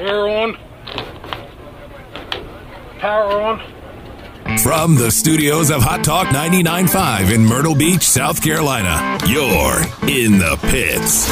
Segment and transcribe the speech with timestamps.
[0.00, 0.56] Air on.
[3.00, 4.58] Power on.
[4.60, 10.58] From the studios of Hot Talk 99.5 in Myrtle Beach, South Carolina, you're in the
[10.70, 11.28] pits.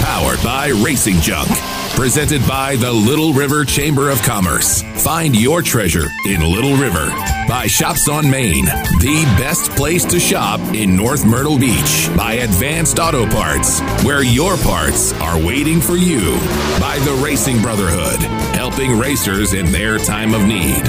[0.00, 1.48] Powered by Racing Junk.
[1.96, 4.82] Presented by the Little River Chamber of Commerce.
[5.02, 7.06] Find your treasure in Little River.
[7.48, 12.10] By Shops on Main, the best place to shop in North Myrtle Beach.
[12.14, 16.32] By Advanced Auto Parts, where your parts are waiting for you.
[16.78, 18.20] By the Racing Brotherhood,
[18.54, 20.84] helping racers in their time of need.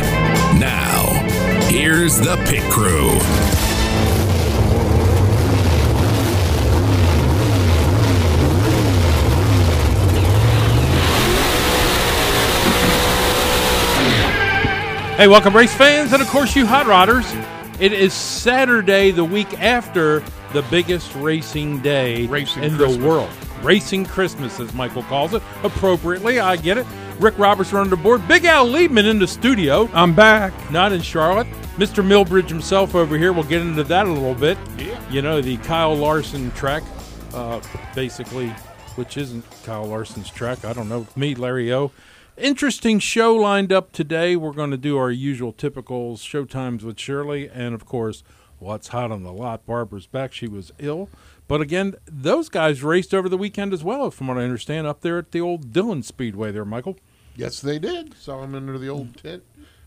[0.60, 1.26] Now,
[1.70, 3.18] here's the pit crew.
[15.18, 17.26] Hey, welcome, race fans, and of course, you hot rodders.
[17.82, 20.20] It is Saturday, the week after
[20.54, 22.98] the biggest racing day Racing in Christmas.
[22.98, 23.30] the world.
[23.64, 25.42] Racing Christmas, as Michael calls it.
[25.64, 26.86] Appropriately, I get it.
[27.20, 28.28] Rick Roberts running the board.
[28.28, 30.54] Big Al Liebman in the studio, I'm back.
[30.72, 31.48] not in Charlotte.
[31.78, 32.06] Mr.
[32.06, 33.34] Millbridge himself over here.
[33.34, 34.58] We'll get into that a little bit.
[34.78, 35.00] Yeah.
[35.10, 36.84] You know, the Kyle Larson track,
[37.34, 37.60] uh,
[37.96, 38.50] basically,
[38.96, 40.64] which isn't Kyle Larson's track.
[40.64, 41.08] I don't know.
[41.16, 41.92] Me, Larry O.
[42.38, 44.36] Interesting show lined up today.
[44.36, 48.24] We're going to do our usual typical show times with Shirley, and of course,
[48.60, 49.66] what's hot on the lot.
[49.66, 50.34] Barbara's back.
[50.34, 51.10] She was ill.
[51.48, 55.02] But again, those guys raced over the weekend as well, from what I understand, up
[55.02, 56.98] there at the old Dillon Speedway there, Michael.
[57.36, 58.16] Yes, they did.
[58.16, 59.42] Saw them under the old tent,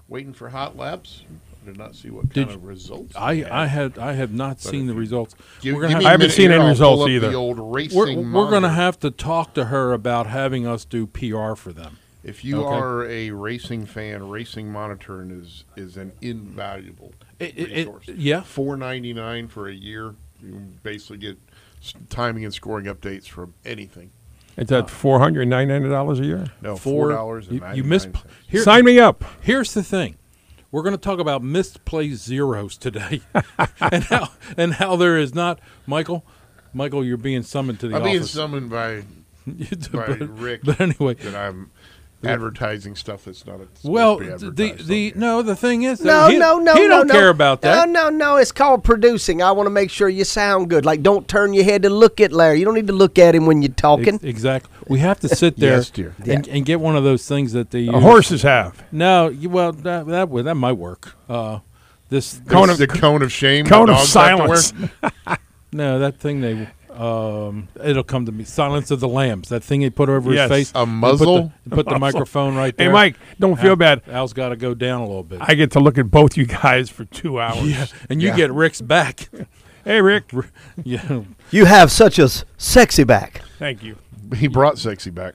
[0.09, 1.23] waiting for hot laps.
[1.63, 3.15] I Did not see what Did kind of results.
[3.15, 3.53] I, had.
[3.53, 5.37] I had I have not seen the results.
[5.61, 7.31] Give- we're gonna have, I haven't seen any results either.
[7.31, 7.97] The old racing.
[7.97, 11.73] we're, we're going to have to talk to her about having us do PR for
[11.73, 11.99] them.
[12.23, 12.77] If you Okay.
[12.77, 18.09] are a racing fan, Racing Monitoring is is an invaluable It- it- it- resource.
[18.09, 18.43] yeah.
[18.43, 20.15] four ninety nine for a year.
[20.43, 21.39] You basically get
[21.83, 24.11] s- timing and scoring updates from anything.
[24.57, 26.47] It's at uh, four hundred ninety nine dollars a year.
[26.61, 28.07] No, Four- four dollars and you, ninety you nine miss.
[28.49, 29.25] Here, Sign me up.
[29.41, 30.17] Here's the thing.
[30.73, 33.23] We're going to talk about misplaced zeros today,
[33.81, 36.25] and how and how there is not Michael.
[36.75, 38.31] Michael, you're being summoned to the I'm being office.
[38.31, 39.03] summoned by
[39.93, 41.71] by Rick but anyway, that I'm
[42.23, 43.61] advertising stuff that's not.
[43.61, 46.59] supposed to well, be the advertised the on no, the thing is, No, he, no,
[46.59, 47.15] no, he no, don't no.
[47.15, 47.89] care about that.
[47.89, 48.37] No, no, no.
[48.37, 49.43] It's called producing.
[49.43, 50.85] I want to make sure you sound good.
[50.85, 52.59] Like, don't turn your head to look at Larry.
[52.59, 54.15] You don't need to look at him when you're talking.
[54.17, 54.71] Ex- exactly.
[54.89, 56.15] We have to sit there Yes, dear.
[56.27, 57.71] and, and get one of those things that.
[57.71, 61.15] The horses have No, you- well, that that would that might work.
[61.29, 61.61] Uh,
[62.09, 63.65] this, Cone Cone of, of- the cone of shame.
[63.67, 64.57] cone of dogs have to wear?
[64.57, 64.91] silence.
[65.73, 66.69] no, that thing they.
[67.01, 68.45] Um, it'll come to me.
[68.45, 69.49] Silence of the Lambs.
[69.49, 70.51] That thing he put over Yes.
[70.51, 70.73] his face.
[70.75, 71.53] A and muzzle?
[71.65, 72.89] Put the, put the microphone right there.
[72.89, 74.03] Hey, Mike, don't feel Al- bad.
[74.09, 75.39] Al's got to go down a little bit.
[75.41, 77.65] I get to look at both you guys for two hours.
[77.71, 78.37] yeah, and you Yeah.
[78.37, 79.29] get Rick's back.
[79.85, 80.31] Hey, Rick.
[80.85, 82.29] yeah, You have such a
[82.59, 83.41] sexy back.
[83.59, 83.97] Thank you.
[84.37, 85.35] He brought sexy back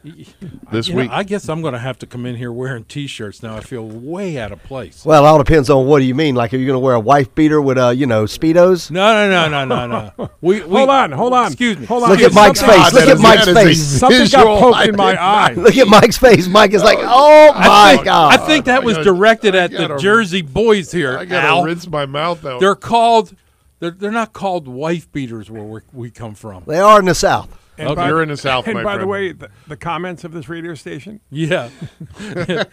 [0.72, 1.11] this You know, week.
[1.11, 3.56] I guess I'm going to have to come in here wearing T-shirts now.
[3.57, 5.03] I feel way out of place.
[5.06, 6.35] Well, it all depends on what do you mean.
[6.35, 8.89] Like, are you going to wear a wife beater with, uh, you know, speedos?
[8.91, 10.29] No, no, no, no, no, no.
[10.41, 11.47] We, we, Hold on, hold on.
[11.47, 11.85] Excuse me.
[11.85, 12.09] Hold on.
[12.11, 12.94] Look at Mike's Something- face.
[12.94, 14.00] Look at Mike's that is a face.
[14.00, 15.53] Something visual got poked I in my eye.
[15.53, 16.47] Look at Mike's face.
[16.47, 18.34] Mike is like, oh my think, god.
[18.39, 21.17] I think that was gotta- directed I at the gotta- Jersey boys here.
[21.17, 22.59] I gotta rinse my mouth out.
[22.59, 23.35] They're called.
[23.79, 26.63] They're, they're not called wife beaters where we we come from.
[26.66, 27.59] they are in the South.
[27.78, 27.96] And Okay.
[27.96, 30.74] by- You're in the South, And by the way, the, the comments of this radio
[30.75, 31.69] station, Yeah.
[32.19, 32.63] Yeah,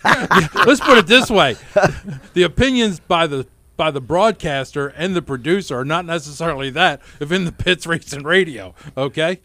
[0.66, 1.56] Let's put it this way:
[2.34, 3.46] the opinions by the
[3.76, 8.22] by the broadcaster and the producer are not necessarily that of in the pits racing
[8.22, 8.74] radio.
[8.96, 9.40] Okay.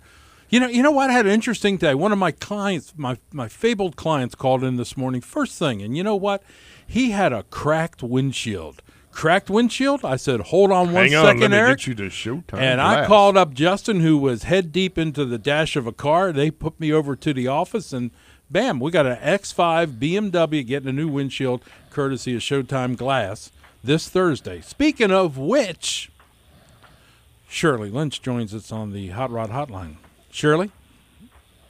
[0.49, 1.09] You know, you know what?
[1.09, 1.93] I had an interesting day.
[1.93, 5.97] One of my clients, my my fabled clients, called in this morning first thing, and
[5.97, 6.41] you know what?
[6.85, 8.81] He had a cracked windshield.
[9.17, 10.05] Cracked windshield.
[10.05, 12.59] I said, "Hold on one Hang on, second, let me Eric." get you to Showtime.
[12.59, 16.31] And I called up Justin, who was head deep into the dash of a car.
[16.31, 18.11] They put me over to the office, and
[18.51, 23.51] bam, we got an X5 BMW getting a new windshield, courtesy of Showtime Glass,
[23.83, 24.61] this Thursday.
[24.61, 26.11] Speaking of which,
[27.49, 29.95] Shirley Lynch joins us on the Hot Rod Hotline.
[30.29, 30.69] Shirley?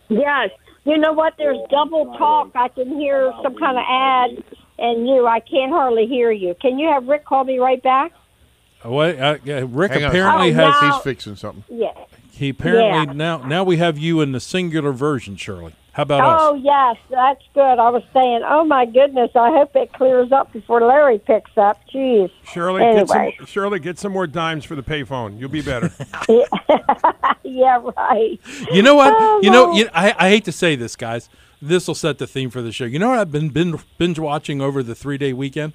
[0.09, 0.49] Yes.
[0.83, 1.35] You know what?
[1.37, 2.51] There's double talk.
[2.55, 4.43] I can hear some kind of ad,
[4.79, 6.55] and you, I can't hardly hear you.
[6.61, 8.11] Can you have Rick call me right back?
[8.83, 10.09] Oh, wait, uh, yeah, Rick Hang on.
[10.09, 10.81] apparently Oh, has.
[10.81, 11.63] now- He's fixing something.
[11.69, 11.91] Yeah.
[12.31, 13.13] He apparently Yeah.
[13.13, 15.73] now now we have you in the singular version, Shirley.
[15.93, 16.39] How about Oh, us?
[16.43, 16.97] Oh yes.
[17.09, 17.79] That's good.
[17.79, 19.31] I was saying, oh, my goodness.
[19.33, 21.79] I hope it clears up before Larry picks up.
[21.91, 22.29] Jeez.
[22.43, 25.39] Shirley, get some, Shirley, get some more dimes for the payphone.
[25.39, 25.91] You'll be better.
[27.43, 28.39] Yeah, right.
[28.71, 29.13] You know what?
[29.17, 31.29] Oh, you know, you, I, I hate to say this, guys.
[31.61, 32.85] This will set the theme for the show.
[32.85, 35.73] You know what I've been binge, binge watching over the three day weekend?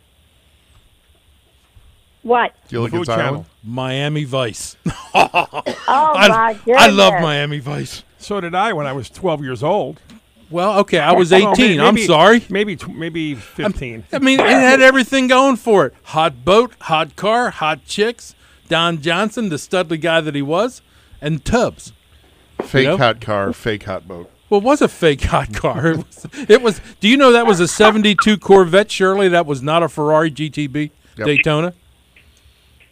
[2.23, 2.55] What?
[2.69, 3.47] Gilligan's Food Channel.
[3.65, 4.77] Miami Vice.
[5.15, 6.77] Oh, I, my goodness.
[6.83, 8.03] I love Miami Vice.
[8.19, 10.01] So did I when I was 12 years old.
[10.49, 11.77] Well, okay, I was Well, 18.
[11.77, 12.45] may- I'm maybe- sorry.
[12.49, 14.05] Maybe tw- maybe 15.
[14.11, 15.95] I mean, it had everything going for it.
[16.05, 18.35] Hot boat, hot car, hot chicks,
[18.69, 20.81] Don Johnson, the studly guy that he was,
[21.21, 21.93] and Tubbs.
[22.63, 22.97] Fake know?
[22.97, 24.31] hot car, fake hot boat.
[24.53, 25.87] Well, it was a fake hot car.
[25.93, 26.81] It was, it was.
[27.01, 28.91] Do you know that was a '72 Corvette?
[28.91, 31.27] Surely that was not a Ferrari GTB Yep.
[31.27, 31.73] Daytona.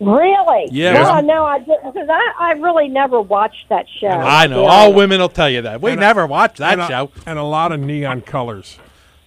[0.01, 0.69] Really?
[0.73, 0.95] Yeah.
[0.95, 4.09] No, no, I didn't because I, I really never watched that show.
[4.09, 4.63] I know.
[4.63, 4.69] Yeah.
[4.71, 5.83] All women will tell you that.
[5.83, 7.11] We And a- never watched that and a, show.
[7.27, 8.79] and a lot of neon colors.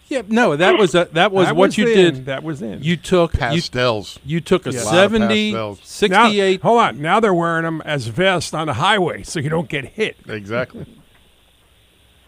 [0.07, 1.95] Yeah, no, that was a, that was That what was you in.
[1.95, 2.25] did.
[2.25, 2.81] That was in.
[2.81, 4.19] You took Pastels.
[4.25, 4.81] you took a Yeah.
[4.81, 6.09] A lot 70, pastels.
[6.09, 7.01] now, hold on.
[7.01, 10.17] Now they're wearing them as vests on the highway, so you don't get hit.
[10.27, 10.85] Exactly.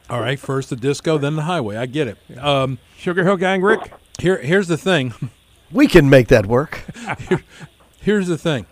[0.10, 1.78] All right, first the disco, then the highway.
[1.78, 2.38] I get it.
[2.38, 3.92] Um, Sugar Hill Gang, Rick.
[4.20, 5.14] here, here's the thing.
[5.72, 6.84] We can make that work.
[8.02, 8.68] Here's the thing.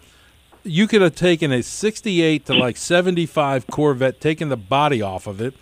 [0.63, 5.41] You could have taken a 68 to like 75 Corvette, taken the body off of
[5.41, 5.55] it,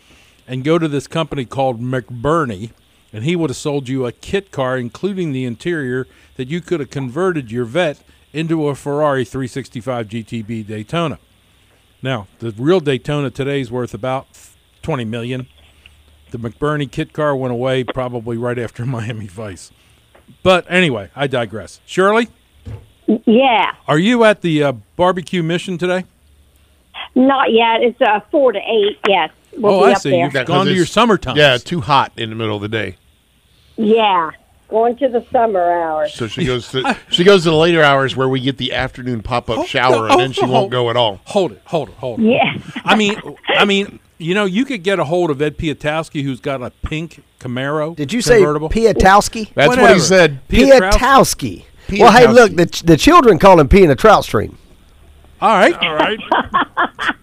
[0.46, 2.72] and go to this company called McBurnie,
[3.14, 6.82] and he would have sold you a kit car, including the interior, that you could
[6.82, 8.04] have converted your vet
[8.34, 11.18] into a Ferrari 365 GTB Daytona.
[12.02, 14.28] Now, the real Daytona today is worth about
[14.82, 15.48] 20 million.
[16.32, 19.72] The McBurnie kit car went away probably right after Miami Vice.
[20.44, 21.80] But anyway, I digress.
[21.86, 22.30] Shirley?
[23.26, 26.06] Yeah, Are you at the uh, barbecue mission today?
[27.16, 27.82] not yet.
[27.82, 28.98] It's uh, four to eight.
[29.08, 30.12] Yes, we'll oh, be I up see.
[30.12, 30.24] there.
[30.26, 31.36] You've Yeah, 'cause gone to it's- your summertime.
[31.36, 32.96] Yeah, too hot in the middle of the day.
[33.76, 34.32] Yeah,
[34.70, 36.14] going to the summer hours.
[36.14, 39.22] So she goes to she goes to the later hours where we get the afternoon
[39.24, 41.20] pop up shower, and then she won't go at all.
[41.26, 42.32] Hold it, hold it, hold it.
[42.32, 42.54] Yeah,
[42.86, 43.20] I mean,
[43.50, 46.70] I mean, you know, you could get a hold of Ed Piatowski, who's got a
[46.70, 47.96] pink Camaro.
[47.96, 48.70] Did you say convertible.
[48.70, 49.54] Piatowski?
[49.54, 50.48] That's what he said.
[50.48, 51.66] Piatowski.
[51.92, 54.58] Well, hey, look, the, the children call him P in a trout stream.
[55.42, 56.20] All right, All right.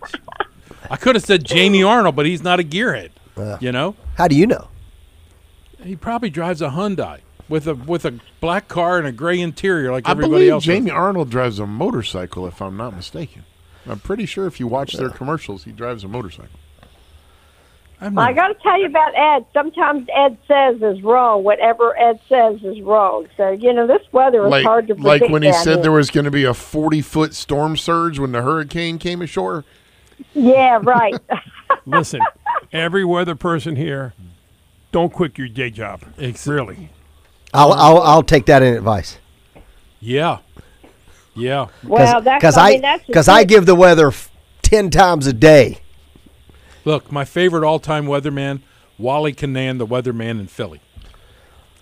[0.91, 3.11] I could have said Jamie Arnold, but he's not a gearhead.
[3.61, 4.69] you know, How do you know?
[5.85, 9.93] he probably drives a Hyundai with a with a black car and a gray interior
[9.93, 10.65] like I everybody believe else.
[10.65, 10.75] does.
[10.75, 13.45] Jamie Arnold drives a motorcycle, if I'm not mistaken.
[13.87, 16.59] I'm pretty sure if you watch their commercials, he drives a motorcycle.
[18.01, 19.45] I've I got to tell you about Ed.
[19.53, 21.43] Sometimes Ed says is wrong.
[21.43, 23.27] Whatever Ed says is wrong.
[23.37, 25.23] So you know this weather is Like, hard to predict.
[25.23, 25.83] like when he said here.
[25.83, 29.65] there was going to be a 40 foot storm surge when the hurricane came ashore.
[30.35, 31.15] Yeah, right.
[31.87, 32.21] Listen,
[32.73, 34.15] every weather person here,
[34.93, 36.03] don't quit your day job.
[36.19, 36.91] Ex- Really.
[37.55, 39.19] I'll, I'll, I'll take that in advice.
[40.01, 40.39] yeah,
[41.35, 41.69] yeah.
[41.83, 44.13] well, that's Because I, I, mean, cause I give the weather
[44.63, 45.79] 10 times a day.
[46.89, 48.63] Look, my favorite all-time weatherman,
[48.97, 50.81] Wally Kinnan, the weatherman in Philly.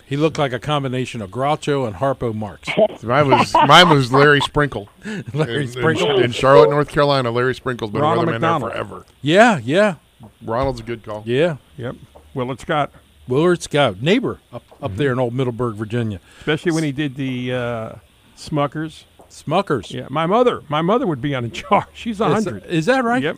[0.05, 2.67] He looked like a combination of Groucho and Harpo Marx.
[3.03, 4.89] Mine was mine was Larry Sprinkle.
[5.33, 6.17] Larry in, Sprinkle.
[6.17, 7.31] in, in Charlotte, North Carolina.
[7.31, 9.05] Larry Sprinkle's been Ronald a weatherman there forever.
[9.21, 9.95] Yeah, yeah,
[10.41, 11.23] Ronald's a good call.
[11.25, 11.55] yeah.
[11.77, 11.95] Yep.
[12.33, 12.91] Willard Scott,
[13.29, 16.19] Willard Scott, neighbor up, up there in old Middleburg, Virginia.
[16.39, 17.95] especially when he did the uh,
[18.35, 19.05] Smuckers.
[19.29, 19.89] Smuckers.
[19.93, 21.87] Yeah, my mother, my mother would be on a jar.
[21.93, 22.65] She's a Is, hundred.
[22.65, 23.23] is that right?
[23.23, 23.37] Yep.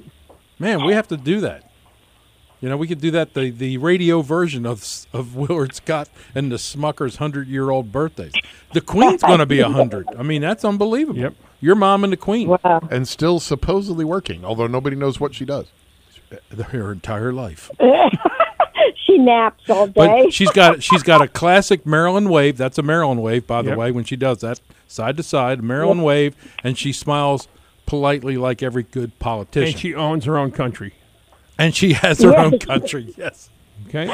[0.60, 1.64] Man, we have to do that.
[2.62, 6.52] You know, we could do that the, the radio version of of Willard Scott and
[6.52, 8.34] the Smuckers hundred year old birthdays.
[8.74, 10.08] The Queen's going to be hundred.
[10.18, 11.20] I mean, that's unbelievable.
[11.20, 11.36] Yep.
[11.62, 12.88] Your mom and the Queen, Wow.
[12.92, 15.68] And still supposedly working, although nobody knows what she does.
[16.72, 17.72] her entire life.
[19.06, 19.94] She naps all day.
[19.96, 22.58] But she's got she's got a classic Maryland wave.
[22.58, 23.78] That's a Maryland wave, by the Yep.
[23.78, 23.92] way.
[23.92, 27.48] When she does that, side to side, Maryland wave, and she smiles
[27.90, 29.70] politely like every good politician.
[29.74, 30.94] And she owns her own country.
[31.58, 32.40] And she has her Yes.
[32.54, 33.14] own country.
[33.18, 33.50] Yes.
[33.88, 34.06] Okay.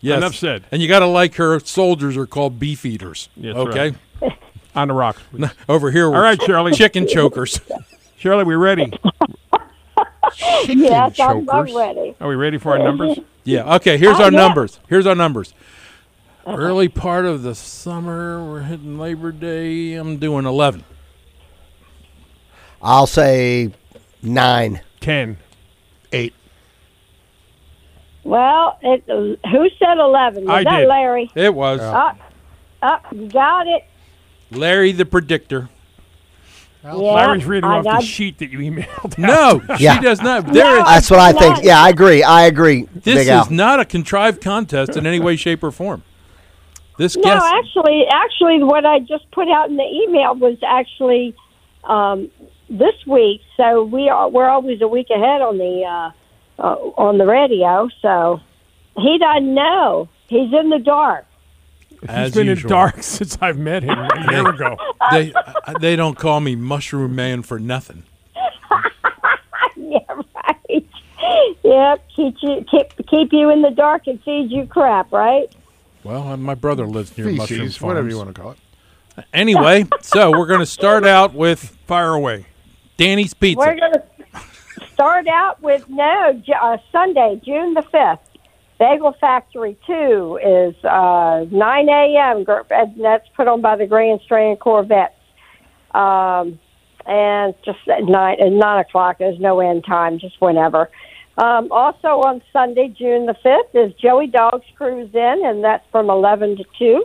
[0.00, 0.18] Yes.
[0.18, 0.64] Enough said.
[0.70, 3.28] And you got to like her soldiers are called beef eaters.
[3.36, 3.94] Yes, okay.
[4.76, 5.20] On the rocks.
[5.32, 5.50] please.
[5.68, 6.72] Over here, we're All right, Shirley.
[6.72, 7.60] chicken chokers.
[8.16, 8.92] Shirley, we ready?
[10.68, 12.14] yes, I'm, I'm ready.
[12.20, 13.18] Are we ready for our numbers?
[13.44, 13.74] yeah.
[13.76, 13.98] Okay.
[13.98, 14.38] Here's Oh, our yeah.
[14.38, 14.78] numbers.
[14.88, 15.52] Here's our numbers.
[16.46, 19.94] Early part of the summer, we're hitting Labor Day.
[19.94, 20.84] I'm doing 11.
[22.82, 23.72] I'll say
[24.22, 24.80] nine.
[25.00, 25.38] Ten.
[26.12, 26.34] Eight.
[28.24, 30.44] Well, it, who said eleven?
[30.44, 30.88] Was I that did.
[30.88, 31.30] Larry?
[31.34, 32.12] It was Uh,
[32.82, 33.84] uh, you got it.
[34.50, 35.68] Larry the Predictor.
[36.84, 39.16] Yeah, Larry's reading I off got- the sheet that you emailed.
[39.16, 39.94] No, Yeah.
[39.96, 40.46] she does not.
[40.52, 40.78] There is.
[40.80, 40.84] No.
[40.84, 41.56] That's what I think.
[41.56, 41.64] not.
[41.64, 42.22] Yeah, I agree.
[42.24, 42.88] I agree.
[42.94, 43.42] This Big Al.
[43.44, 46.02] is not a contrived contest in any way, shape, or form.
[46.98, 47.46] This No, guest.
[47.54, 51.34] actually, actually, what I just put out in the email was actually
[51.84, 52.30] um,
[52.78, 53.42] this week.
[53.56, 57.88] So we are we're always a week ahead on the uh, uh, on the radio.
[58.00, 58.40] So
[58.96, 60.08] he doesn't know.
[60.28, 61.26] He's in the dark.
[62.08, 62.70] as He's been usual.
[62.70, 64.76] in dark since I've met him a year ago.
[65.10, 65.32] They
[65.80, 68.04] they don't call me Mushroom Man for nothing.
[69.76, 70.86] yeah, right.
[71.64, 75.54] Yep, keep you keep keep you in the dark and feed you crap, right?
[76.04, 77.80] Well, uh, my brother lives near mushroom farms.
[77.80, 78.58] whatever you want to call it.
[79.32, 82.46] Anyway, so we're going to start out with Fire away.
[82.96, 83.58] Danny's Pizza.
[83.58, 84.02] We're going to
[84.92, 88.28] start out with no uh, Sunday, June the fifth.
[88.78, 92.44] Bagel Factory Two is uh, nine a.m.
[92.98, 95.14] That's put on by the Grand Strand Corvettes,
[95.92, 96.58] um,
[97.06, 99.18] and just at nine at nine o'clock.
[99.18, 100.90] There's no end time, just whenever.
[101.38, 106.10] Um, also on Sunday, June the fifth, is Joey Dogs Cruise In, and that's from
[106.10, 107.04] eleven to two.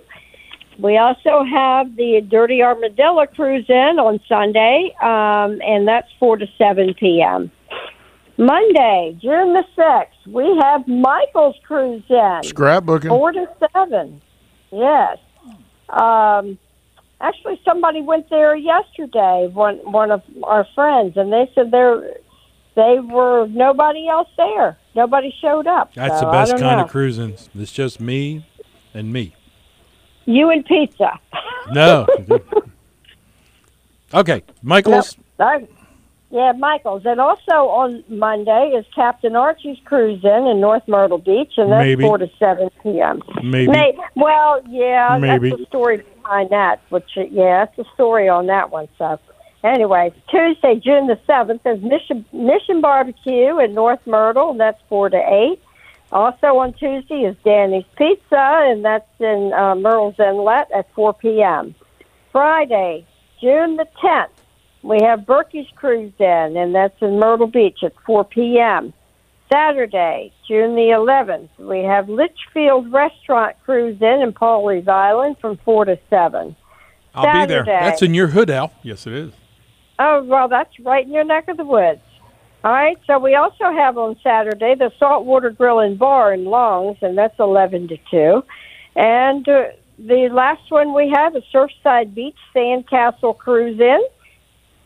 [0.80, 6.46] We also have the Dirty Armadillo Cruise In on Sunday, um, and that's 4 to
[6.58, 7.52] 7 p.m.
[8.38, 13.08] Monday, June the 6th, we have Michael's Cruise In, Scrapbooking.
[13.10, 14.22] 4 to 7.
[14.72, 15.18] Yes.
[15.90, 16.60] Um,
[17.22, 22.18] actually, somebody went there yesterday, one, one of our friends, and they said there
[22.76, 24.78] they were nobody else there.
[24.96, 25.92] Nobody showed up.
[25.96, 26.84] That's So, the best kind know.
[26.84, 27.36] of cruising.
[27.56, 28.46] It's just me
[28.94, 29.34] and me.
[30.28, 31.20] You and pizza.
[31.72, 32.06] No.
[34.14, 35.18] okay, Michael's.
[35.40, 35.70] Yep.
[36.30, 37.04] Yeah, Michael's.
[37.06, 41.80] And also on Monday is Captain Archie's Cruise In in North Myrtle Beach, and that's
[41.80, 42.04] Maybe.
[42.04, 43.24] 4 to 7 p.m.
[43.42, 43.72] Maybe.
[43.72, 45.52] May, well, yeah, Maybe.
[45.52, 48.90] that's the story behind that, which, yeah, that's the story on that one.
[48.98, 49.18] So,
[49.64, 55.10] anyway, Tuesday, June the 7th is Mission, Mission Barbecue in North Myrtle, and that's 4
[55.12, 55.62] to 8.
[56.12, 61.76] Also on Tuesday is Danny's Pizza, and that's in uh, Murrells Inlet at 4 p.m.
[62.32, 63.06] Friday,
[63.42, 64.30] June the 10th,
[64.84, 68.94] we have Berkey's Cruise In, and that's in Myrtle Beach at 4 p.m.
[69.52, 75.86] Saturday, June the 11th, we have Litchfield Restaurant Cruise In in Pawleys Island from 4
[75.86, 76.56] to 7.
[77.16, 77.66] I'll be there.
[77.66, 78.72] That's in your hood, Al.
[78.84, 79.34] Yes, it is.
[80.00, 82.02] Oh, well, that's right in your neck of the woods.
[82.68, 86.98] All right, so we also have on Saturday the Saltwater Grill and Bar in Longs,
[87.02, 88.44] and that's 11 to 2.
[88.98, 94.06] And uh, the last one we have is Surfside Beach Sandcastle Cruise In,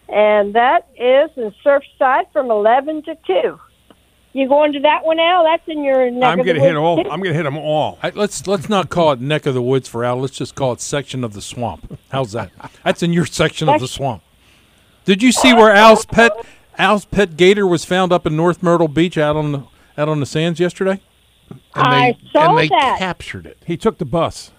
[0.09, 3.59] and that is in Surfside from 11 to 2.
[4.33, 5.43] You going to that one, Al?
[5.43, 7.03] That's in your neck I'm of gonna hit woods, all.
[7.03, 7.09] too?
[7.09, 7.97] I'm gonna hit them all.
[8.03, 10.17] I, let's let's not call it neck of the woods for Al.
[10.17, 11.99] Let's just call it section of the swamp.
[12.11, 12.51] How's that?
[12.83, 14.21] That's in your section of the swamp.
[15.03, 16.31] Did you see where Al's pet
[16.77, 19.63] Al's pet gator was found up in North Myrtle Beach out on the
[19.97, 21.01] out on the sands yesterday?
[21.49, 22.95] And I they, saw and they that.
[22.97, 23.57] captured it.
[23.65, 24.51] He took the bus.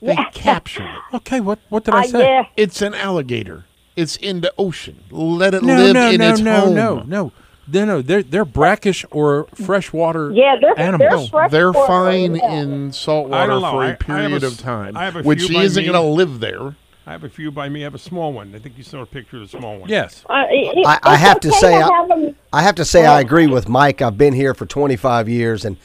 [0.00, 1.14] They captured it.
[1.16, 2.20] Okay, what what did I Uh, say?
[2.20, 2.46] yeah.
[2.56, 3.64] It's an alligator.
[3.96, 5.00] It's in the ocean.
[5.10, 6.74] Let it No, live no, in no, its no, home.
[6.74, 7.32] no, no,
[7.66, 8.02] no, no.
[8.02, 11.30] They're they're brackish or freshwater Yeah, they're, animals.
[11.32, 14.58] they're, They're fine in salt water for I- I a have a period s- of
[14.60, 16.76] time, I have a which few he isn't going to live there.
[17.08, 17.80] I have a few by me.
[17.80, 18.54] I have a small one.
[18.54, 19.88] I think you saw a picture of the small one.
[19.88, 20.26] yes.
[20.28, 22.84] Uh, it- I- I it's have to okay say, I- have 'em- I have to
[22.84, 24.02] say I agree with Mike.
[24.02, 25.78] I've been here for 25 years and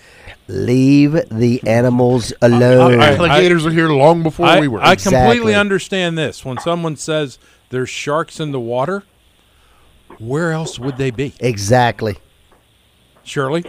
[0.50, 3.00] leave the animals alone.
[3.00, 4.82] I- Alligators are here long before I, we were.
[4.84, 6.44] I completely understand this.
[6.44, 7.40] When someone says
[7.70, 9.04] there's sharks in the water,
[10.20, 11.36] where else would they be?
[11.40, 12.18] exactly.
[13.24, 13.64] Shirley?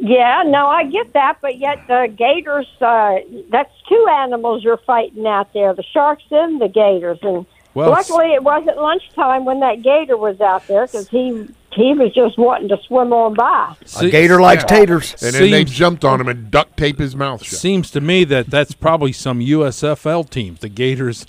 [0.00, 3.16] Yeah, no, I get that, but yet the gators, uh,
[3.50, 7.18] that's two animals you're fighting out there, the sharks and the gators.
[7.22, 11.94] And Well, luckily it wasn't lunchtime when that gator was out there because he, he
[11.94, 13.74] was just wanting to swim on by.
[13.86, 14.76] see- A gator likes Yeah.
[14.76, 15.22] taters.
[15.22, 17.58] and then they jumped on him and duct taped his mouth shut.
[17.58, 21.26] Seems to me that that's probably some USFL teams, the Gators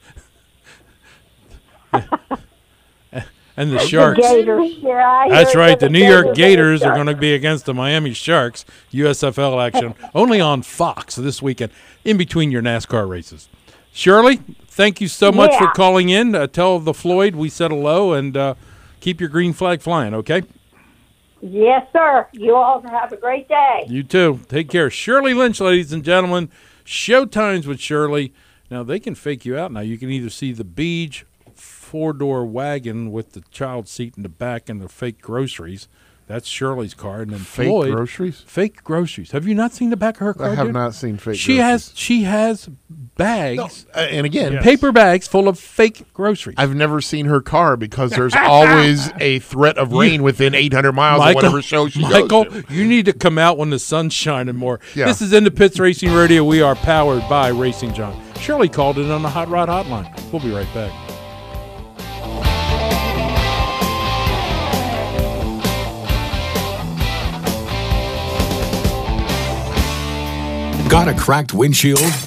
[3.57, 4.21] and the Sharks.
[4.21, 5.77] The gators, yeah, That's right.
[5.79, 8.63] The New York Gators are going to be against the Miami Sharks.
[8.93, 11.71] USFL action only on Fox this weekend,
[12.05, 13.49] in between your NASCAR races.
[13.91, 14.37] Shirley,
[14.67, 16.35] thank you so much for calling in.
[16.35, 18.53] Uh, tell the Floyd we said hello and uh,
[18.99, 20.13] keep your green flag flying.
[20.13, 20.43] Okay.
[21.41, 22.27] Yes, sir.
[22.31, 23.85] You all have a great day.
[23.87, 24.41] You too.
[24.47, 24.89] Take care.
[24.91, 26.49] Shirley Lynch, ladies and gentlemen.
[26.85, 28.33] Showtimes with Shirley.
[28.69, 29.79] Now, they can fake you out now.
[29.79, 31.25] You can either see the Beach
[31.87, 35.87] four door wagon with the child seat in the back and the fake groceries.
[36.27, 37.21] That's Shirley's car.
[37.21, 37.93] And then Fake Floyd.
[37.95, 38.43] groceries?
[38.45, 39.31] Fake groceries.
[39.31, 40.47] Have you not seen the back of her car?
[40.49, 40.73] I have dude?
[40.73, 41.37] not seen fake.
[41.39, 41.87] She groceries.
[41.87, 42.69] has she has
[43.15, 44.63] bags, Uh, and again, Yes.
[44.65, 46.55] paper bags full of fake groceries.
[46.59, 51.25] I've never seen her car because there's always a threat of rain within 800 miles
[51.25, 52.73] of whatever show she Michael, goes to.
[52.73, 54.81] you need to come out when the sun's shining more.
[54.95, 55.05] Yeah.
[55.05, 56.43] This is in the Pits Racing Radio.
[56.43, 58.21] We are powered by Racing Junk.
[58.37, 60.13] Shirley called it on the Hot Rod Hotline.
[60.33, 60.91] We'll be right back.
[70.89, 72.26] Got a cracked windshield?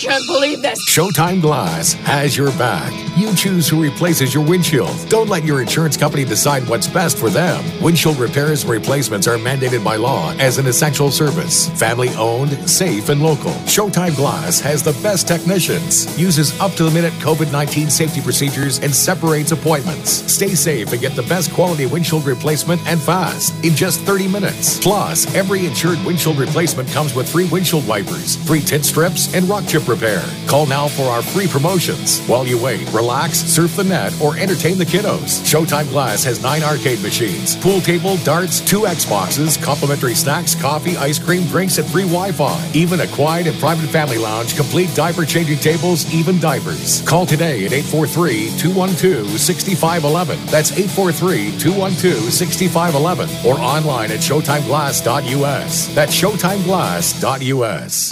[0.00, 0.78] Can't believe this.
[0.88, 2.90] Showtime Glass has your back.
[3.18, 4.96] You choose who replaces your windshield.
[5.10, 7.62] Don't let your insurance company decide what's best for them.
[7.82, 11.68] Windshield repairs and replacements are mandated by law as an essential service.
[11.78, 13.50] Family owned, safe, and local.
[13.68, 18.78] Showtime Glass has the best technicians, uses up to the minute COVID 19 safety procedures,
[18.78, 20.10] and separates appointments.
[20.32, 24.80] Stay safe and get the best quality windshield replacement and fast in just 30 minutes.
[24.80, 29.66] Plus, every insured windshield replacement comes with free windshield wipers, free tint strips, and rock
[29.66, 30.22] chip repair.
[30.46, 32.20] Call now for our free promotions.
[32.26, 35.42] While you wait, relax, surf the net, or entertain the kiddos.
[35.42, 41.18] Showtime Glass has nine arcade machines, pool table, darts, two Xboxes, complimentary snacks, coffee, ice
[41.18, 42.70] cream, drinks, and free Wi Fi.
[42.72, 47.02] Even a quiet and private family lounge, complete diaper changing tables, even diapers.
[47.02, 50.46] Call today at 843 212 6511.
[50.46, 55.88] That's 843 212 6511 or online at ShowtimeGlass.us.
[55.94, 58.10] That's ShowtimeGlass.us.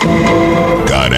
[0.88, 1.12] Got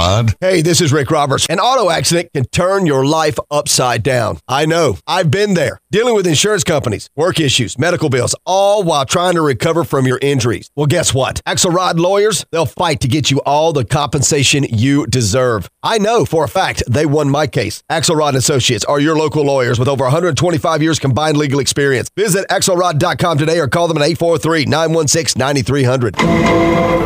[0.00, 0.34] Axelrod?
[0.40, 1.46] Hey, this is Rick Roberts.
[1.48, 4.38] An auto accident can turn your life upside down.
[4.48, 4.98] I know.
[5.06, 5.80] I've been there.
[5.90, 10.18] Dealing with insurance companies, work issues, medical bills, all while trying to recover from your
[10.22, 10.70] injuries.
[10.76, 11.42] Well, guess what?
[11.46, 15.68] Axelrod lawyers, they'll fight to get you all the compensation you deserve.
[15.82, 17.82] I know for a fact they won my case.
[17.90, 22.08] Axelrod Associates are your local lawyers with over 125 years combined legal experience.
[22.16, 26.16] Visit axelrod.com today or call them at 843 916 9300.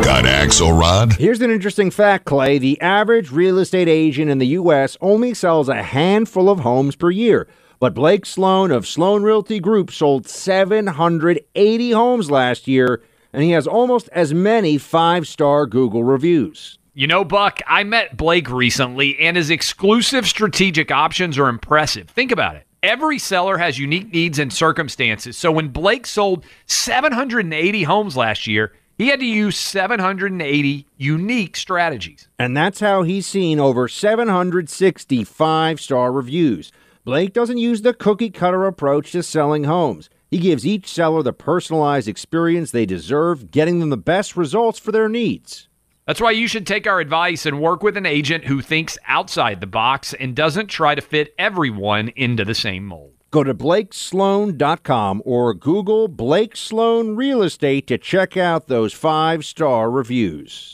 [0.05, 1.17] Got Axelrod?
[1.17, 2.59] Here's an interesting fact, Clay.
[2.59, 4.95] The average real estate agent in the U.S.
[5.01, 7.47] only sells a handful of homes per year.
[7.79, 13.01] But Blake Sloan of Sloan Realty Group sold 780 homes last year,
[13.33, 16.77] and he has almost as many five star Google reviews.
[16.93, 22.07] You know, Buck, I met Blake recently, and his exclusive strategic options are impressive.
[22.09, 22.65] Think about it.
[22.81, 25.37] Every seller has unique needs and circumstances.
[25.37, 32.27] So when Blake sold 780 homes last year, he had to use 780 unique strategies.
[32.39, 36.71] And that's how he's seen over 765 star reviews.
[37.03, 40.09] Blake doesn't use the cookie cutter approach to selling homes.
[40.31, 44.91] He gives each seller the personalized experience they deserve, getting them the best results for
[44.91, 45.67] their needs.
[46.07, 49.59] That's why you should take our advice and work with an agent who thinks outside
[49.59, 53.14] the box and doesn't try to fit everyone into the same mold.
[53.35, 59.91] Go to blakesloan.com or Google Blake Sloan Real Estate to check out those five star
[59.91, 60.73] reviews.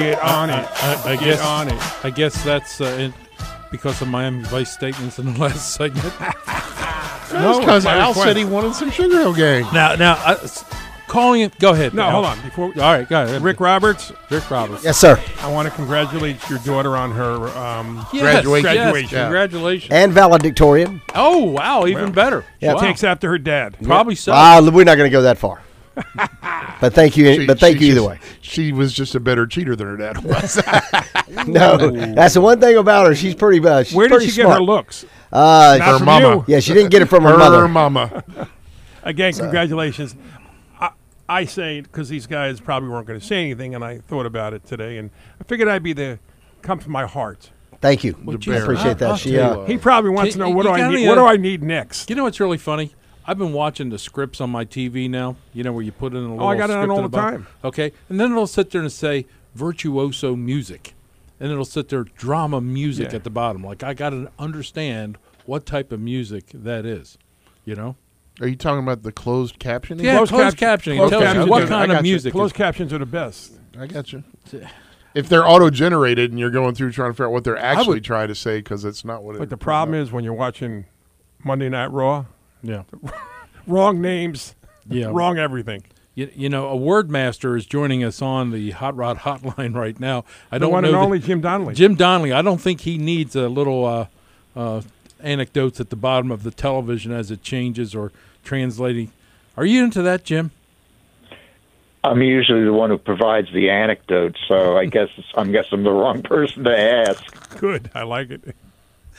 [0.00, 0.66] Get on it.
[0.82, 2.04] I, I Get guess on it.
[2.04, 3.14] I guess that's uh, in,
[3.70, 6.12] because of Miami Vice statements in the last segment.
[7.32, 8.26] No, because my Al request.
[8.26, 9.62] said he wanted some Sugar Hill Gang.
[9.72, 10.64] now, now, uh, s-
[11.06, 11.56] calling it.
[11.60, 11.94] Go ahead.
[11.94, 12.10] No, Al.
[12.10, 12.40] hold on.
[12.42, 13.40] Before All right, go ahead.
[13.40, 14.82] Rick Roberts, Rick Roberts.
[14.82, 15.16] Yes, sir.
[15.38, 18.64] I want to congratulate your daughter on her um, Yes, Graduation.
[18.74, 19.18] yes, Graduation.
[19.20, 19.92] Congratulations.
[19.92, 21.00] And valedictorian.
[21.14, 22.44] oh, wow, even better.
[22.58, 22.74] Yeah.
[22.74, 22.80] Wow.
[22.80, 23.76] takes after her dad.
[23.80, 24.32] Probably so.
[24.34, 25.62] Ah, we're not going to go that far.
[26.80, 27.34] but thank you.
[27.34, 28.18] She- but thank you either just- way.
[28.42, 30.60] She was just a better cheater than her dad was.
[31.46, 31.76] No,
[32.12, 33.14] that's the one thing about her.
[33.14, 33.64] She's pretty.
[33.64, 35.04] Uh, she's Where did pretty she get her looks?
[35.32, 36.28] Uh, Not her from mama.
[36.38, 36.44] you.
[36.48, 37.68] yeah, she didn't get it from her, her mother.
[37.68, 38.24] mama.
[39.04, 40.16] Again, congratulations.
[40.80, 40.90] I,
[41.28, 44.54] I say because these guys probably weren't going to say anything, and I thought about
[44.54, 45.10] it today, and
[45.40, 46.18] I figured I'd be the
[46.62, 47.50] come from my heart.
[47.80, 48.16] Thank you.
[48.24, 49.08] Well, I appreciate I'll- that.
[49.10, 49.38] I'll she.
[49.38, 49.64] Uh.
[49.66, 51.06] He probably wants Can- to know what do I need.
[51.06, 52.10] What do I need next?
[52.10, 52.92] You know what's really funny?
[53.30, 55.36] I've been watching the scripts on my TV now.
[55.54, 56.42] You know where you put it in a little.
[56.44, 57.44] Oh, I got it on all at the bottom?
[57.44, 57.52] time.
[57.62, 60.94] Okay, and then it'll sit there and say virtuoso music,
[61.38, 63.14] and it'll sit there drama music Yeah.
[63.18, 63.62] at the bottom.
[63.62, 65.16] Like I got to understand
[65.46, 67.18] what type of music that is.
[67.64, 67.94] You know?
[68.40, 70.02] Are you talking about the closed captioning?
[70.02, 70.96] Yeah, closed, captioning.
[70.96, 72.32] closed it tells captions you what kind of music.
[72.32, 73.52] Closed is- captions are the best.
[73.78, 74.24] I got you.
[75.12, 77.94] If they're auto generated and you're going through trying to figure out what they're actually
[77.96, 80.32] would- trying to say because it's not what it But the problem is when you're
[80.34, 80.84] watching
[81.44, 82.26] Monday Night Raw,
[82.62, 82.82] yeah.
[83.66, 84.54] wrong names,
[84.88, 85.06] Yeah.
[85.12, 85.82] wrong everything.
[86.14, 89.98] You, you know, a word master is joining us on the Hot Rod Hotline right
[89.98, 90.24] now.
[90.50, 91.74] I The don't one know and the- only Jim Donnelly.
[91.74, 92.32] Jim Donnelly.
[92.32, 94.06] I don't think he needs a little uh,
[94.56, 94.82] uh,
[95.20, 98.10] anecdotes at the bottom of the television as it changes or
[98.44, 99.12] translating.
[99.56, 100.50] Are you into that, Jim?
[102.02, 105.92] I'm usually the one who provides the anecdote, so I guess I'm guess I'm the
[105.92, 107.58] wrong person to ask.
[107.58, 108.56] Good, I like it.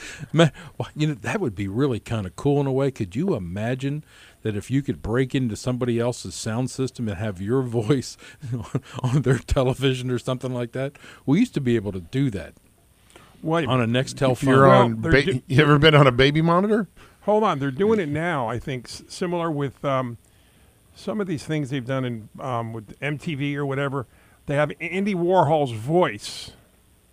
[0.34, 2.92] Man, well, you know that would be really kind of cool in a way.
[2.92, 4.04] Could you imagine
[4.44, 8.18] that if you could break into somebody else's sound system and have your voice
[9.04, 10.94] on their television or something like that?
[11.26, 12.54] We used to be able to do that
[13.42, 14.50] Wait, on a Nextel If phone.
[14.50, 16.88] you're on, they're ba- di- you ever been on a baby monitor?
[17.22, 17.60] hold on.
[17.60, 18.48] They're doing it now.
[18.48, 20.18] I think s- similar with um,
[20.96, 24.08] some of these things they've done in um, with MTV or whatever,
[24.48, 26.52] they have Andy Warhol's voice.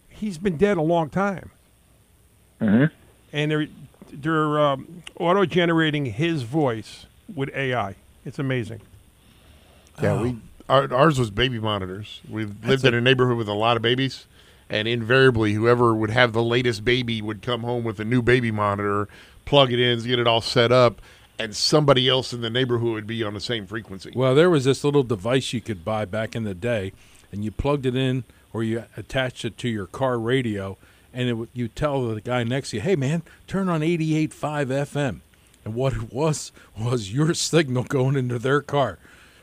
[0.08, 1.50] He's been dead a long time,
[2.60, 2.84] hmm
[3.32, 3.68] and they're
[4.10, 7.94] they're um, auto generating his voice with AI.
[8.24, 8.80] It's amazing.
[10.02, 10.36] Yeah, we
[10.68, 12.20] our, ours was baby monitors.
[12.28, 14.26] We lived in a neighborhood with a lot of babies,
[14.70, 18.50] and invariably, whoever would have the latest baby would come home with a new baby
[18.50, 19.08] monitor,
[19.44, 21.00] plug it in, get it all set up,
[21.38, 24.12] and somebody else in the neighborhood would be on the same frequency.
[24.14, 26.92] Well, there was this little device you could buy back in the day,
[27.32, 30.78] and you plugged it in or you attached it to your car radio,
[31.12, 35.20] and it you tell the guy next to you, "Hey, man, turn on 88.5 FM."
[35.64, 38.98] And what it was was your signal going into their car.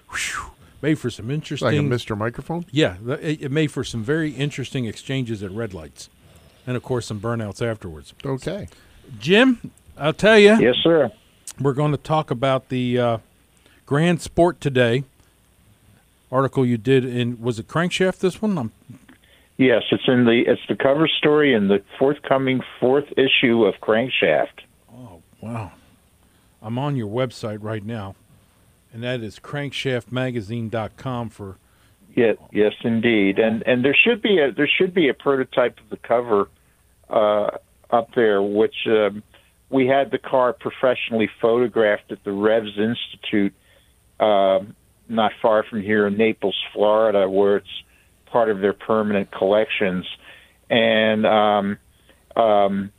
[0.10, 0.52] Whew.
[0.82, 1.68] Made for some interesting.
[1.68, 2.18] Like a Mr.
[2.18, 2.66] Microphone.
[2.72, 6.10] Yeah, it, it made for some very interesting exchanges at red lights,
[6.68, 8.14] and of course some burnouts afterwards.
[8.24, 8.68] Okay,
[9.20, 10.58] Jim, I'll tell you.
[10.60, 11.12] Yes, sir.
[11.60, 13.18] We're going to talk about the uh,
[13.86, 15.06] Grand Sport today
[16.32, 18.20] article you did in was it Crankshaft?
[18.20, 18.72] This one, I'm,
[19.58, 24.64] Yes, it's in the it's the cover story in the forthcoming fourth issue of Crankshaft.
[24.94, 25.72] Oh wow.
[26.62, 28.16] I'm on your website right now,
[28.92, 31.58] and that is crankshaftmagazine.com for
[32.16, 35.90] Yeah, yes, indeed, and and there should be a there should be a prototype of
[35.90, 36.50] the cover
[37.10, 37.52] uh,
[37.92, 39.24] up there, which um,
[39.70, 43.54] we had the car professionally photographed at the Revs Institute,
[44.20, 44.76] um,
[45.08, 47.84] not far from here in Naples, Florida, where it's
[48.36, 50.06] part of their permanent collections,
[50.70, 51.78] and um,
[52.36, 52.92] um,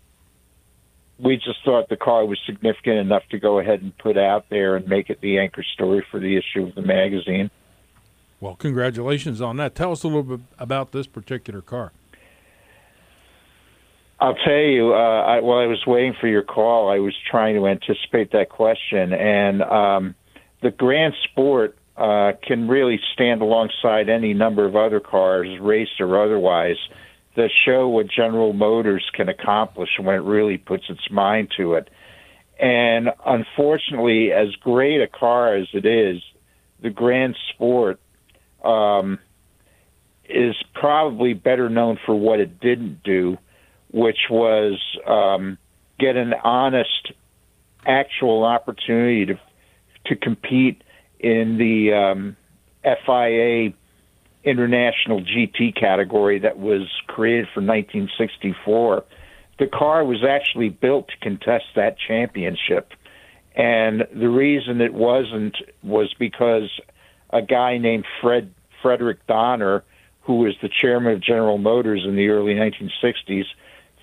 [1.18, 4.77] we just thought the car was significant enough to go ahead and put out there
[4.77, 7.51] and make it the anchor story for the issue of the magazine.
[8.40, 9.75] Well, congratulations on that.
[9.75, 11.92] Tell us a little bit about this particular car.
[14.18, 17.57] I'll tell you, uh, I, while I was waiting for your call, I was trying
[17.57, 19.12] to anticipate that question.
[19.12, 20.14] And um,
[20.62, 26.22] the Grand Sport uh, can really stand alongside any number of other cars, race or
[26.22, 26.76] otherwise,
[27.37, 31.88] that show what General Motors can accomplish when it really puts its mind to it.
[32.59, 36.22] And unfortunately, as great a car as it is,
[36.82, 38.00] the Grand Sport
[38.64, 39.18] um,
[40.28, 43.37] is probably better known for what it didn't do,
[43.90, 45.59] which was um,
[45.98, 47.12] get an honest,
[47.87, 49.40] actual opportunity to
[50.06, 50.82] to compete
[51.20, 52.37] in the um,
[52.83, 53.72] FIA
[54.44, 59.05] International GT category that was created for 1964.
[59.59, 62.92] The car was actually built to contest that championship.
[63.57, 66.70] And the reason it wasn't was because
[67.31, 68.52] a guy named Fred
[68.83, 69.83] Frederick Donner,
[70.20, 73.46] who was the chairman of General Motors in the early 1960s,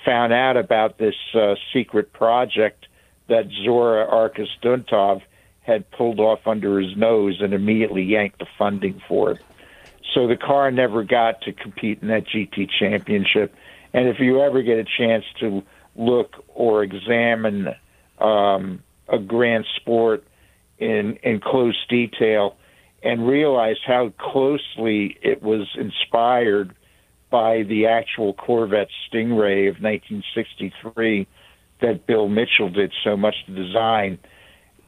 [0.03, 2.87] found out about this uh, secret project
[3.29, 5.21] that Zora Arkus Duntov
[5.63, 9.39] had pulled off under his nose and immediately yanked the funding for it.
[10.13, 13.55] So the car never got to compete in that GT championship.
[13.93, 15.63] And if you ever get a chance to
[15.95, 17.69] look or examine
[18.19, 20.23] um, a grand sport
[20.79, 22.55] in in close detail
[23.03, 26.75] and realize how closely it was inspired
[27.29, 31.27] by the actual Corvette Stingray of 1963
[31.81, 34.19] that Bill Mitchell did so much to design,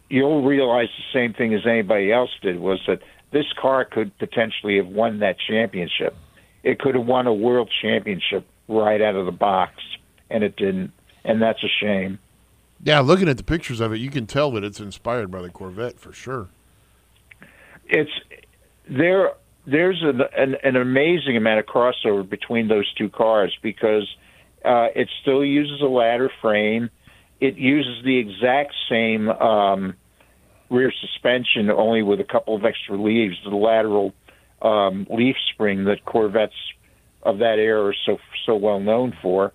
[0.09, 4.77] you'll realize the same thing as anybody else did was that this car could potentially
[4.77, 6.15] have won that championship.
[6.63, 9.73] It could have won a world championship right out of the box,
[10.29, 10.91] and it didn't.
[11.23, 12.19] And that's a shame.
[12.83, 15.49] Yeah, looking at the pictures of it, you can tell that it's inspired by the
[15.49, 16.49] Corvette for sure.
[17.87, 18.11] It's
[18.89, 19.31] there.
[19.65, 24.07] There's an, an, an amazing amount of crossover between those two cars because
[24.63, 26.89] uh, it still uses a ladder frame.
[27.39, 29.95] It uses the exact same um,
[30.69, 33.35] rear suspension, only with a couple of extra leaves.
[33.43, 34.13] The lateral
[34.61, 36.53] um, leaf spring that Corvettes
[37.23, 39.53] of that era are so so well known for.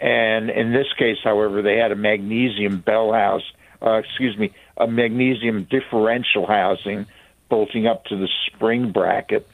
[0.00, 3.44] And in this case, however, they had a magnesium bell house.
[3.80, 7.06] Uh, excuse me, a magnesium differential housing
[7.48, 9.46] bolting up to the spring bracket,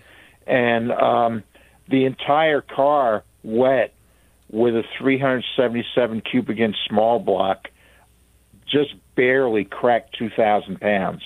[0.46, 1.42] and um,
[1.88, 3.94] the entire car wet
[4.50, 7.68] with a 377 cubic inch small block,
[8.66, 11.22] just barely cracked 2,000 pounds.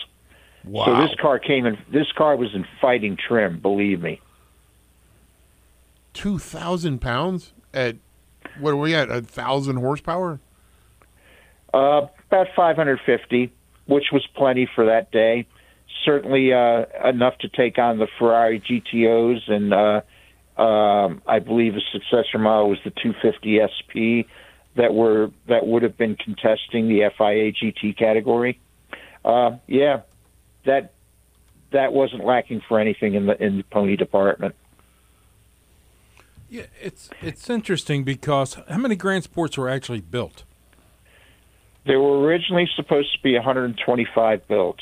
[0.65, 0.85] Wow.
[0.85, 1.77] So this car came in.
[1.93, 3.59] This car was in fighting trim.
[3.59, 4.21] Believe me.
[6.13, 7.97] Two thousand pounds at
[8.61, 9.11] what are we at?
[9.11, 10.41] A thousand horsepower?
[11.75, 13.53] Uh, about 550,
[13.87, 15.47] which was plenty for that day.
[16.05, 20.01] Certainly uh, enough to take on the Ferrari GTOs, and uh,
[20.57, 24.29] um, I believe a successor model was the 250 SP
[24.77, 28.61] that were that would have been contesting the FIA GT category.
[29.25, 30.03] Uh, yeah,
[30.65, 30.93] that
[31.73, 34.55] that wasn't lacking for anything in the in the pony department.
[36.49, 40.45] Yeah, it's it's interesting because how many Grand Sports were actually built?
[41.87, 44.79] There were originally supposed to be 125 built.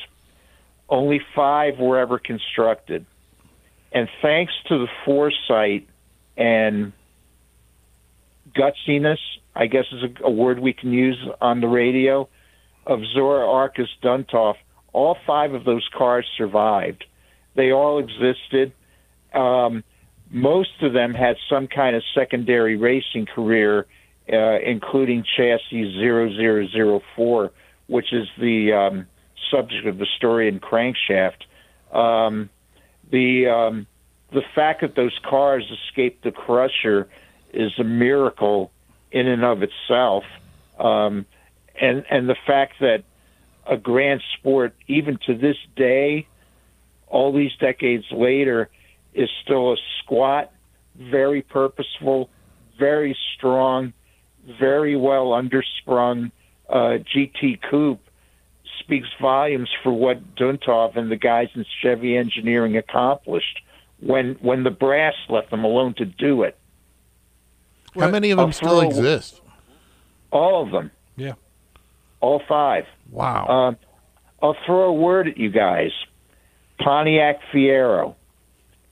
[0.88, 3.06] Only five were ever constructed.
[3.92, 5.88] And thanks to the foresight
[6.36, 6.92] and
[8.56, 9.18] gutsiness,
[9.54, 12.28] I guess is a, a word we can use on the radio,
[12.86, 14.54] of Zora Arkus Duntov,
[14.92, 17.04] all five of those cars survived.
[17.54, 18.72] They all existed.
[19.34, 19.84] Um,
[20.30, 23.86] most of them had some kind of secondary racing career,
[24.32, 27.52] uh, including chassis 0004,
[27.86, 29.06] which is the um,
[29.50, 31.42] subject of the story in Crankshaft.
[31.92, 32.50] Um,
[33.10, 33.86] the um,
[34.32, 37.08] the fact that those cars escaped the crusher
[37.52, 38.70] is a miracle
[39.10, 40.24] in and of itself,
[40.78, 41.26] um,
[41.80, 43.04] and and the fact that
[43.66, 46.26] a grand sport, even to this day,
[47.06, 48.68] all these decades later,
[49.14, 50.52] is still a squat,
[50.96, 52.30] very purposeful,
[52.78, 53.92] very strong,
[54.58, 56.30] very well undersprung
[56.68, 58.00] uh, GT coupe
[58.80, 63.60] speaks volumes for what Duntov and the guys in Chevy Engineering accomplished
[64.00, 66.56] when when the brass left them alone to do it.
[67.98, 69.40] How many of them still exist?
[70.30, 70.90] All of them.
[71.16, 71.34] Yeah.
[72.20, 72.84] All five.
[73.10, 73.46] Wow.
[73.46, 73.76] Um,
[74.42, 75.90] I'll throw a word at you guys.
[76.78, 78.14] Pontiac Fiero.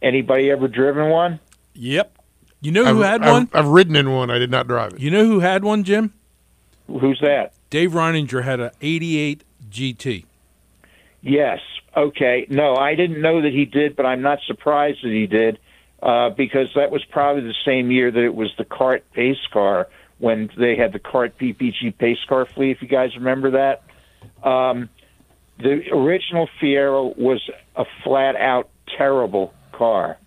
[0.03, 1.41] Anybody ever driven one?
[1.75, 2.17] Yep.
[2.61, 3.49] You know who I've, had I've- one?
[3.53, 4.31] I've ridden in one.
[4.31, 5.01] I did not drive it.
[5.01, 6.13] You know who had one, Jim?
[6.89, 7.53] Who's that?
[7.71, 10.25] Dave Reininger had an 88 GT.
[11.21, 11.61] Yes.
[11.97, 12.47] Okay.
[12.49, 15.59] No, I didn't know that he did, but I'm not surprised that he did
[16.03, 19.89] uh, because that was probably the same year that it was the CART pace car
[20.19, 22.73] when they had the CART PPG pace car fleet.
[22.73, 23.83] If you guys remember that,
[24.47, 24.89] um,
[25.59, 27.43] the original Fiero was
[27.75, 30.19] a flat out terrible car.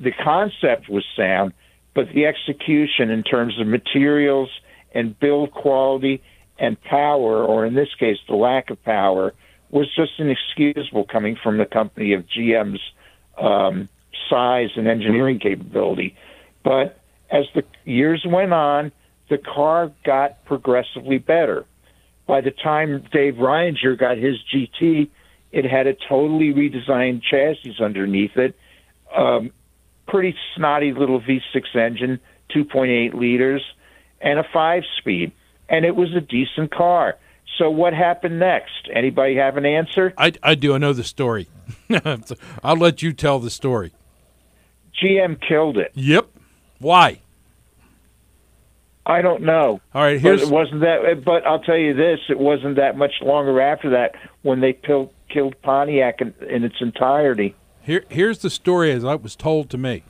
[0.00, 1.52] The concept was sound,
[1.94, 4.48] but the execution in terms of materials
[4.94, 6.22] and build quality
[6.58, 9.32] and power, or in this case, the lack of power,
[9.70, 12.80] was just inexcusable coming from the company of GM's
[13.40, 13.88] um,
[14.28, 16.14] size and engineering capability.
[16.62, 18.92] But as the years went on,
[19.30, 21.64] the car got progressively better.
[22.26, 25.08] By the time Dave Reininger got his GT,
[25.50, 28.54] it had a totally redesigned chassis underneath it,
[29.16, 29.50] um,
[30.06, 32.20] pretty snotty little V6 engine,
[32.54, 33.62] 2.8 liters,
[34.20, 35.32] and a five speed.
[35.72, 37.16] And it was a decent car.
[37.58, 38.88] So what happened next?
[38.92, 40.14] Anybody have an answer?
[40.16, 40.74] I, I do.
[40.74, 41.48] I know the story.
[42.62, 43.92] I'll let you tell the story.
[45.02, 45.90] GM killed it.
[45.94, 46.28] Yep.
[46.78, 47.20] Why?
[49.04, 49.80] I don't know.
[49.94, 51.22] All right, But here's it wasn't that.
[51.24, 55.12] But I'll tell you this: it wasn't that much longer after that when they pil-
[55.28, 57.56] killed Pontiac in, in its entirety.
[57.80, 60.04] Here, here's the story as it was told to me.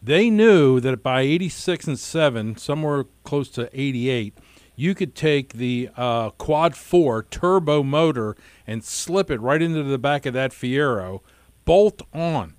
[0.00, 4.34] They knew that by 86 and 7, somewhere close to 88,
[4.78, 9.98] you could take the uh, Quad 4 turbo motor and slip it right into the
[9.98, 11.20] back of that Fiero,
[11.64, 12.54] bolt on.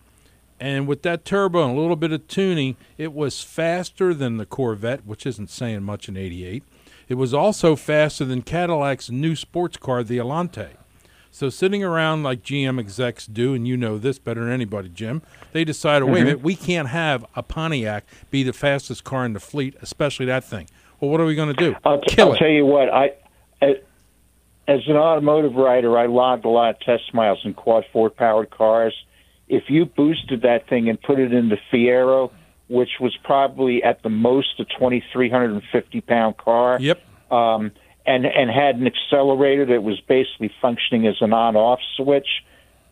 [0.59, 4.45] And with that turbo and a little bit of tuning, it was faster than the
[4.45, 6.61] Corvette, which isn't saying much in 88.
[7.07, 10.71] It was also faster than Cadillac's new sports car, the Allanté.
[11.31, 15.21] So sitting around like GM execs do, and you know this better than anybody, Jim,
[15.53, 16.25] they decided, wait a Mhm.
[16.25, 20.43] minute, we can't have a Pontiac be the fastest car in the fleet, especially that
[20.43, 20.67] thing.
[20.99, 21.75] Well, what are we going to do?
[21.85, 22.89] I'll, t- I'll tell you what.
[22.89, 23.11] I,
[23.61, 28.49] as an automotive writer, I logged a lot of test miles in quad four powered
[28.51, 28.93] cars.
[29.47, 32.31] If you boosted that thing and put it in the Fiero,
[32.67, 37.01] which was probably at the most a twenty three hundred and fifty pound car, Yep.
[37.31, 37.71] um,
[38.05, 42.27] and and had an accelerator that was basically functioning as an on off switch,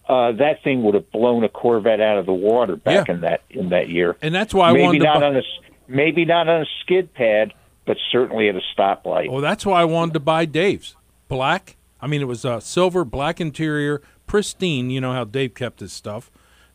[0.09, 3.13] uh, that thing would have blown a Corvette out of the water back Yeah.
[3.15, 4.15] in that in that year.
[4.23, 5.41] And that's why I maybe wanted not on a
[5.87, 7.53] maybe not on a skid pad,
[7.87, 9.31] but certainly at a stoplight.
[9.31, 10.95] Well, that's why I wanted to buy Dave's
[11.27, 11.77] black.
[11.99, 14.91] I mean, it was uh, silver, black interior, pristine.
[14.91, 16.29] You know how Dave kept his stuff.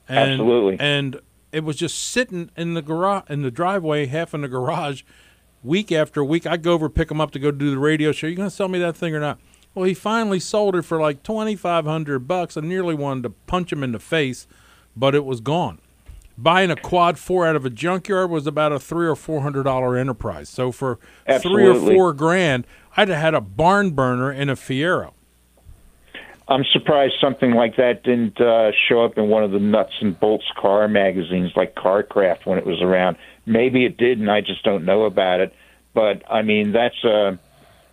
[0.08, 0.76] And, Absolutely.
[0.80, 1.20] And
[1.52, 5.02] it was just sitting in the garage, in the driveway, half in the garage,
[5.62, 6.46] week after week.
[6.46, 8.26] I'd go over pick him up to go do the radio show.
[8.26, 9.38] You going to sell me that thing or not?
[9.74, 12.56] Well, he finally sold it for like twenty five hundred bucks.
[12.56, 14.46] I nearly wanted to punch him in the face,
[14.96, 15.78] but it was gone.
[16.42, 19.62] Buying a quad four out of a junkyard was about a three or four hundred
[19.62, 20.48] dollar enterprise.
[20.48, 20.98] So for
[21.40, 25.12] three or four grand, I'd have had a barn burner and a Fiero.
[26.48, 30.18] I'm surprised something like that didn't uh, show up in one of the nuts and
[30.18, 33.16] bolts car magazines like CarCraft when it was around.
[33.46, 35.54] Maybe it did, and I just don't know about it.
[35.94, 37.38] But I mean, that's a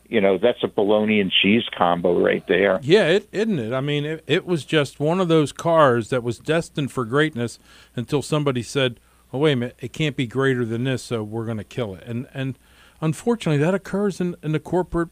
[0.10, 2.80] you know, that's a bologna and cheese combo right there.
[2.82, 3.74] Yeah, it isn't it?
[3.74, 7.60] I mean, it, it was just one of those cars that was destined for greatness
[7.96, 9.00] until somebody said,
[9.32, 11.94] "Oh, wait a minute, it can't be greater than this, so we're going to kill
[11.96, 12.58] it." And and
[13.02, 15.10] unfortunately, that occurs in in the corporate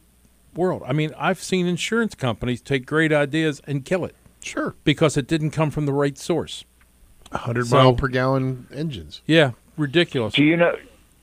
[0.54, 0.82] world.
[0.86, 4.16] I mean, I've seen insurance companies take great ideas and kill it.
[4.42, 6.64] Sure, because it didn't come from the right source.
[7.30, 9.22] 100 So- mile per gallon engines.
[9.26, 10.34] Yeah, ridiculous.
[10.34, 10.74] Do you know?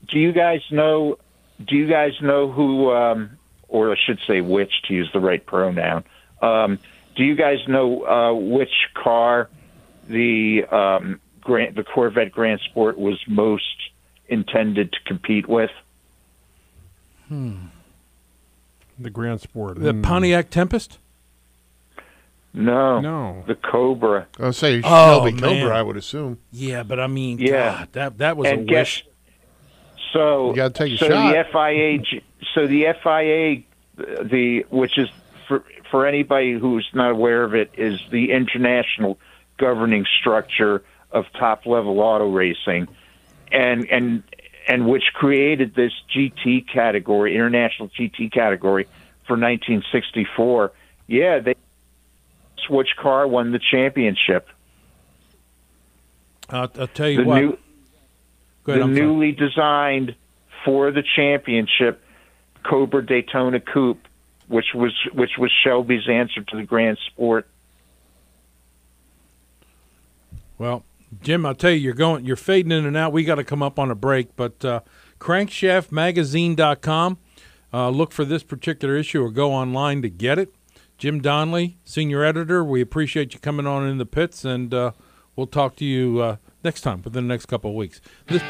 [0.08, 1.18] Do you guys know?
[1.66, 3.35] Do you guys know who, um,
[3.68, 6.04] or I should say, which to use the right pronoun?
[6.42, 6.78] Um,
[7.16, 9.48] do you guys know uh, which car
[10.08, 13.64] the um, Grand, the Corvette Grand Sport was most
[14.28, 15.70] intended to compete with?
[17.28, 17.54] Hmm.
[18.98, 19.80] The Grand Sport.
[19.80, 20.02] The Mm.
[20.02, 20.98] Pontiac Tempest.
[22.54, 24.26] No, no, the Cobra.
[24.40, 25.40] I'll say Oh, Shelby man.
[25.60, 26.38] Cobra, I would assume.
[26.50, 27.80] Yeah, but I mean, Yeah.
[27.80, 29.06] God, that that was and a guess, wish.
[30.14, 31.32] So You gotta take a so shot.
[31.32, 32.24] the FIA, j-
[32.54, 33.62] so the FIA,
[33.96, 35.08] the which is
[35.48, 39.18] for for anybody who's not aware of it, is the international
[39.58, 42.88] governing structure of top level auto racing,
[43.50, 44.22] and and
[44.68, 48.84] and which created this GT category, international GT category
[49.26, 50.72] for 1964.
[51.06, 51.54] Yeah, they
[52.68, 54.48] which car won the championship.
[56.50, 57.40] I'll, I'll tell you the what.
[57.40, 57.60] new ahead,
[58.64, 59.06] the I'm sorry.
[59.06, 60.14] newly designed
[60.64, 62.02] for the championship
[62.68, 64.06] Cobra Daytona Coupe,
[64.48, 67.46] which was which was Shelby's answer to the Grand Sport.
[70.58, 70.84] Well,
[71.22, 73.12] Jim, I'll tell you, you're going, you're fading in and out.
[73.12, 74.80] We got to come up on a break, but uh,
[75.20, 77.18] crankshaftmagazine.com.
[77.72, 80.54] Uh, look for this particular issue or go online to get it.
[80.98, 82.64] Jim Donnelly, senior editor.
[82.64, 84.92] We appreciate you coming on in the pits, and uh,
[85.34, 88.00] we'll talk to you uh, next time within the next couple of weeks.
[88.28, 88.42] This,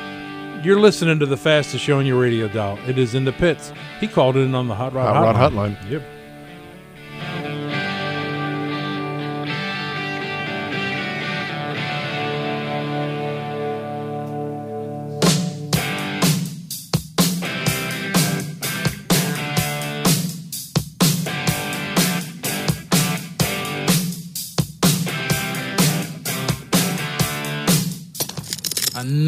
[0.63, 2.79] you're listening to the fastest show on your radio dial.
[2.87, 3.73] It is in the pits.
[4.01, 5.77] He called in on the Hot Rod Hot Rod Hotline.
[5.77, 5.91] Hotline.
[5.91, 6.03] Yep.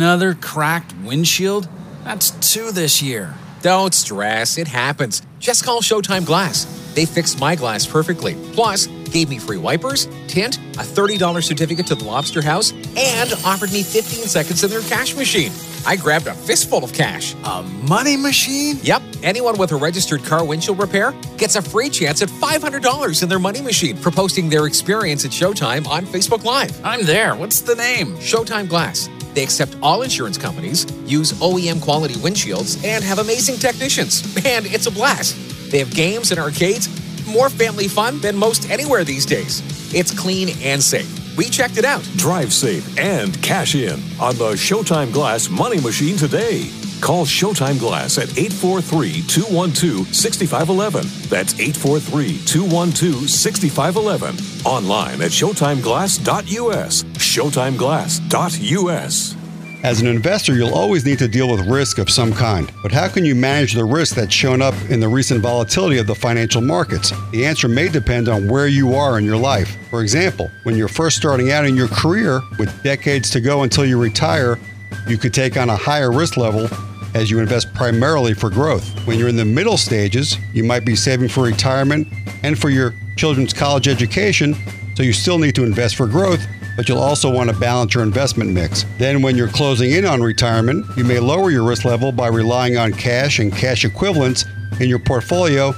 [0.01, 1.69] Another cracked windshield?
[2.05, 3.35] That's two this year.
[3.63, 5.23] Don't stress, it happens.
[5.41, 6.67] Just call Showtime Glass.
[6.95, 8.37] They fixed my glass perfectly.
[8.53, 13.73] Plus, gave me free wipers, tint, a $30 certificate to the Lobster House, and offered
[13.73, 15.51] me 15 seconds in their cash machine.
[15.85, 17.35] I grabbed a fistful of cash.
[17.43, 18.79] A money machine?
[18.83, 19.03] Yep.
[19.25, 23.41] Anyone with a registered car windshield repair gets a free chance at $500 in their
[23.41, 26.81] money machine for posting their experience at Showtime on Facebook Live.
[26.85, 27.35] I'm there.
[27.35, 28.15] What's the name?
[28.19, 29.09] Showtime Glass.
[29.39, 34.25] They accept all insurance companies, use OEM quality windshields, and have amazing technicians.
[34.45, 35.37] And it's a blast.
[35.71, 36.89] They have games and arcades,
[37.25, 39.63] more family fun than most anywhere these days.
[39.95, 41.37] It's clean and safe.
[41.37, 42.03] We checked it out.
[42.17, 46.69] Drive safe and cash in on the Showtime Glass Money Machine today.
[47.01, 51.07] Call Showtime Glass at 843 212 6511.
[51.29, 54.67] That's 843 212 6511.
[54.67, 57.05] Online at ShowtimeGlass.us.
[57.05, 59.37] ShowtimeGlass.us.
[59.85, 62.73] As an investor, you'll always need to deal with risk of some kind.
[62.83, 66.09] But how can you manage the risk that's shown up in the recent volatility of
[66.09, 67.13] the financial markets?
[67.31, 69.77] The answer may depend on where you are in your life.
[69.89, 73.87] For example, when you're first starting out in your career with decades to go until
[73.87, 74.59] you retire,
[75.07, 76.69] you could take on a higher risk level
[77.15, 78.89] as you invest primarily for growth.
[79.07, 82.09] When you're in the middle stages, you might be saving for retirement
[82.43, 84.55] and for your children's college education,
[84.95, 88.03] so you still need to invest for growth, but you'll also want to balance your
[88.03, 88.85] investment mix.
[88.99, 92.77] Then, when you're closing in on retirement, you may lower your risk level by relying
[92.77, 94.45] on cash and cash equivalents
[94.81, 95.73] in your portfolio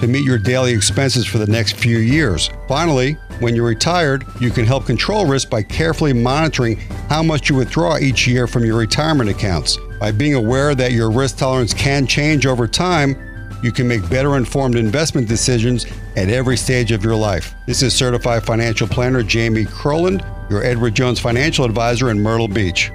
[0.00, 2.50] to meet your daily expenses for the next few years.
[2.68, 6.76] Finally, when you're retired, you can help control risk by carefully monitoring
[7.08, 9.78] how much you withdraw each year from your retirement accounts.
[9.98, 13.16] By being aware that your risk tolerance can change over time,
[13.62, 17.54] you can make better informed investment decisions at every stage of your life.
[17.66, 22.90] This is certified financial planner Jamie Croland, your Edward Jones financial advisor in Myrtle Beach.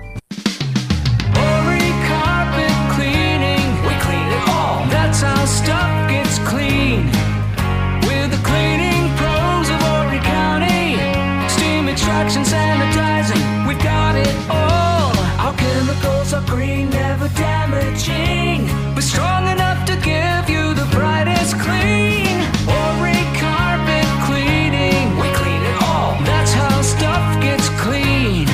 [16.51, 18.67] Green, never damaging.
[18.93, 22.37] But strong enough to give you the brightest clean.
[22.67, 25.15] Horry carpet cleaning.
[25.15, 26.11] We clean it all.
[26.25, 28.47] That's how stuff gets clean.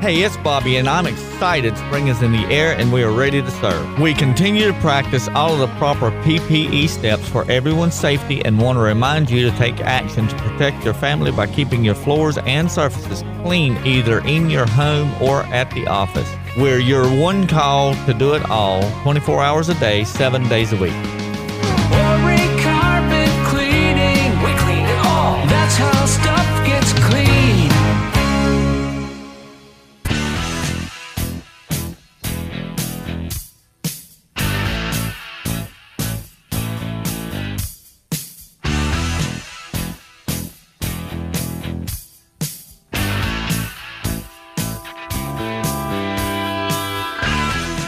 [0.00, 1.78] Hey, it's Bobby, and I'm excited.
[1.78, 4.00] Spring is in the air, and we are ready to serve.
[4.00, 8.76] We continue to practice all of the proper PPE steps for everyone's safety and want
[8.76, 12.68] to remind you to take action to protect your family by keeping your floors and
[12.68, 16.28] surfaces clean either in your home or at the office.
[16.60, 20.76] We're your one call to do it all 24 hours a day, 7 days a
[20.76, 21.19] week.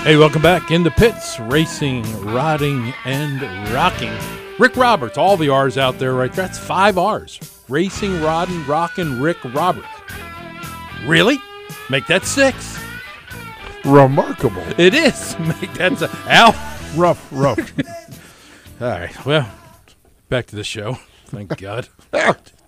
[0.03, 3.41] Hey, welcome back in the pits, racing, riding, and
[3.73, 4.13] rocking.
[4.59, 6.33] Rick Roberts, all the R's out there, right?
[6.33, 7.39] That's five R's.
[7.69, 9.87] Racing, rodding, rocking, Rick Roberts.
[11.05, 11.39] Really?
[11.89, 12.81] Make that six.
[13.85, 14.65] Remarkable.
[14.77, 15.39] It is.
[15.39, 16.51] Make that a, Al.
[16.97, 17.61] Rough, rough.
[18.81, 19.25] all right.
[19.25, 19.49] Well,
[20.29, 20.99] back to the show.
[21.27, 21.89] Thank God.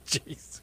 [0.07, 0.61] Jeez.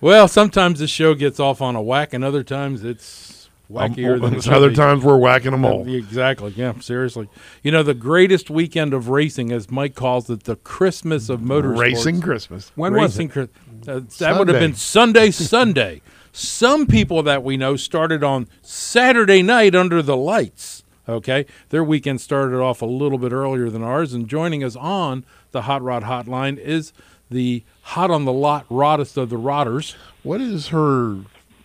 [0.00, 3.25] Well, sometimes the show gets off on a whack, and other times it's
[3.70, 5.86] wackier Um, than other times we're whacking them all.
[5.88, 6.52] Exactly.
[6.56, 6.78] Yeah.
[6.80, 7.28] Seriously.
[7.62, 11.78] You know, the greatest weekend of racing, as Mike calls it, the Christmas of motorsports.
[11.78, 12.72] Racing Christmas.
[12.74, 13.36] When was it?
[13.36, 16.02] Uh, that would have been Sunday, Sunday.
[16.32, 20.84] Some people that we know started on Saturday night under the lights.
[21.08, 25.24] Okay, their weekend started off a little bit earlier than ours, and joining us on
[25.52, 26.92] the Hot Rod Hotline is
[27.30, 29.94] the hot on the lot roddest of the rotters.
[30.24, 31.18] What is her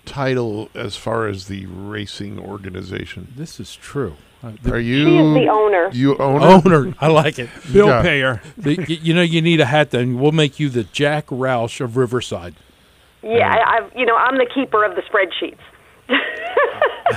[0.05, 3.33] title as far as the racing organization?
[3.35, 4.15] This is true.
[4.43, 5.05] Uh, Are you?
[5.05, 5.89] She is the owner.
[5.93, 6.45] You owner?
[6.65, 7.49] Owner, I like it.
[7.73, 8.01] Bill Okay.
[8.01, 8.41] payer.
[8.57, 9.91] The- you know, you need a hat.
[9.91, 12.55] Then we'll make you the Jack Roush of Riverside.
[13.23, 15.59] Yeah, I, I've you know I'm the keeper of the spreadsheets.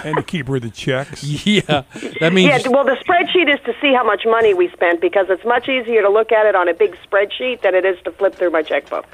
[0.04, 1.22] and the keeper of the checks.
[1.46, 1.82] Yeah,
[2.20, 5.26] that means yeah, well, the spreadsheet is to see how much money we spent because
[5.28, 8.12] it's much easier to look at it on a big spreadsheet than it is to
[8.12, 9.06] flip through my checkbook.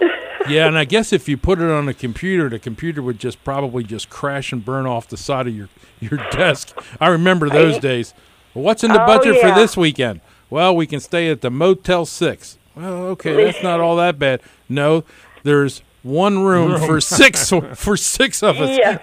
[0.48, 3.42] Yeah, and I guess if you put it on a computer, the computer would just
[3.42, 5.68] probably just crash and burn off the side of your
[5.98, 6.78] your desk.
[7.00, 8.14] I remember those days.
[8.54, 10.20] Well, what's in the Oh, budget for this weekend?
[10.48, 12.58] Well, we can stay at the Motel Six.
[12.76, 14.40] Well, okay, that's not all that bad.
[14.68, 15.02] No,
[15.42, 16.86] there's one room, Room.
[16.86, 18.78] for six for six of us.
[18.78, 18.98] Yeah.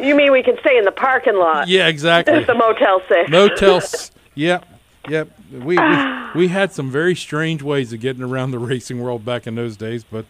[0.00, 1.68] You mean we can stay in the parking lot?
[1.68, 2.44] Yeah, exactly.
[2.44, 3.30] The Motel Six.
[3.30, 3.80] Motel.
[4.36, 4.64] Yep,
[5.08, 5.28] yep.
[5.50, 9.46] We, we we had some very strange ways of getting around the racing world back
[9.48, 10.24] in those days, but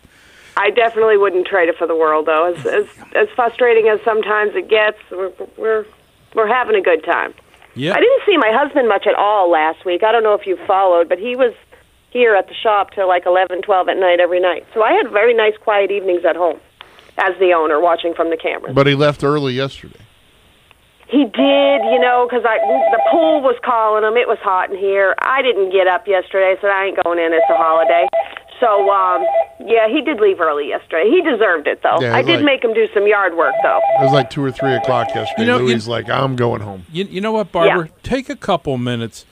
[0.57, 2.53] I definitely wouldn't trade it for the world, though.
[2.53, 5.87] As as, as frustrating as sometimes it gets, we're we're
[6.35, 7.35] we're having a good time.
[7.75, 7.93] yeah.
[7.93, 10.03] I didn't see my husband much at all last week.
[10.03, 11.53] I don't know if you followed, but he was
[12.11, 14.67] here at the shop till like eleven, twelve at night every night.
[14.73, 16.59] So I had very nice, quiet evenings at home
[17.19, 18.75] as the owner, watching from the cameras.
[18.75, 20.01] But he left early yesterday.
[21.09, 24.17] He did, you know, because I the pool was calling him.
[24.17, 25.15] It was hot in here.
[25.19, 27.33] I didn't get up yesterday, so I ain't going in.
[27.33, 28.07] It's a holiday.
[28.61, 29.25] So, um,
[29.59, 31.11] yeah, he did leave early yesterday.
[31.11, 31.99] He deserved it, though.
[32.01, 33.81] Yeah, I did like- make him do some yard work, though.
[33.99, 35.43] It was like two or three o'clock yesterday.
[35.43, 36.85] You know, Louis you- like, I'm going home.
[36.93, 37.89] You, you know what, Barbara?
[38.03, 39.25] Take a couple minutes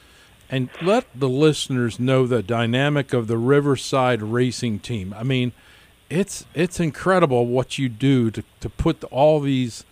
[0.51, 5.15] and let the listeners know the dynamic of the Riverside racing team.
[5.17, 5.53] I mean,
[6.11, 9.85] it's it's incredible what you do to, to put all these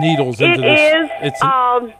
[0.00, 0.80] needles It into this.
[0.80, 1.10] is.
[1.22, 1.92] It's um,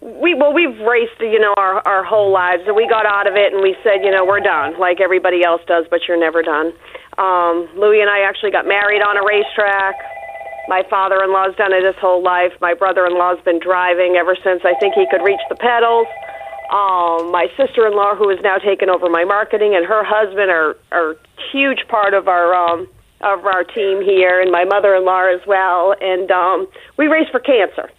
[0.00, 3.34] we well, we've raced, you know, our our whole lives, and we got out of
[3.34, 6.42] it, and we said, you know, we're done, like everybody else does, but you're never
[6.42, 6.72] done.
[7.18, 9.94] Um, Louis and I actually got married on a racetrack.
[10.68, 12.52] My father-in-law's done it his whole life.
[12.60, 16.06] My brother-in-law's been driving ever since I think he could reach the pedals.
[16.70, 21.16] Um, my sister-in-law, who has now taken over my marketing, and her husband are are
[21.50, 22.86] huge part of our um,
[23.22, 25.96] of our team here, and my mother-in-law as well.
[26.00, 27.90] And um, we race for cancer.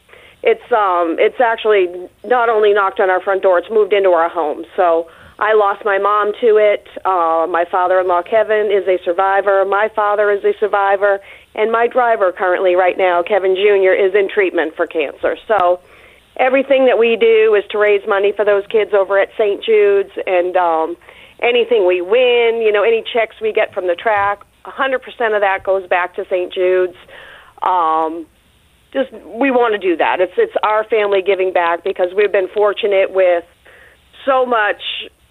[0.41, 4.29] It's um, it's actually not only knocked on our front door; it's moved into our
[4.29, 4.63] home.
[4.77, 6.87] So I lost my mom to it.
[7.03, 9.65] Uh, my father-in-law Kevin is a survivor.
[9.65, 11.19] My father is a survivor,
[11.55, 15.35] and my driver currently, right now, Kevin Jr., is in treatment for cancer.
[15.45, 15.81] So
[16.37, 19.63] everything that we do is to raise money for those kids over at St.
[19.63, 20.97] Jude's, and um,
[21.41, 24.95] anything we win, you know, any checks we get from the track, 100%
[25.35, 26.53] of that goes back to St.
[26.53, 26.97] Jude's.
[27.63, 28.25] Um,
[28.93, 30.19] just we want to do that.
[30.19, 33.45] It's it's our family giving back because we've been fortunate with
[34.25, 34.81] so much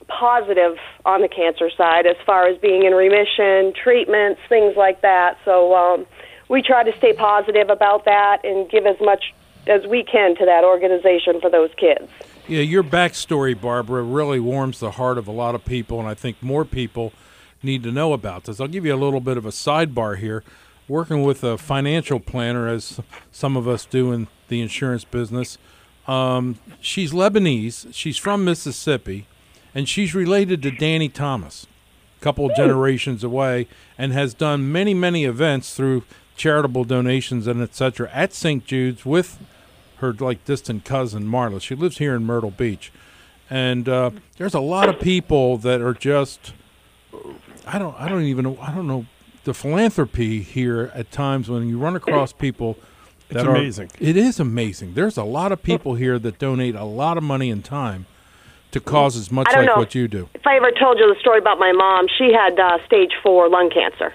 [0.08, 5.36] positive on the cancer side as far as being in remission, treatments, things like that.
[5.44, 6.06] So um,
[6.48, 9.32] we try to stay positive about that and give as much
[9.70, 12.10] as we can to that organization for those kids.
[12.48, 16.14] Yeah, your backstory, Barbara, really warms the heart of a lot of people, and I
[16.14, 17.12] think more people
[17.62, 18.60] need to know about this.
[18.60, 20.42] I'll give you a little bit of a sidebar here.
[20.88, 22.98] working with a financial planner, as
[23.30, 25.56] some of us do in the insurance business.
[26.08, 27.94] Um, she's Lebanese.
[27.94, 29.28] She's from Mississippi,
[29.72, 31.68] and she's related to Danny Thomas,
[32.20, 36.02] a couple of generations away, and has done many, many events through
[36.36, 38.10] charitable donations and etc.
[38.12, 38.64] at St.
[38.64, 39.38] Jude's with
[40.00, 41.60] her like distant cousin Marla.
[41.60, 42.92] She lives here in Myrtle Beach,
[43.48, 46.52] and uh, there's a lot of people that are just
[47.66, 49.06] I don't I don't even know I don't know
[49.44, 52.76] the philanthropy here at times when you run across people
[53.30, 53.90] It's that are- amazing.
[53.98, 54.94] it is amazing.
[54.94, 58.06] There's a lot of people here that donate a lot of money and time
[58.72, 59.76] to causes much like know.
[59.76, 60.28] what you do.
[60.34, 63.48] If I ever told you the story about my mom, she had uh, stage four
[63.48, 64.14] lung cancer.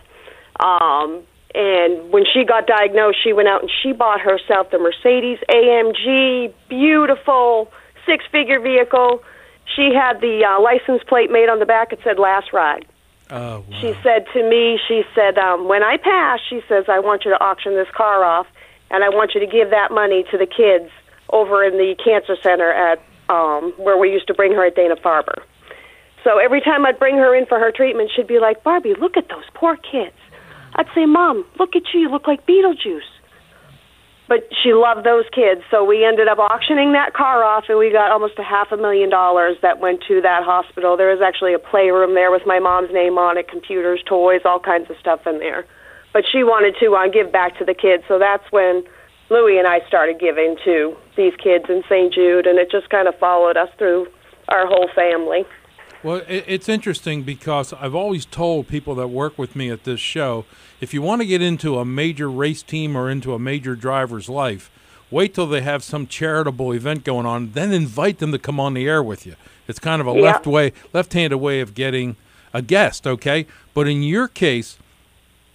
[0.60, 1.24] Um,
[1.56, 6.54] and when she got diagnosed, she went out and she bought herself the Mercedes AMG,
[6.68, 7.72] beautiful
[8.06, 9.24] six figure vehicle.
[9.74, 11.94] She had the uh, license plate made on the back.
[11.94, 12.86] It said last ride.
[13.32, 17.24] Oh, She said to me, she said, um, when I pass, she says, I want
[17.26, 18.46] you to auction this car off,
[18.92, 20.92] and I want you to give that money to the kids
[21.32, 24.96] over in the cancer center at um, where we used to bring her at Dana
[24.98, 25.42] Farber.
[26.24, 29.16] So every time I'd bring her in for her treatment, she'd be like, Barbie, look
[29.16, 30.16] at those poor kids.
[30.76, 32.02] I'd say, Mom, look at you.
[32.02, 33.10] You look like Beetlejuice.
[34.28, 37.92] But she loved those kids, so we ended up auctioning that car off, and we
[37.92, 40.98] got almost a half a million dollars that went to that hospital.
[40.98, 44.60] There was actually a playroom there with my mom's name on it, computers, toys, all
[44.60, 45.66] kinds of stuff in there.
[46.12, 48.84] But she wanted to uh, give back to the kids, so that's when
[49.30, 52.12] Louie and I started giving to these kids in St.
[52.12, 54.08] Jude, and it just kind of followed us through
[54.50, 55.46] our whole family.
[56.02, 60.46] Well, it's interesting because I've always told people that work with me at this show
[60.82, 64.30] if you want to get into a major race team or into a major driver's
[64.30, 64.70] life,
[65.12, 68.74] wait till they have some charitable event going on, then invite them to come on
[68.74, 69.36] the air with you.
[69.68, 70.22] It's kind of a Yeah.
[70.22, 72.16] left way, left-handed way of getting
[72.54, 73.46] a guest, okay?
[73.74, 74.78] But in your case,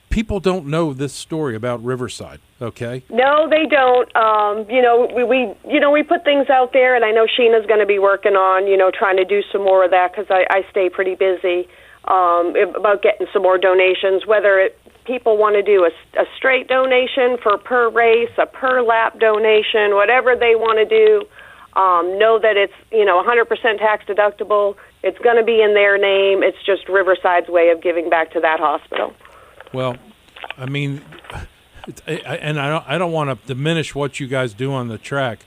[0.09, 3.03] people don't know this story about Riverside, okay?
[3.11, 4.15] No, they don't.
[4.17, 7.27] Um, you know, we, we you know we put things out there, and I know
[7.27, 10.13] Sheena's going to be working on you know trying to do some more of that
[10.13, 11.69] because I, I stay pretty busy
[12.05, 14.27] um, about getting some more donations.
[14.27, 18.83] Whether it people want to do a, a straight donation for per race, a per
[18.83, 21.27] lap donation, whatever they want to do.
[21.81, 24.75] Um, know that it's you know 100% tax deductible.
[25.03, 26.43] It's going to be in their name.
[26.43, 29.15] It's just Riverside's way of giving back to that hospital.
[29.73, 29.97] Well,
[30.59, 31.03] I mean,
[32.07, 35.41] and I don't, I don't want to diminish what you guys do on the track,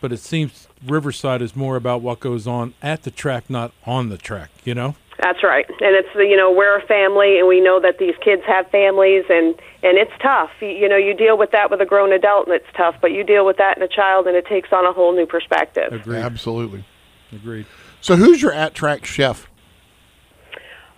[0.00, 4.08] but it seems Riverside is more about what goes on at the track, not on
[4.08, 4.50] the track.
[4.64, 4.96] You know?
[5.22, 8.42] That's right, and it's you know we're a family, and we know that these kids
[8.46, 10.50] have families, and and it's tough.
[10.60, 13.12] You, you know, you deal with that with a grown adult, and it's tough, but
[13.12, 15.92] you deal with that in a child, and it takes on a whole new perspective.
[15.92, 16.20] Agreed.
[16.20, 16.84] Absolutely.
[17.32, 17.66] Agreed.
[18.00, 19.46] So who's your at track chef?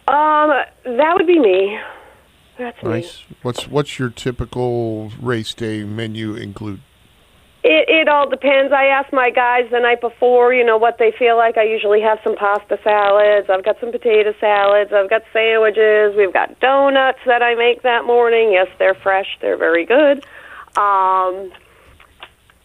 [0.07, 0.51] Um,
[0.85, 1.79] that would be me.
[2.59, 2.91] That's me.
[2.91, 3.25] Nice.
[3.43, 6.81] What's what's your typical race day menu include?
[7.64, 8.72] It it all depends.
[8.72, 11.56] I ask my guys the night before, you know, what they feel like.
[11.56, 13.48] I usually have some pasta salads.
[13.48, 14.92] I've got some potato salads.
[14.92, 16.16] I've got sandwiches.
[16.16, 18.52] We've got donuts that I make that morning.
[18.52, 19.38] Yes, they're fresh.
[19.40, 20.24] They're very good.
[20.76, 21.52] Um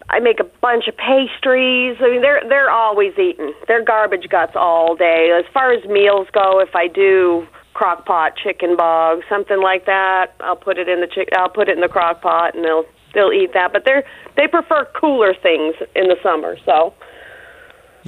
[0.09, 1.97] I make a bunch of pastries.
[1.99, 3.53] I mean, they're they're always eating.
[3.67, 5.29] They're garbage guts all day.
[5.37, 10.33] As far as meals go, if I do crock pot chicken bog, something like that,
[10.39, 11.29] I'll put it in the chick.
[11.37, 12.85] I'll put it in the crock pot, and they'll
[13.17, 13.73] they'll eat that.
[13.73, 14.03] But they're
[14.37, 16.55] they prefer cooler things in the summer.
[16.65, 16.93] So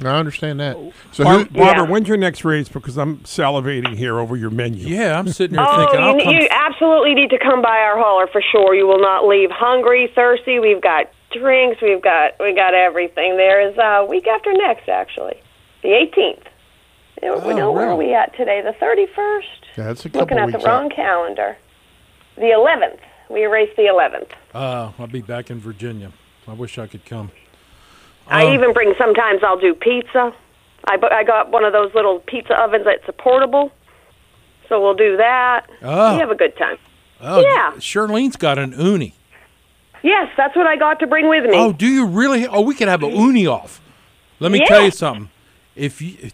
[0.02, 0.76] I understand that.
[1.12, 2.68] So Bar- who, Barbara, when's your next race?
[2.70, 4.86] Because I'm salivating here over your menu.
[4.86, 8.40] Yeah, I'm sitting here oh, you, you absolutely need to come by our hauler for
[8.50, 8.74] sure.
[8.74, 10.58] You will not leave hungry, thirsty.
[10.58, 11.82] We've got drinks.
[11.82, 13.36] We've got we got everything.
[13.36, 15.38] There is uh, week after next, actually,
[15.82, 16.44] the 18th.
[17.22, 18.62] You know, we Oh, know where are we at today?
[18.62, 19.42] The 31st.
[19.76, 20.96] That's a couple Looking at the weeks wrong out.
[20.96, 21.58] calendar.
[22.36, 23.00] The 11th.
[23.28, 24.30] We erased the 11th.
[24.54, 26.12] Uh, I'll be back in Virginia.
[26.48, 27.30] I wish I could come.
[28.26, 28.94] I Um, even bring.
[28.98, 30.32] Sometimes I'll do pizza.
[30.88, 33.70] I bu- I got one of those little pizza ovens that's a portable.
[34.68, 35.66] So we'll do that.
[35.82, 36.14] Oh.
[36.14, 36.76] We have a good time.
[37.20, 37.72] Oh, yeah.
[37.78, 39.12] Charlene's got an Ooni.
[40.02, 41.50] Yes, that's what I got to bring with me.
[41.54, 42.46] Oh, do you really?
[42.46, 43.80] Oh, we could have a Ooni off.
[44.38, 44.66] Let me Yeah.
[44.66, 45.28] tell you something.
[45.76, 46.30] If you,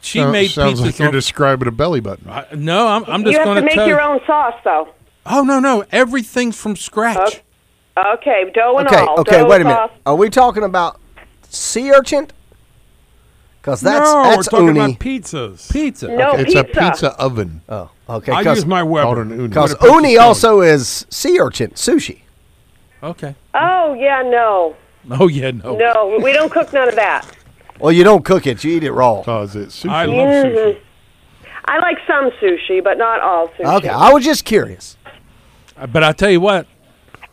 [0.00, 0.84] she Sounds- made sounds pizzas.
[0.86, 2.30] like you're on- describing a belly button.
[2.30, 4.06] I- no, I'm, I'm just have going to make tell your you.
[4.06, 4.88] own sauce, though.
[5.28, 7.42] Oh no, no, everything's from scratch.
[7.96, 9.20] Okay, dough and Okay, all.
[9.20, 9.74] okay, dough, wait a minute.
[9.76, 9.90] sauce.
[10.04, 11.00] Are we talking about
[11.48, 12.28] sea urchin?
[13.60, 14.80] Because that's no, that's we're talking uni.
[14.80, 15.72] about pizzas.
[15.72, 16.08] Pizza.
[16.08, 16.80] No, it's a pizza.
[16.90, 17.62] pizza oven.
[17.68, 18.32] Oh, okay.
[18.32, 19.22] I use my Called Weber.
[19.22, 19.48] an Ooni.
[19.48, 22.20] Because With uni also is sea urchin, sushi.
[23.02, 23.34] Okay.
[23.54, 24.76] Oh yeah, no,
[25.10, 25.76] Oh yeah, no.
[25.76, 27.26] no, we don't cook none of that.
[27.80, 29.22] Well, you don't cook it; you eat it raw.
[29.26, 29.90] Oh, is it sushi?
[29.90, 30.54] I love sushi.
[30.54, 30.82] Mm-hmm.
[31.66, 33.76] I like some sushi, but not all sushi.
[33.78, 34.95] Okay, I was just curious.
[35.92, 36.66] But I tell you what,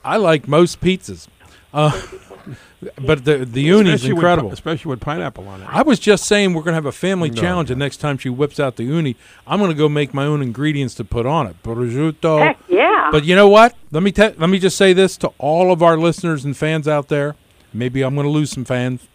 [0.04, 1.28] I like most pizzas.
[1.74, 2.00] Uh,
[3.02, 4.52] but the the Ooni's Especially with- incredible.
[4.52, 5.68] especially with pineapple on it.
[5.70, 7.42] I was just saying we're going to have a family No.
[7.42, 7.70] challenge.
[7.70, 9.16] The next time she whips out the Ooni,
[9.48, 11.62] I'm going to go make my own ingredients to put on it.
[11.64, 12.40] Prosciutto.
[12.40, 13.10] Heck yeah.
[13.12, 13.76] But you know what?
[13.92, 16.88] Let me te- let me just say this to all of our listeners and fans
[16.88, 17.36] out there.
[17.74, 19.08] Maybe I'm going to lose some fans.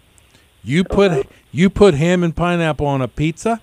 [0.64, 3.60] You put you put ham and pineapple on a pizza.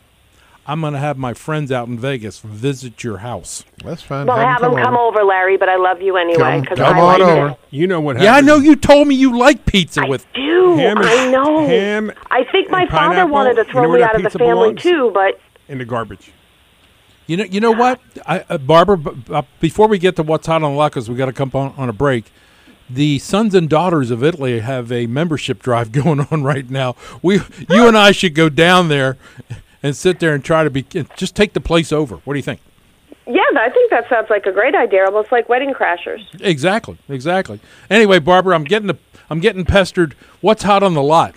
[0.68, 3.64] I'm going to have my friends out in Vegas visit your house.
[3.84, 4.26] That's fine.
[4.26, 5.24] Well, have, them come over.
[5.24, 7.32] Larry, but I love you anyway because I come like on it.
[7.42, 7.58] over.
[7.70, 10.98] You know what Yeah, I know you told me you like pizza with Do Ham
[10.98, 11.68] and- I know?
[11.68, 14.24] ham I think my and father pineapple, wanted to you throw know me out of
[14.24, 14.82] the family belongs?
[14.82, 16.32] too, but in the garbage.
[17.28, 18.98] You know, you know what, I, uh, Barbara.
[18.98, 21.50] B- uh, before we get to what's hot on the lockers, we got to come
[21.56, 22.26] on, on a break.
[22.88, 26.96] The sons and daughters of Italy have a membership drive going on right now.
[27.24, 27.38] We,
[27.70, 29.18] you and I, should go down there
[29.86, 30.82] and sit there and try to be
[31.16, 32.16] just take the place over.
[32.26, 32.60] What do you think?
[33.28, 35.06] yeah, I think that sounds like a great idea.
[35.06, 36.22] Almost like Wedding Crashers.
[36.42, 37.60] Exactly, exactly.
[37.90, 38.98] Anyway, Barbara, I'm getting the,
[39.30, 40.16] I'm getting pestered.
[40.42, 41.36] What's hot on the lot?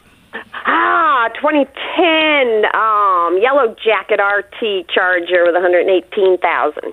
[0.54, 6.92] Ah, 2010 um, Yellow Jacket RT Charger with 118,000.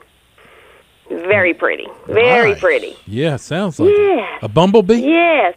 [1.10, 1.88] Very pretty.
[2.08, 2.60] Very Nice.
[2.60, 2.95] pretty.
[3.06, 4.18] Yeah, sounds like it.
[4.18, 4.39] Yeah.
[4.41, 4.95] a bumblebee.
[5.01, 5.56] Yes.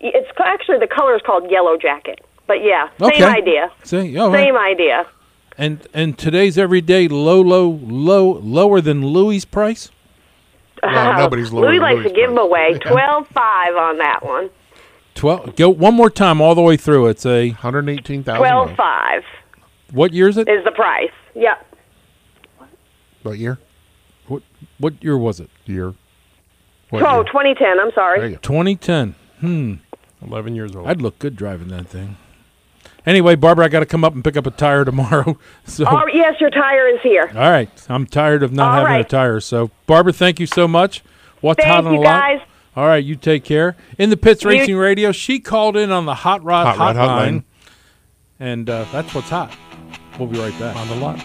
[0.00, 2.20] It's actually the color is called Yellow Jacket.
[2.46, 3.24] But yeah, same Okay.
[3.24, 3.70] idea.
[3.84, 4.32] See, right.
[4.32, 5.06] Same idea.
[5.56, 9.90] And and today's everyday low, low, low, lower than Louis' price.
[10.82, 12.78] Well, nobody's lower Louis than likes Louis' to give them away.
[12.80, 14.50] Twelve five on that one.
[15.14, 15.54] Twelve.
[15.56, 17.06] Go one more time all the way through.
[17.06, 19.22] It's a hundred eighteen Twelve five
[19.92, 20.48] What year is it?
[20.48, 21.12] is the price.
[21.34, 21.66] Yep.
[23.22, 23.58] What year?
[24.26, 24.42] What
[24.78, 25.50] what year was it?
[25.66, 25.94] Year.
[26.92, 27.80] Oh, 2010.
[27.80, 28.38] I'm sorry.
[28.42, 29.14] 2010.
[29.40, 29.74] Hmm.
[30.22, 30.86] Eleven years old.
[30.86, 32.16] I'd look good driving that thing.
[33.06, 35.38] Anyway, Barbara, I got to come up and pick up a tire tomorrow.
[35.66, 37.30] So, Oh yes, your tire is here.
[37.34, 39.40] all right, I'm tired of not All having a tire.
[39.40, 41.02] So, Barbara, thank you so much.
[41.40, 42.20] What's Thank hot on you, the lot?
[42.20, 42.40] guys.
[42.76, 43.76] All right, you take care.
[43.98, 46.96] In the pits You- racing radio, she called in on the hot rod Hot Rod
[46.96, 47.42] hotline, hotline.
[48.40, 49.54] and uh, that's what's hot.
[50.18, 51.18] We'll be right back on the lot.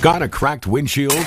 [0.00, 1.26] Got a cracked windshield?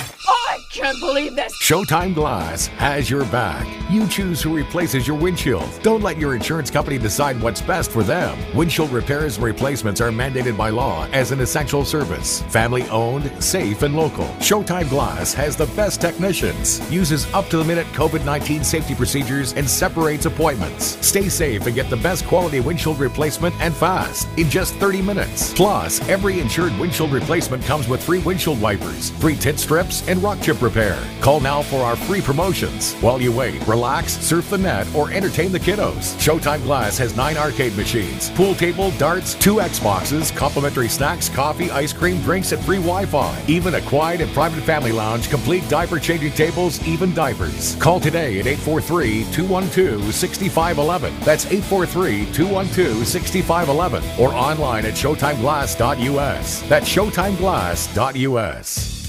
[0.73, 1.51] Can't believe this.
[1.61, 3.67] Showtime Glass has your back.
[3.91, 5.69] You choose who replaces your windshield.
[5.83, 8.37] Don't let your insurance company decide what's best for them.
[8.55, 12.41] Windshield repairs and replacements are mandated by law as an essential service.
[12.43, 14.27] Family owned, safe, and local.
[14.39, 19.51] Showtime Glass has the best technicians, uses up to the minute COVID 19 safety procedures,
[19.51, 21.05] and separates appointments.
[21.05, 25.53] Stay safe and get the best quality windshield replacement and fast in just 30 minutes.
[25.53, 30.39] Plus, every insured windshield replacement comes with free windshield wipers, free tint strips, and rock
[30.39, 31.01] chip repair.
[31.21, 32.93] Call now for our free promotions.
[32.95, 36.15] While you wait, relax, surf the net, or entertain the kiddos.
[36.17, 41.93] Showtime Glass has nine arcade machines, pool table, darts, two Xboxes, complimentary snacks, coffee, ice
[41.93, 43.43] cream, drinks, and free Wi Fi.
[43.47, 47.75] Even a quiet and private family lounge, complete diaper changing tables, even diapers.
[47.75, 51.19] Call today at 843 212 6511.
[51.21, 56.61] That's 843 212 6511 or online at ShowtimeGlass.us.
[56.69, 59.00] That's ShowtimeGlass.us.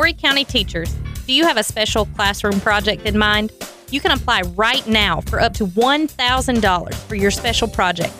[0.00, 0.90] Horry County teachers,
[1.26, 3.52] do you have a special classroom project in mind?
[3.90, 8.14] You can apply right now for up to $1,000 for your special project.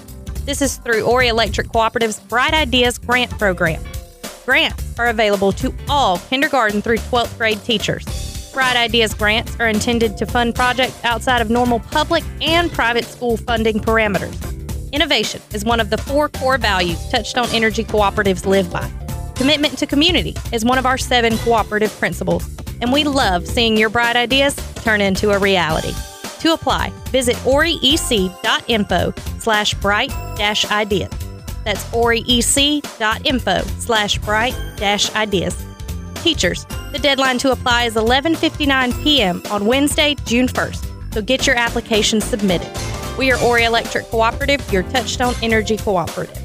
[0.45, 3.83] This is through Horry Electric Cooperative's Bright Ideas Grant Program.
[4.45, 8.05] Grants are available to all kindergarten through 12th grade teachers.
[8.53, 13.39] Bright Ideas grants are intended to fund projects outside of normal public and private school
[13.39, 14.37] funding parameters.
[14.93, 19.00] Innovation is one of the four core values Touchstone Energy Cooperatives live by.
[19.41, 22.47] Commitment to community is one of our seven cooperative principles,
[22.83, 25.95] and we love seeing your bright ideas turn into a reality.
[26.41, 31.09] To apply, visit oriec.info slash bright dash ideas.
[31.65, 35.57] That's oriec.info slash bright dash ideas.
[36.17, 39.41] Teachers, the deadline to apply is 11:59 p.m.
[39.51, 41.15] on Wednesday, June 1st.
[41.15, 42.71] So get your application submitted.
[43.17, 46.40] We are Horry Electric Cooperative, your Touchstone Energy Cooperative.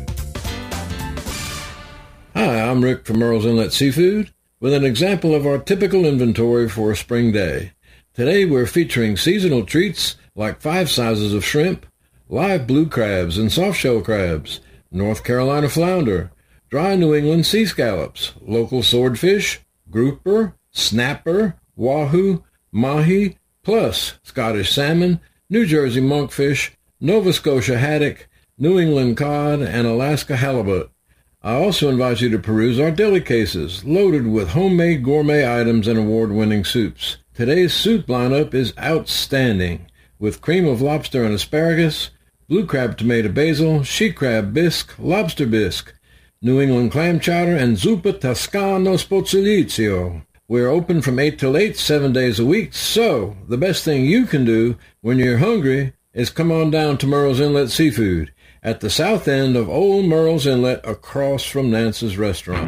[2.37, 6.91] Hi, I'm Rick from Murrells Inlet Seafood with an example of our typical inventory for
[6.91, 7.71] a spring day.
[8.13, 11.85] Today we're featuring seasonal treats like five sizes of shrimp,
[12.27, 14.59] live blue crabs and softshell crabs,
[14.91, 16.29] North Carolina flounder,
[16.69, 25.65] dry New England sea scallops, local swordfish, grouper, snapper, wahoo, mahi, plus Scottish salmon, New
[25.65, 28.27] Jersey monkfish, Nova Scotia haddock,
[28.57, 30.91] New England cod, and Alaska halibut.
[31.45, 35.99] I also invite you to peruse our deli cases, loaded with homemade gourmet items and
[35.99, 37.17] award-winning soups.
[37.35, 39.85] Today's soup lineup is outstanding,
[40.17, 42.09] with cream of lobster and asparagus,
[42.49, 45.93] blue crab tomato basil, she crab bisque, lobster bisque,
[46.41, 50.25] New England clam chowder, and zuppa toscano sposalizio.
[50.47, 54.25] We're open from 8 till 8, seven days a week, so the best thing you
[54.25, 58.31] can do when you're hungry is come on down to Murrells Inlet Seafood
[58.65, 62.65] at the south end of Old Murrells Inlet across from Nance's restaurant.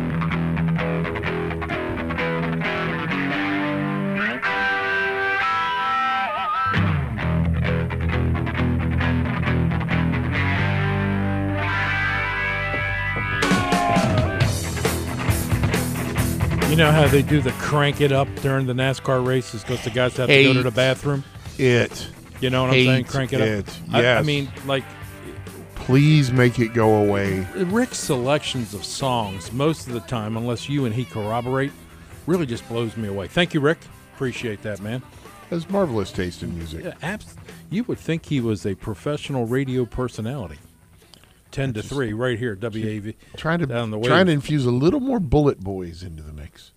[16.70, 19.89] You know how they do the crank it up during the NASCAR races because the
[19.89, 21.24] guys have to go to the bathroom?
[21.58, 22.08] It.
[22.39, 23.06] You know what I'm saying?
[23.06, 23.70] Hate Crank it, it.
[23.70, 23.76] up.
[23.93, 24.84] I- I, mean, like
[25.88, 27.48] Please make it go away.
[27.56, 31.72] Rick's selections of songs, most of the time, unless you and he corroborate,
[32.26, 33.28] really just blows me away.
[33.30, 33.78] Thank you, Rick.
[34.14, 35.02] Appreciate that, man.
[35.50, 36.84] Has marvelous taste in music.
[36.84, 37.38] Yeah, abs-
[37.70, 40.58] you would think he was a professional radio personality.
[41.52, 43.16] Ten to three, right here, WAV.
[43.38, 46.74] Trying to down the trying to infuse a little more BulletBoys into the mix.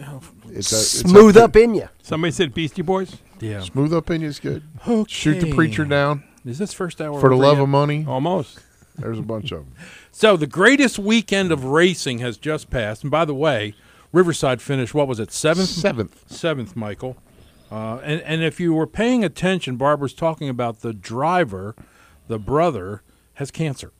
[0.00, 0.20] Uh,
[0.50, 1.88] it's a, it's Smooth to- up in you.
[2.00, 3.16] Somebody said Beastie Boys.
[3.40, 3.60] Yeah.
[3.62, 4.62] Smooth up in you is good.
[5.08, 6.22] Shoot the preacher down.
[6.44, 7.62] Is this first hour for the love yet?
[7.64, 8.04] of money?
[8.08, 8.60] Almost.
[8.98, 9.74] There's a bunch of them.
[10.12, 13.74] So the greatest weekend of racing has just passed, and by the way,
[14.12, 14.92] Riverside finished.
[14.92, 15.32] What was it?
[15.32, 15.68] Seventh.
[15.68, 16.24] Seventh.
[16.30, 17.16] Seventh, Michael.
[17.70, 21.74] Uh, and and if you were paying attention, Barbara's talking about the driver,
[22.26, 23.02] the brother
[23.34, 23.92] has cancer,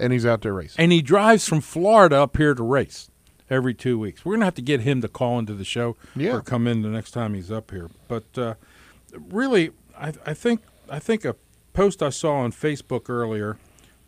[0.00, 0.82] and he's out there racing.
[0.82, 3.10] and he drives from Florida up here to race
[3.50, 4.24] every two weeks.
[4.24, 6.32] We're gonna have to get him to call into the show Yeah.
[6.36, 7.90] or come in the next time he's up here.
[8.08, 8.54] But uh,
[9.30, 11.36] really, I, I think I think a
[11.78, 13.56] post I saw on Facebook earlier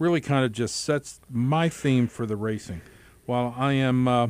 [0.01, 2.81] really kind of just sets my theme for the racing.
[3.27, 4.27] While I am uh,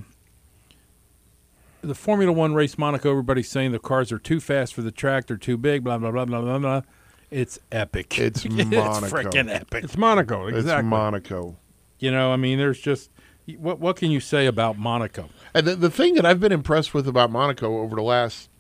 [1.81, 5.27] the Formula One race Monaco, everybody's saying the cars are too fast for the track,
[5.27, 6.83] they're too big, blah blah blah blah blah blah.
[7.31, 8.19] It's epic.
[8.19, 9.05] It's Monaco.
[9.05, 9.85] It's freaking epic.
[9.85, 10.49] It's Monaco.
[10.49, 11.57] It's Monaco.
[11.99, 13.11] You know, I mean, there's just
[13.57, 15.31] what what can you say about Monaco?
[15.55, 18.51] And the, the thing that I've been impressed with about Monaco over the last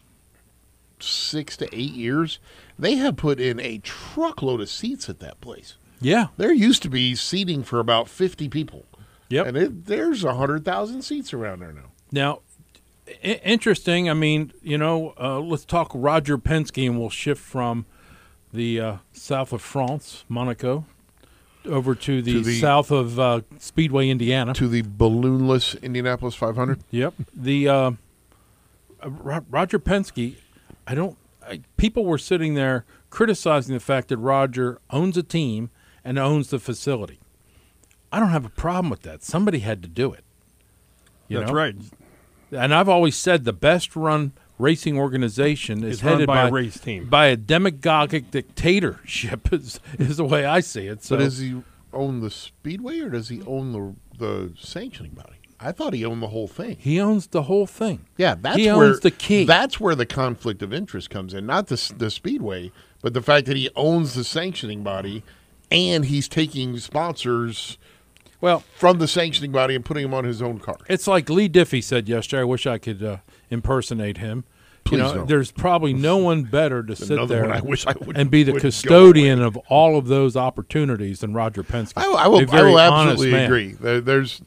[1.02, 2.38] six to eight years,
[2.80, 5.76] they have put in a truckload of seats at that place.
[6.00, 6.28] Yeah.
[6.36, 8.86] There used to be seating for about 50 people.
[9.28, 9.46] Yep.
[9.46, 11.90] And it, there's 100,000 seats around there now.
[12.10, 12.40] Now,
[13.22, 14.08] I- interesting.
[14.10, 17.86] I mean, you know, uh, let's talk Roger Penske, and we'll shift from
[18.52, 20.84] the uh, south of France, Monaco,
[21.66, 24.54] over to the, To the- south of uh, Speedway, Indiana.
[24.54, 26.80] To the balloonless Indianapolis 500.
[26.90, 27.14] Yep.
[27.34, 27.90] The uh,
[29.02, 29.10] uh,
[29.50, 30.36] Roger Penske.
[30.86, 31.16] I don't.
[31.50, 35.70] I, people were sitting there criticizing the fact that Roger owns a team
[36.04, 37.20] and owns the facility.
[38.12, 39.22] I don't have a problem with that.
[39.22, 40.24] Somebody had to do it.
[41.28, 41.56] You That's know?
[41.56, 41.74] right.
[42.52, 46.50] And I've always said the best run racing organization is It's run headed by a
[46.50, 47.08] race team.
[47.08, 49.52] by a demagogic dictatorship.
[49.52, 51.02] Is, is the way I see it.
[51.02, 55.39] So but does he own the speedway or does he own the the sanctioning body?
[55.60, 56.76] I thought he owned the whole thing.
[56.80, 58.06] he owns the whole thing.
[58.16, 59.44] Yeah, that's he where owns the key.
[59.44, 63.46] That's where the conflict of interest comes in, not the the speedway, but the fact
[63.46, 65.22] that he owns the sanctioning body,
[65.70, 67.78] and he's taking sponsors,
[68.40, 70.76] well, from the sanctioning body and putting them on his own car.
[70.88, 72.40] It's like Lee Diffie said yesterday.
[72.40, 73.18] I wish I could uh,
[73.50, 74.44] impersonate him.
[74.84, 75.28] Please you know, don't.
[75.28, 79.42] there's probably no one better to sit there I I would- and be the custodian
[79.42, 81.92] of all of those opportunities than Roger Penske.
[81.96, 83.72] I, I will, I will absolutely agree.
[83.72, 84.40] There, there's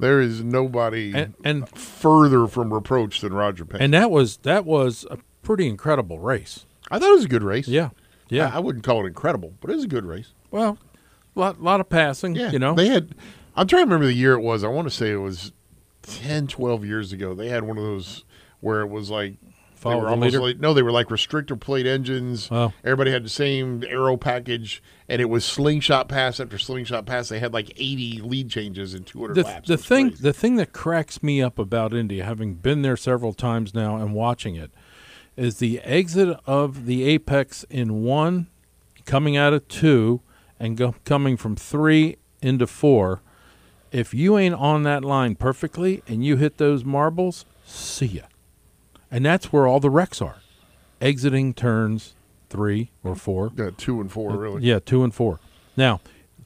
[0.00, 3.80] there is nobody And- and- further from reproach than Roger Penske.
[3.80, 6.66] And that was that was a pretty incredible race.
[6.90, 7.68] I thought it was a good race.
[7.68, 7.90] Yeah,
[8.28, 8.50] yeah.
[8.52, 10.32] I, I wouldn't call it incredible, but it was a good race.
[10.50, 10.78] Well,
[11.34, 12.34] lot lot of passing.
[12.34, 12.74] Yeah, you know.
[12.74, 13.14] they had.
[13.56, 14.64] I'm trying to remember the year it was.
[14.64, 15.52] I want to say it was
[16.02, 17.34] 10, 12 years ago.
[17.34, 18.24] They had one of those
[18.60, 19.34] where it was like
[19.82, 20.40] they were almost leader?
[20.40, 22.50] like no, they were like restrictor plate engines.
[22.84, 27.28] Everybody had the same aero package, and it was slingshot pass after slingshot pass.
[27.28, 29.68] They had like 80 lead changes in 200 the, laps.
[29.68, 33.74] the thing the thing that cracks me up about Indy, having been there several times
[33.74, 34.70] now and watching it,
[35.36, 38.46] is the exit of the apex in one,
[39.04, 40.20] coming out of two,
[40.60, 43.20] and go, coming from three into four.
[43.90, 48.22] If you ain't on that line perfectly and you hit those marbles, see ya.
[49.10, 50.36] And that's where all the wrecks are,
[51.00, 52.14] exiting turns
[52.50, 53.52] three or four.
[53.56, 54.62] Yeah, two and four, really.
[54.62, 55.40] Yeah, two and four.
[55.76, 56.00] Now,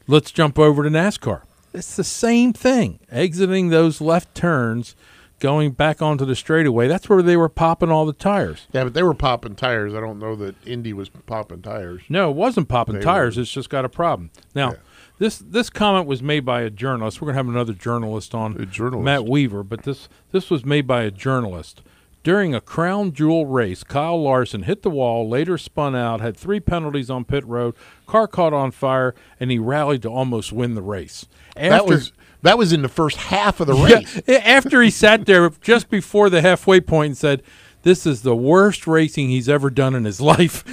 [0.06, 1.42] let's jump over to NASCAR.
[1.72, 3.00] It's the same thing.
[3.10, 4.94] Exiting those left turns,
[5.40, 6.86] going back onto the straightaway.
[6.86, 8.68] That's where they were popping all the tires.
[8.72, 9.92] Yeah, but they were popping tires.
[9.92, 12.02] I don't know that Indy was popping tires.
[12.08, 13.36] No, it wasn't popping They tires.
[13.36, 13.42] were.
[13.42, 14.30] It's just got a problem.
[14.54, 14.74] Now,
[15.18, 17.20] this this comment was made by a journalist.
[17.20, 19.04] We're gonna have another journalist on, journalist.
[19.04, 19.62] Matt Weaver.
[19.62, 21.82] But this this was made by a journalist
[22.24, 26.58] During a crown jewel race, Kyle Larson hit the wall, later spun out, had three
[26.58, 27.74] penalties on pit road,
[28.06, 31.26] car caught on fire, and he rallied to almost win the race.
[31.54, 34.22] that was that was in the first half of the Yeah, race.
[34.42, 37.42] after he sat there just before the halfway point and said,
[37.82, 40.64] "This is the worst racing he's ever done in his life."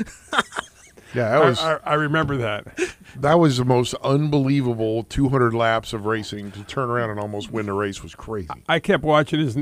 [1.13, 1.59] Yeah, that was.
[1.59, 2.90] I, I, I remember that.
[3.17, 7.65] That was the most unbelievable 200 laps of racing to turn around and almost win
[7.65, 8.49] the race was crazy.
[8.67, 9.57] I kept watching his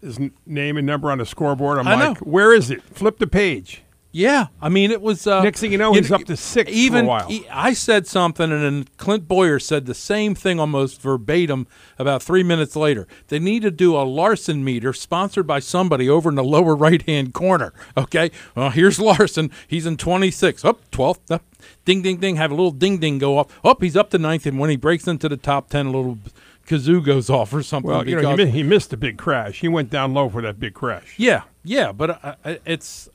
[0.00, 1.78] his name and number on the scoreboard.
[1.78, 2.30] I'm I like, know.
[2.30, 2.82] where is it?
[2.82, 3.82] Flip the page.
[4.16, 5.26] Yeah, I mean it was.
[5.26, 7.26] Uh, Next thing you know, he's up to six for a Even while.
[7.30, 11.66] e- I said something, and then Clint Bowyer said the same thing almost verbatim
[11.98, 13.06] about three minutes later.
[13.28, 17.02] They need to do a Larson meter sponsored by somebody over in the lower right
[17.02, 17.74] hand corner.
[17.94, 19.50] Okay, well here's Larson.
[19.68, 20.64] He's in 26.
[20.64, 21.30] Up 12th.
[21.30, 21.42] Up.
[21.84, 22.36] Ding ding ding.
[22.36, 23.48] Have a little ding ding go off.
[23.62, 26.18] Up he's up to ninth, and when he breaks into the top ten, a little
[26.66, 27.90] kazoo goes off or something.
[27.90, 29.60] Well, you know, he, he missed a big crash.
[29.60, 31.14] He went down low for that big crash.
[31.18, 33.08] yeah, yeah, but uh, it's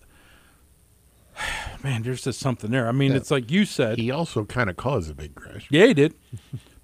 [1.84, 2.88] man, there's just something there.
[2.88, 3.18] I mean, Yeah.
[3.18, 3.98] it's like you said.
[3.98, 5.68] He also kind of caused a big crash.
[5.70, 6.14] Yeah, he did.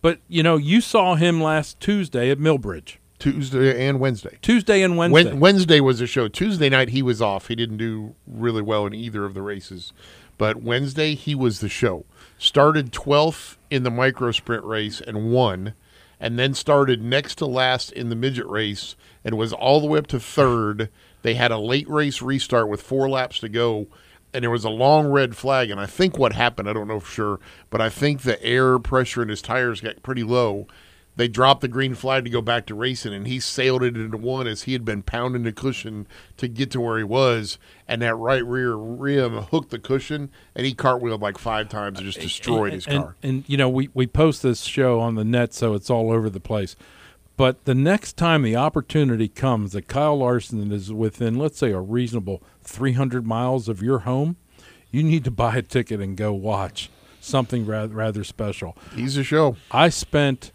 [0.01, 2.97] but you know, you saw him last Tuesday at Millbridge.
[3.20, 4.38] Tuesday and Wednesday.
[4.43, 5.34] Tuesday and Wednesday.
[5.34, 6.28] Wednesday was a show.
[6.28, 7.47] Tuesday night he was off.
[7.47, 9.91] He didn't do really well in either of the races.
[10.38, 12.05] But Wednesday he was the show.
[12.38, 15.74] Started 12th in the micro sprint race and won,
[16.20, 18.95] and then started next to last in the midget race
[19.26, 20.89] and was all the way up to third.
[21.24, 23.88] They had a late race restart with four laps to go,
[24.38, 25.71] and there was a long red flag.
[25.71, 27.39] And I think what happened, I don't know for sure,
[27.71, 30.67] but I think the air pressure in his tires got pretty low.
[31.15, 34.15] They dropped the green flag to go back to racing, and he sailed it into
[34.15, 36.05] one as he had been pounding the cushion
[36.38, 37.57] to get to where he was.
[37.88, 42.05] And that right rear rim hooked the cushion, and he cartwheeled like five times and
[42.05, 43.15] just uh, destroyed his and, car.
[43.23, 46.29] And you know, we we post this show on the net, so it's all over
[46.29, 46.75] the place.
[47.38, 51.79] But the next time the opportunity comes that Kyle Larson is within, let's say, a
[51.79, 54.38] reasonable 300 miles of your home,
[54.91, 56.89] you need to buy a ticket and go watch
[57.21, 58.75] something rather, rather special.
[58.95, 59.55] He's a show.
[59.71, 60.51] I spent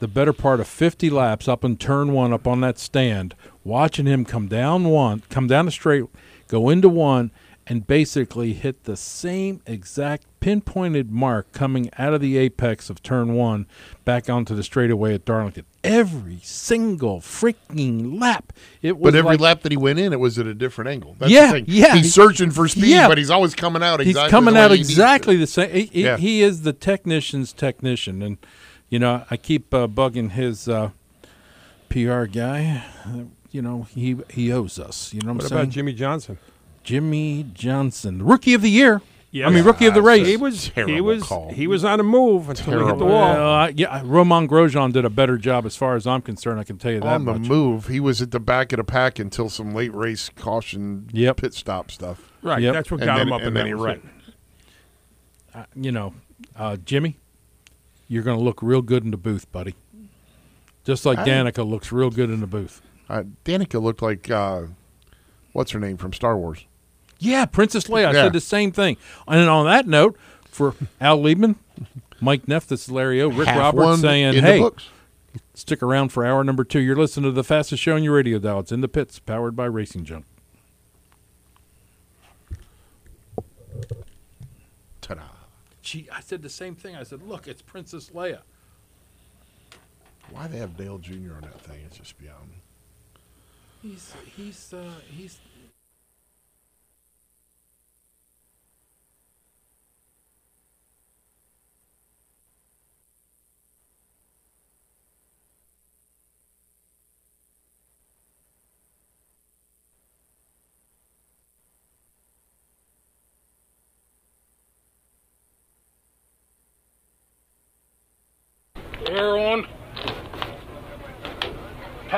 [0.00, 4.06] the better part of 50 laps up in turn one up on that stand watching
[4.06, 6.04] him come down one come down the straight
[6.46, 7.32] go into one
[7.70, 13.34] and basically hit the same exact pinpointed mark coming out of the apex of turn
[13.34, 13.66] one
[14.04, 19.40] back onto the straightaway at darlington every single freaking lap it was But every like-
[19.40, 21.16] lap that he went in, it was at a different angle.
[21.18, 21.64] That's yeah, the thing.
[21.68, 21.94] yeah.
[21.96, 23.08] He's searching for speed, Yeah.
[23.08, 25.70] but he's always coming out exactly He's coming the way out he exactly the same.
[25.70, 26.16] He, he- Yeah.
[26.16, 28.38] he is the technician's technician, and
[28.88, 30.90] you know I keep uh, bugging his uh,
[31.88, 32.84] PR guy.
[33.50, 35.12] You know he he owes us.
[35.14, 35.50] You know what, What I'm saying?
[35.50, 35.70] What about saying?
[35.70, 36.38] Jimmie Johnson?
[36.88, 39.02] Jimmie Johnson, rookie of the year.
[39.30, 40.26] Yeah, I mean rookie of the race.
[40.26, 43.34] He was he was he was on a move until he hit the wall.
[43.34, 46.58] Well, I- yeah, Romain Grosjean did a better job as far as I'm concerned.
[46.58, 47.46] I can tell you that on the much.
[47.46, 47.88] move.
[47.88, 51.90] He was at the back of the pack until some late race caution pit stop
[51.90, 52.32] stuff.
[52.40, 52.72] Right, Yep.
[52.72, 53.96] that's what And got then- him up, and and then he was ran.
[53.96, 54.02] it.
[55.54, 56.14] Uh, you know,
[56.56, 57.18] uh, Jimmy,
[58.08, 59.74] you're going to look real good in the booth, buddy.
[60.84, 62.80] Just like I- Danica looks real good in the booth.
[63.10, 64.62] Uh, Danica looked like uh,
[65.52, 66.64] what's her name from Star Wars.
[67.18, 68.06] Yeah, Princess Leia.
[68.06, 68.24] I Yeah.
[68.24, 68.96] said the same thing.
[69.26, 71.56] And on that note, for Al Liebman,
[72.20, 74.86] Mike Neff, this is Larry O, Rick Half Roberts saying, hey, books.
[75.54, 76.80] stick around for hour number two.
[76.80, 78.60] You're listening to the fastest show on your radio dial.
[78.60, 80.24] It's In the Pits, powered by Racing Junk.
[85.00, 85.22] Ta-da.
[85.80, 86.96] She, I said the same thing.
[86.96, 88.40] I said, look, it's Princess Leia.
[90.30, 91.34] Why they have Dale Jr.
[91.36, 91.80] on that thing?
[91.86, 92.48] It's just beyond.
[92.50, 95.38] Me." He's, he's, uh, he's.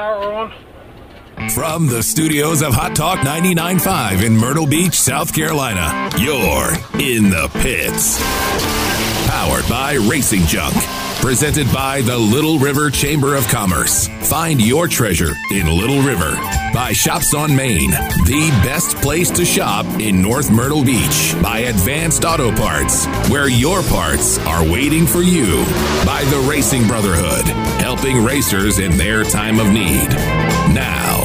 [0.00, 1.50] Power on.
[1.50, 7.50] From the studios of Hot Talk 99.5 in Myrtle Beach, South Carolina, you're in the
[7.60, 8.18] pits.
[9.28, 10.74] Powered by Racing Junk.
[11.20, 14.08] Presented by the Little River Chamber of Commerce.
[14.30, 16.34] Find your treasure in Little River.
[16.72, 21.34] By Shops on Main, the best place to shop in North Myrtle Beach.
[21.42, 25.62] By Advanced Auto Parts, where your parts are waiting for you.
[26.06, 27.44] By the Racing Brotherhood,
[27.82, 30.08] helping racers in their time of need.
[30.74, 31.20] Now,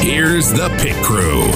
[0.00, 1.48] here's the pit crew.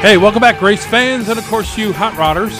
[0.00, 2.56] Hey, welcome back, Grace fans, and of course, you hot rodders.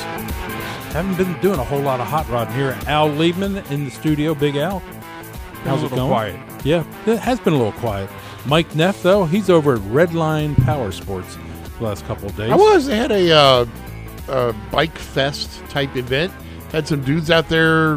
[0.92, 2.78] Haven't been doing a whole lot of hot rodding here.
[2.86, 4.34] Al Liebman in the studio.
[4.34, 4.80] Big Al.
[5.64, 6.08] How's a it going?
[6.08, 6.64] quiet.
[6.66, 8.10] Yeah, it has been a little quiet.
[8.44, 11.38] Mike Neff, though, he's over at Redline Power Sports
[11.78, 12.50] the last couple of days.
[12.50, 12.84] I was.
[12.84, 13.66] They had a, uh,
[14.28, 16.30] a bike fest type event.
[16.72, 17.96] Had some dudes out there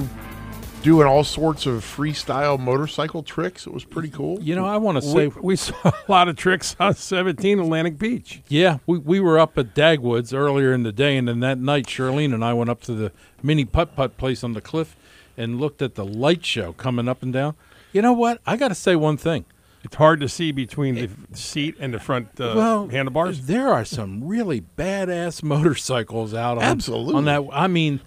[0.84, 3.66] doing all sorts of freestyle motorcycle tricks.
[3.66, 4.40] It was pretty cool.
[4.42, 7.98] You know, I want to say we saw a lot of tricks on 17 Atlantic
[7.98, 8.42] Beach.
[8.50, 11.88] Yeah, we, we were up at Dagwoods earlier in the day, and then that night,
[11.88, 13.12] Charlene and I went up to the
[13.42, 14.96] mini putt putt place on the cliff
[15.38, 17.56] and looked at the light show coming up and down.
[17.94, 18.42] You know what?
[18.46, 19.46] I got to say one thing.
[19.84, 23.48] It's hard to see between the seat and the front uh, well, handlebars.
[23.48, 27.16] There are some really badass motorcycles out on, Absolutely.
[27.16, 27.44] on that.
[27.52, 28.00] I mean,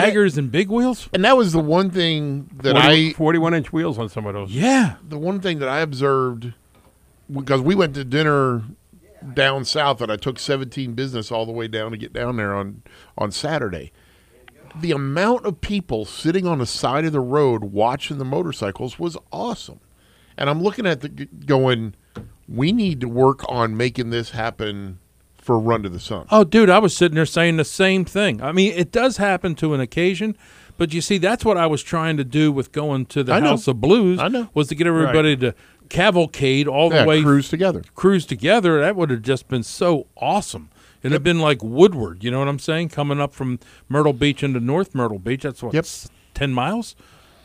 [0.00, 1.08] baggers and big wheels.
[1.12, 4.34] And that was the one thing that 40 I 41 inch wheels on some of
[4.34, 4.50] those.
[4.50, 4.96] Yeah.
[5.06, 6.52] the one thing that I observed
[7.30, 8.62] because we went to dinner
[9.32, 12.54] down south and I took 17 business all the way down to get down there
[12.54, 12.82] on
[13.16, 13.92] on Saturday.
[14.80, 19.16] The amount of people sitting on the side of the road watching the motorcycles was
[19.32, 19.80] awesome.
[20.36, 21.94] And I'm looking at the going
[22.48, 24.98] we need to work on making this happen
[25.44, 26.26] for a Run to the Sun.
[26.30, 28.40] Oh, dude, I was sitting there saying the same thing.
[28.42, 30.36] I mean, it does happen to an occasion,
[30.78, 33.40] but you see, that's what I was trying to do with going to the I
[33.40, 33.50] know.
[33.50, 34.18] House of Blues.
[34.18, 34.48] I know.
[34.54, 35.54] Was to get everybody to
[35.90, 37.82] cavalcade all the Yeah, way cruise together.
[37.94, 38.80] Cruise together.
[38.80, 40.70] That would have just been so awesome.
[41.02, 42.24] It'd have been like Woodward.
[42.24, 42.88] You know what I'm saying?
[42.88, 45.42] Coming up from Myrtle Beach into North Myrtle Beach.
[45.42, 45.84] That's what Yep.
[46.32, 46.96] ten miles.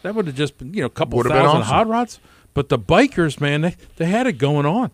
[0.01, 1.73] That would have just been you know a couple Would have been thousand awesome.
[1.73, 2.19] hot rods.
[2.53, 4.91] But the bikers, man, they, they had it going on.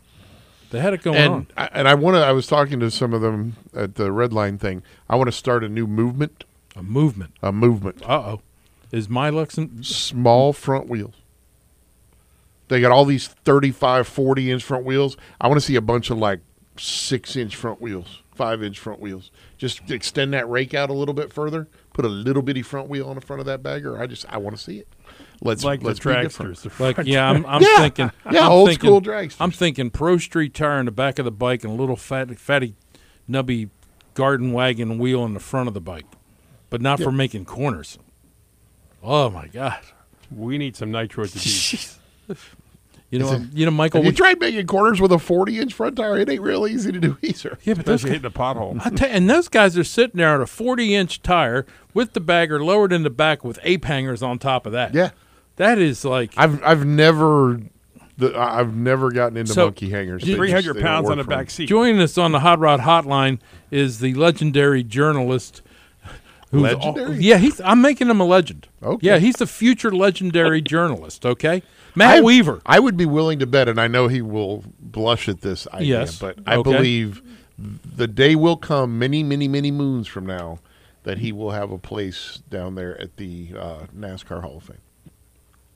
[0.71, 1.47] They had it going and on.
[1.55, 2.21] I, and I want to.
[2.21, 4.83] I was talking to some of them at the red line thing.
[5.09, 6.43] I want to start a new movement.
[6.75, 7.31] A movement.
[7.41, 8.01] A movement.
[8.03, 8.41] Uh oh.
[8.91, 11.15] Is my Lexington Small front wheels.
[12.67, 15.17] They got all these 35, 40 inch front wheels.
[15.39, 16.39] I want to see a bunch of like
[16.77, 19.31] six inch front wheels, five inch front wheels.
[19.57, 21.67] Just extend that rake out a little bit further.
[21.93, 24.01] Put a little bitty front wheel on the front of that bagger.
[24.01, 24.87] I just I want to see it.
[25.41, 26.55] Let's Like the let's be different.
[26.57, 27.77] dragsters, the Like yeah, I'm, I'm Yeah.
[27.77, 29.37] thinking Yeah, I'm old thinking, school dragsters.
[29.39, 32.35] I'm thinking Pro Street tire in the back of the bike and a little fat,
[32.39, 32.75] fatty,
[33.29, 33.69] nubby
[34.13, 36.05] garden wagon wheel in the front of the bike,
[36.69, 37.97] but not for making corners.
[39.03, 39.79] Oh my god!
[40.35, 41.89] We need some nitro at the beach.
[43.11, 43.99] You know, Is it- you know, Michael.
[43.99, 46.17] Have you we- tried making corners with a 40 inch front tire?
[46.17, 47.57] It ain't real easy to do either.
[47.63, 48.81] yeah, but those Especially hitting a pothole.
[48.83, 52.13] I tell you, and those guys are sitting there on a 40 inch tire with
[52.13, 54.95] the bagger lowered in the back with ape hangers on top of that.
[54.95, 55.11] Yeah.
[55.57, 57.59] That is like I've I've never
[58.17, 60.21] the, I- I've never gotten into So, monkey hangers.
[60.21, 61.65] They just- 300 they don't pounds work on the for back seat.
[61.67, 63.39] Joining us on the Hot Rod Hotline
[63.71, 65.61] is the legendary journalist.
[66.51, 67.15] Who's Legendary?
[67.15, 67.59] al- yeah, he's.
[67.61, 68.67] I'm making him a legend.
[68.81, 69.05] Okay.
[69.05, 71.25] Yeah, he's the future legendary journalist.
[71.25, 71.61] Okay,
[71.95, 72.61] Matt I- Weaver.
[72.65, 75.99] I would be willing to bet, and I know he will blush at this idea,
[76.01, 76.19] Yes.
[76.19, 76.71] but I Okay.
[76.71, 77.21] believe
[77.57, 80.59] the day will come, many, many, many moons from now,
[81.03, 84.77] that he will have a place down there at the uh, NASCAR Hall of Fame.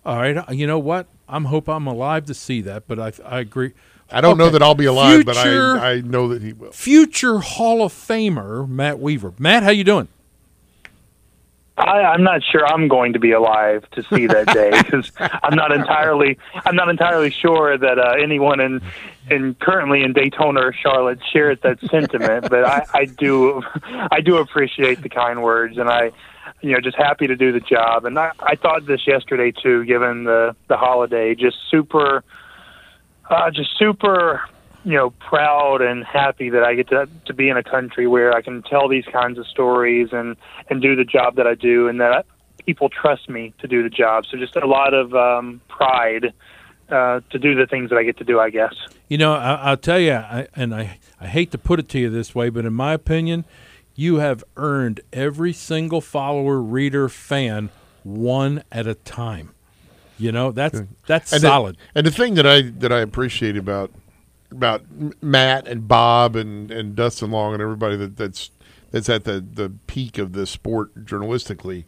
[0.09, 1.05] All right, uh, you know what?
[1.27, 3.73] I'm hope I'm alive to see that, but I I agree.
[4.09, 6.71] I don't know that I'll be alive, but I I know that he will.
[6.71, 9.35] Future Hall of Famer Matt Weaver.
[9.37, 10.07] Matt, how you doing?
[11.77, 15.55] I, I'm not sure I'm going to be alive to see that day because I'm
[15.55, 18.81] not entirely I'm not entirely sure that uh, anyone in
[19.29, 22.49] in currently in Daytona or Charlotte shares that sentiment.
[22.49, 26.13] But I, I do I do appreciate the kind words, and I
[26.61, 28.05] you know just happy to do the job.
[28.05, 32.23] And I, I thought this yesterday too, given the the holiday, just super
[33.29, 34.41] uh, just super
[34.83, 38.33] you know proud and happy that I get to to be in a country where
[38.33, 40.35] I can tell these kinds of stories and
[40.69, 42.25] and do the job that I do and that
[42.65, 44.25] people trust me to do the job.
[44.29, 46.33] So just a lot of um, pride
[46.89, 48.39] uh, to do the things that I get to do.
[48.39, 48.73] I guess.
[49.07, 51.99] You know, I, I'll tell you, I, and I, I hate to put it to
[51.99, 53.43] you this way, but in my opinion,
[53.99, 57.69] you have earned every single follower, reader, fan
[58.03, 59.53] one at a time.
[60.17, 61.77] You know, that's that's And the- solid.
[61.93, 63.91] and the thing that I that I appreciate about
[64.51, 64.83] about
[65.21, 68.51] Matt and Bob and, and Dustin Long and everybody that, that's
[68.91, 71.83] that's at the, the peak of the sport journalistically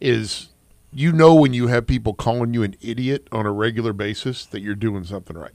[0.00, 0.48] is
[0.92, 4.60] you know when you have people calling you an idiot on a regular basis that
[4.60, 5.52] you're doing something right.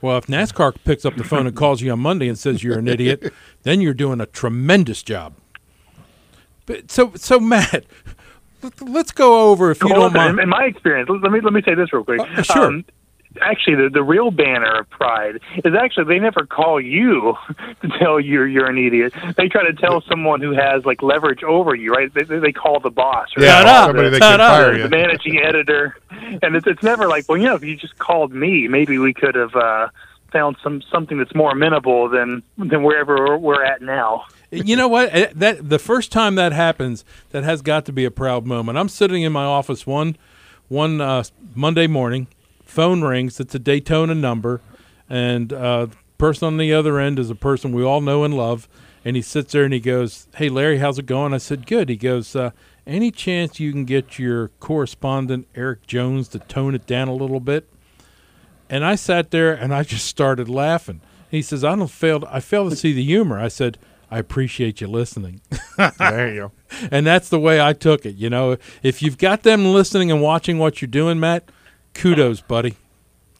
[0.00, 2.78] Well, if NASCAR picks up the phone and calls you on Monday and says you're
[2.78, 3.32] an idiot,
[3.62, 5.34] then you're doing a tremendous job.
[6.66, 7.84] But so so Matt,
[8.62, 10.38] let- let's go over if you Well, don't listen, mind.
[10.38, 12.20] in, in my experience, let me let me say this real quick.
[12.20, 12.66] Uh, sure.
[12.66, 12.84] Um,
[13.40, 17.34] actually, the the real banner of pride is actually they never call you
[17.82, 19.12] to tell you you're an idiot.
[19.36, 22.12] They try to tell someone who has like leverage over you, right?
[22.14, 24.76] They, they they call the boss, or Yeah, they call somebody the, that can fire
[24.76, 24.82] you.
[24.84, 28.32] the managing editor, and it's it's never like, well, you know, if you just called
[28.32, 29.54] me, maybe we could have.
[29.56, 29.88] uh
[30.30, 34.24] found some something that's more amenable than than wherever we're at now.
[34.52, 35.08] You know what?
[35.14, 38.76] Eh, That the first time that happens, that has got to be a proud moment.
[38.76, 40.16] I'm sitting in my office one
[40.68, 41.24] one uh,
[41.54, 42.26] Monday morning.
[42.64, 43.40] Phone rings.
[43.40, 44.60] It's a Daytona number,
[45.08, 45.86] and uh,
[46.18, 48.68] person on the other end is a person we all know and love.
[49.04, 51.88] And he sits there and he goes, "Hey Larry, how's it going?" I said, "Good."
[51.88, 52.50] He goes, uh,
[52.86, 57.40] "Any chance you can get your correspondent Eric Jones to tone it down a little
[57.40, 57.68] bit?"
[58.68, 61.00] And I sat there and I just started laughing.
[61.30, 62.22] He says, "I don't fail.
[62.30, 63.78] I fail to see the humor." I said,
[64.12, 65.40] "I appreciate you listening."
[65.98, 66.52] There you go.
[66.90, 68.14] And that's the way I took it.
[68.16, 71.50] You know, if you've got them listening and watching what you're doing, Matt,
[71.94, 72.76] kudos, buddy.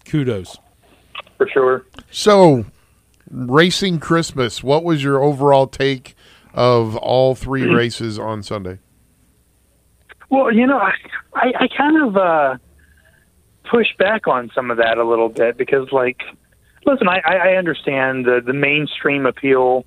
[0.04, 0.58] Kudos.
[1.36, 1.86] For sure.
[2.10, 2.64] So,
[3.30, 4.62] racing Christmas.
[4.62, 6.14] What was your overall take
[6.54, 8.78] of all three races on Sunday?
[10.30, 10.92] Well, you know, I
[11.34, 12.56] I, I kind of uh,
[13.70, 16.20] push back on some of that a little bit because, like,
[16.86, 19.86] listen, I, I I understand the the mainstream appeal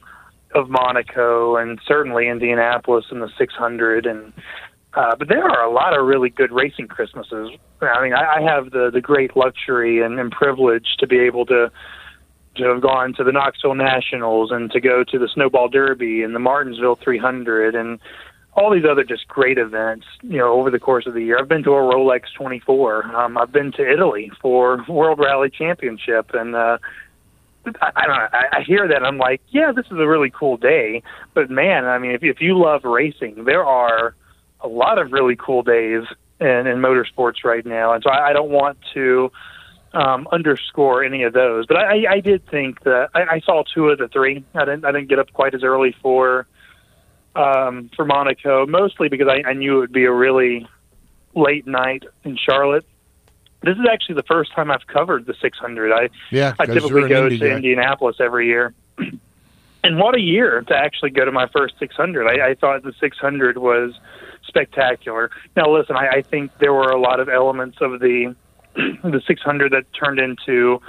[0.56, 4.34] of Monaco and certainly Indianapolis and the 600, and
[4.94, 7.50] uh, but there are a lot of really good racing Christmases.
[7.82, 11.46] I mean, I, I have the the great luxury and, and privilege to be able
[11.48, 11.72] to
[12.56, 16.34] to have gone to the Knoxville Nationals and to go to the Snowball Derby and
[16.34, 18.00] the Martinsville 300 and
[18.54, 21.38] all these other just great events, you know, over the course of the year.
[21.38, 23.16] I've been to a Rolex 24.
[23.16, 26.78] Um, I've been to Italy for World Rally Championship, and uh,
[27.82, 28.28] I, I don't know.
[28.54, 31.04] I, hear that I'm like, yeah, this is a really cool day.
[31.34, 34.16] But man, I mean, if if you love racing, there are
[34.62, 36.04] a lot of really cool days
[36.40, 39.32] in, in motorsports right now, and so I, I don't want to
[39.94, 41.66] um, underscore any of those.
[41.66, 44.44] But I, I did think that I, I saw two of the three.
[44.54, 46.48] I didn't I didn't get up quite as early for
[47.36, 50.68] um, for Monaco, mostly because I, I knew it would be a really
[51.34, 52.86] late night in Charlotte.
[53.66, 55.92] This is actually the first time I've covered the 600.
[55.92, 57.56] I Yeah, I typically go Indy to guy.
[57.56, 58.74] Indianapolis every year.
[59.86, 62.26] And what a year to actually go to my first 600.
[62.26, 63.94] I, I thought the 600 was
[64.48, 65.30] spectacular.
[65.56, 68.36] Now, listen, I, I think there were a lot of elements of the
[68.76, 70.82] the 600 that turned into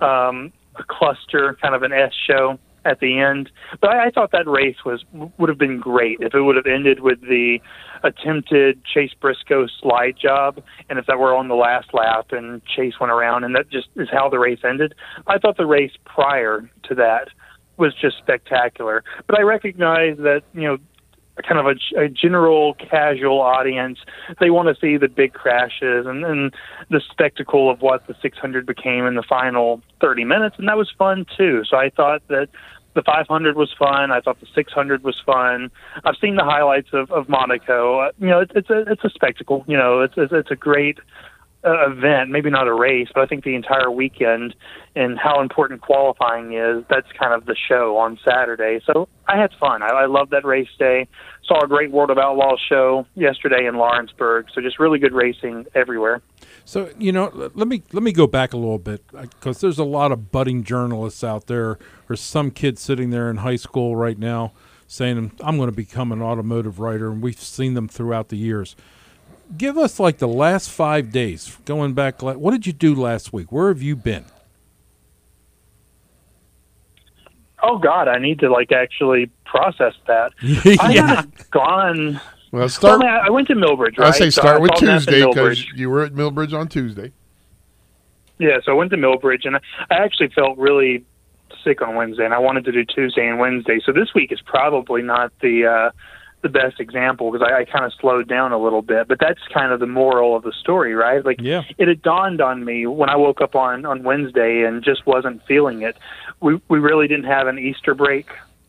[0.00, 3.50] um, a cluster, kind of an S show at the end.
[3.80, 6.66] But I, I thought that race was would have been great if it would have
[6.66, 7.58] ended with the
[8.02, 12.94] attempted Chase Briscoe slide job, and if that were on the last lap and Chase
[13.00, 14.94] went around, and that just is how the race ended.
[15.26, 17.28] I thought the race prior to that
[17.76, 19.02] was just spectacular.
[19.26, 20.78] But I recognize that you know
[21.42, 23.98] kind of a, a general casual audience.
[24.40, 26.54] They want to see the big crashes and, and
[26.90, 30.92] the spectacle of what the 600 became in the final 30 minutes, and that was
[30.96, 31.62] fun too.
[31.68, 32.48] So I thought that
[32.94, 34.10] the 500 was fun.
[34.10, 35.70] I thought the 600 was fun.
[36.04, 38.00] I've seen the highlights of, of Monaco.
[38.00, 39.64] Uh, you know, it's, it's a it's a spectacle.
[39.66, 40.98] You know, it's it's, it's a great
[41.64, 42.30] uh, event.
[42.30, 44.54] Maybe not a race, but I think the entire weekend
[44.94, 46.84] and how important qualifying is.
[46.88, 48.80] That's kind of the show on Saturday.
[48.86, 49.82] So I had fun.
[49.82, 51.08] I, I love that race day.
[51.46, 54.46] Saw a great World of Outlaws show yesterday in Lawrenceburg.
[54.54, 56.22] So just really good racing everywhere.
[56.64, 59.78] So you know, let me let me go back a little bit uh, because there's
[59.78, 61.78] a lot of budding journalists out there,
[62.08, 64.52] or some kid sitting there in high school right now
[64.86, 68.76] saying, "I'm going to become an automotive writer," and we've seen them throughout the years.
[69.58, 72.22] Give us like the last five days, going back.
[72.22, 73.52] What did you do last week?
[73.52, 74.24] Where have you been?
[77.66, 80.32] Oh God, I need to like actually process that.
[80.80, 81.06] I Yeah.
[81.06, 82.20] haven't gone.
[82.52, 83.00] Well, start.
[83.00, 83.98] Well, I, I went to Millbridge.
[83.98, 84.08] Right?
[84.08, 87.12] I say So start with Napa and Tuesday because you were at Millbridge on Tuesday.
[88.38, 89.60] Yeah, so I went to Millbridge, and I
[89.90, 91.04] I actually felt really
[91.62, 93.80] sick on Wednesday, and I wanted to do Tuesday and Wednesday.
[93.84, 95.90] So this week is probably not the uh,
[96.42, 99.08] the best example because I, I kind of slowed down a little bit.
[99.08, 101.24] But that's kind of the moral of the story, right?
[101.24, 101.62] Like, Yeah.
[101.78, 105.40] it had dawned on me when I woke up on on Wednesday and just wasn't
[105.46, 105.96] feeling it.
[106.40, 108.28] We we really didn't have an Easter break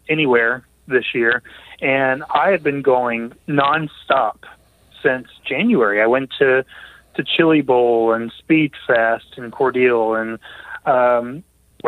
[0.09, 1.41] anywhere this year,
[1.81, 4.37] and I had been going nonstop
[5.01, 6.01] since January.
[6.01, 6.65] I went to
[7.15, 10.39] to Chili Bowl and Speed Fest and Cordele and
[10.85, 11.43] um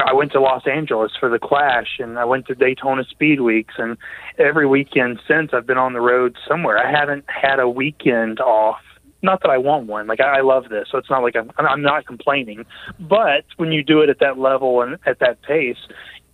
[0.06, 3.76] I went to Los Angeles for the Clash and I went to Daytona Speed Weeks
[3.78, 3.98] and
[4.38, 6.78] every weekend since I've been on the road somewhere.
[6.78, 8.82] I haven't had a weekend off.
[9.22, 10.08] Not that I want one.
[10.08, 12.66] Like I I love this, so it's not like I'm I'm not complaining.
[13.00, 15.78] But when you do it at that level and at that pace,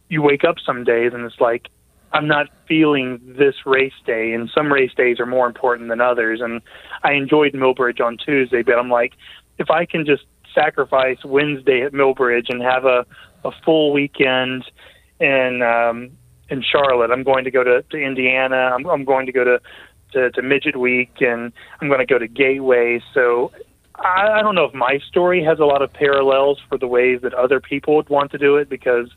[0.09, 1.69] you wake up some days and it's like
[2.13, 6.41] I'm not feeling this race day, and some race days are more important than others.
[6.41, 6.61] And
[7.03, 9.13] I enjoyed Millbridge on Tuesday, but I'm like,
[9.57, 10.23] if I can just
[10.53, 13.05] sacrifice Wednesday at Millbridge and have a,
[13.43, 14.63] a full weekend
[15.19, 16.11] in um,
[16.49, 18.71] in Charlotte, I'm going to go to, to Indiana.
[18.75, 19.59] I'm, I'm going to go to,
[20.13, 23.01] to to Midget Week, and I'm going to go to Gateway.
[23.13, 23.51] So
[23.95, 27.21] I, I don't know if my story has a lot of parallels for the ways
[27.21, 29.09] that other people would want to do it because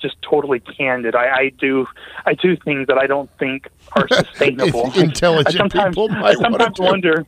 [0.00, 1.14] just totally candid.
[1.14, 1.86] I, I do
[2.26, 4.92] I do things that I don't think are sustainable.
[4.94, 7.26] Intelligent I sometimes, people might I sometimes wonder.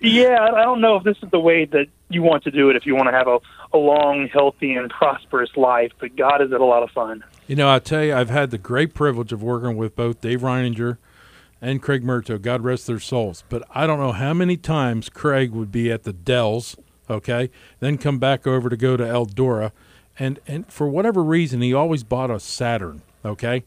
[0.00, 2.70] Yeah, I I don't know if this is the way that you want to do
[2.70, 3.38] it if you want to have a,
[3.72, 5.92] a long, healthy, and prosperous life.
[6.00, 7.22] But God, is it a lot of fun?
[7.46, 10.40] You know, I tell you, I've had the great privilege of working with both Dave
[10.40, 10.98] Reininger
[11.62, 12.42] and Craig Murto.
[12.42, 13.44] God rest their souls.
[13.48, 16.76] But I don't know how many times Craig would be at the Dells,
[17.08, 19.70] okay, then come back over to go to Eldora,
[20.18, 23.64] and and for whatever reason, he always bought a Saturn, okay.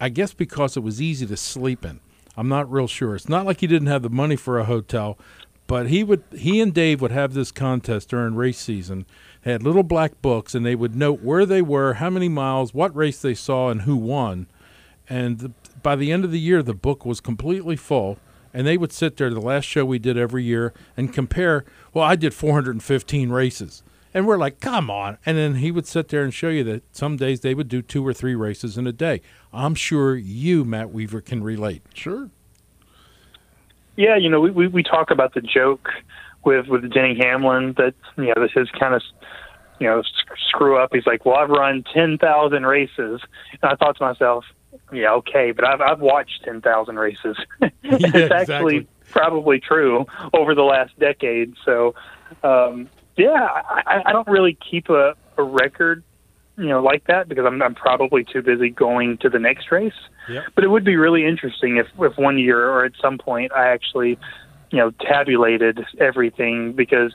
[0.00, 2.00] I guess because it was easy to sleep in.
[2.36, 3.14] I'm not real sure.
[3.14, 5.16] It's not like he didn't have the money for a hotel,
[5.66, 9.06] but he would he and Dave would have this contest during race season.
[9.42, 12.74] They had little black books and they would note where they were, how many miles,
[12.74, 14.46] what race they saw and who won.
[15.08, 15.52] And the,
[15.82, 18.18] by the end of the year the book was completely full
[18.54, 22.04] and they would sit there the last show we did every year and compare, well
[22.04, 23.82] I did 415 races.
[24.14, 25.16] And we're like, come on.
[25.24, 27.80] And then he would sit there and show you that some days they would do
[27.80, 29.22] two or three races in a day.
[29.54, 31.82] I'm sure you, Matt Weaver, can relate.
[31.94, 32.28] Sure.
[33.96, 35.88] Yeah, you know, we, we, we talk about the joke
[36.44, 39.02] with with Denny Hamlin that you know this is kind of
[39.78, 40.90] you know sc- screw up.
[40.92, 43.20] He's like, well, I've run ten thousand races,
[43.60, 44.44] and I thought to myself,
[44.92, 47.36] yeah, okay, but I've I've watched ten thousand races.
[47.82, 51.54] it's actually probably true over the last decade.
[51.64, 51.94] So,
[52.42, 53.48] um, yeah,
[53.86, 56.02] I, I don't really keep a, a record,
[56.56, 59.92] you know, like that because I'm I'm probably too busy going to the next race.
[60.28, 60.44] Yep.
[60.54, 63.68] But it would be really interesting if, if one year or at some point I
[63.68, 64.18] actually,
[64.70, 67.14] you know, tabulated everything because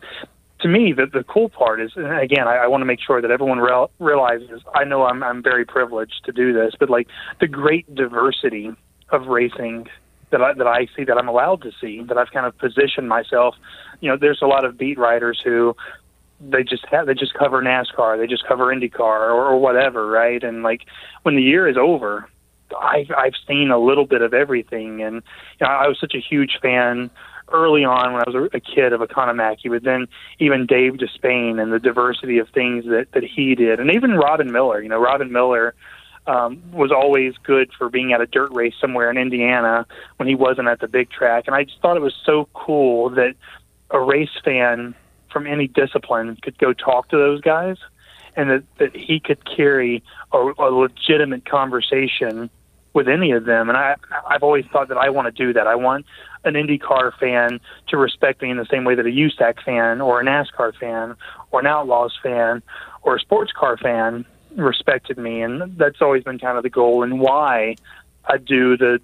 [0.59, 3.21] to me the the cool part is and again I, I want to make sure
[3.21, 7.07] that everyone real, realizes I know I'm I'm very privileged to do this, but like
[7.39, 8.71] the great diversity
[9.09, 9.87] of racing
[10.31, 13.07] that I, that I see that I'm allowed to see that I've kind of positioned
[13.07, 13.55] myself.
[14.01, 15.75] You know, there's a lot of beat writers who
[16.39, 20.43] they just have they just cover NASCAR, they just cover IndyCar or, or whatever, right?
[20.43, 20.81] And like
[21.23, 22.29] when the year is over,
[22.79, 25.15] I've I've seen a little bit of everything, and
[25.59, 27.09] you know, I was such a huge fan
[27.51, 30.07] early on when I was a, kid of Economaki, but then
[30.39, 34.51] even Dave Despain and the diversity of things that that he did, and even Robin
[34.51, 34.81] Miller.
[34.81, 35.73] You know, Robin Miller
[36.25, 39.85] um, was always good for being at a dirt race somewhere in Indiana
[40.17, 43.09] when he wasn't at the big track, and I just thought it was so cool
[43.11, 43.35] that
[43.91, 44.95] a race fan
[45.31, 47.77] from any discipline could go talk to those guys
[48.35, 52.49] and that, that he could carry a, a legitimate conversation
[52.93, 53.69] with any of them.
[53.69, 53.95] And I,
[54.27, 55.67] I've always thought that I want to do that.
[55.67, 56.05] I want
[56.43, 57.59] an IndyCar fan
[57.89, 61.15] to respect me in the same way that a USAC fan or a NASCAR fan
[61.51, 62.63] or an Outlaws fan
[63.03, 65.41] or a sports car fan respected me.
[65.41, 67.75] And that's always been kind of the goal and why
[68.25, 68.99] I do the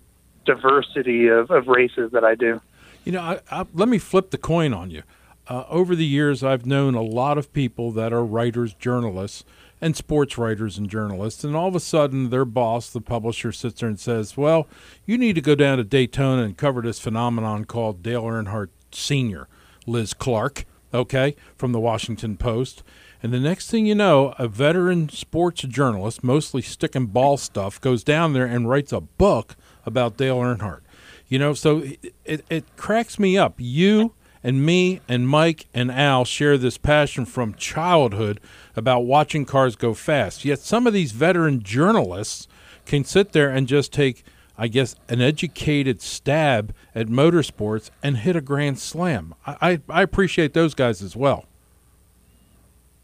[0.45, 2.61] diversity of, of races that I do.
[3.05, 5.03] You know, I, I, let me flip the coin on you.
[5.47, 9.43] Uh, over the years, I've known a lot of people that are writers, journalists,
[9.83, 13.81] and sports writers and journalists, and all of a sudden, their boss, the publisher, sits
[13.81, 14.67] there and says, "Well,
[15.05, 19.47] you need to go down to Daytona and cover this phenomenon called Dale Earnhardt Sr."
[19.85, 22.81] Liz Clarke, okay, from the Washington Post.
[23.21, 27.79] And the next thing you know, a veteran sports journalist, mostly stick and ball stuff,
[27.81, 29.55] goes down there and writes a book
[29.85, 30.81] about Dale Earnhardt.
[31.27, 33.55] You know, so it, it, it cracks me up.
[33.57, 34.13] You
[34.43, 38.39] and me and Mike and Al share this passion from childhood
[38.75, 40.43] about watching cars go fast.
[40.43, 42.47] Yet some of these veteran journalists
[42.85, 44.23] can sit there and just take,
[44.57, 49.33] I guess, an educated stab at motorsports and hit a grand slam.
[49.47, 51.45] I, I, I appreciate those guys as well.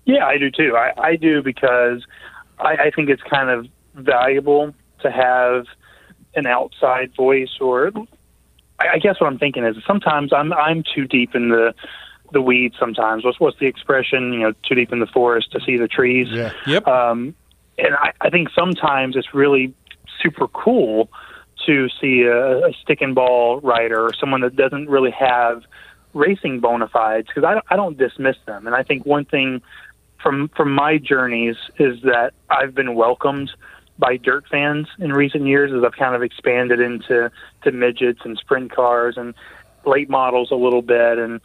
[0.06, 0.76] Yeah, I do too.
[0.76, 2.06] I, I do because
[2.58, 5.66] I, I think it's kind of valuable to have
[6.36, 7.92] an outside voice or
[8.80, 11.74] I, I guess what I'm thinking is sometimes I'm I'm too deep in the
[12.32, 13.24] the weeds sometimes.
[13.26, 14.34] What's what's the expression?
[14.34, 16.28] You know, too deep in the forest to see the trees.
[16.30, 16.52] Yeah.
[16.68, 16.88] Yep.
[16.88, 17.36] Um,
[17.78, 19.74] and I, I think sometimes it's really
[20.22, 21.10] super cool
[21.66, 25.64] to see a, a stick and ball rider or someone that doesn't really have
[26.14, 28.66] racing bona fides because I, don't- I don't dismiss them.
[28.66, 29.62] And I think one thing
[30.22, 33.52] from from my journeys is that I've been welcomed
[34.00, 37.30] by dirt fans in recent years as I've kind of expanded into
[37.64, 39.36] to midgets and sprint cars and
[39.86, 41.42] late models a little bit and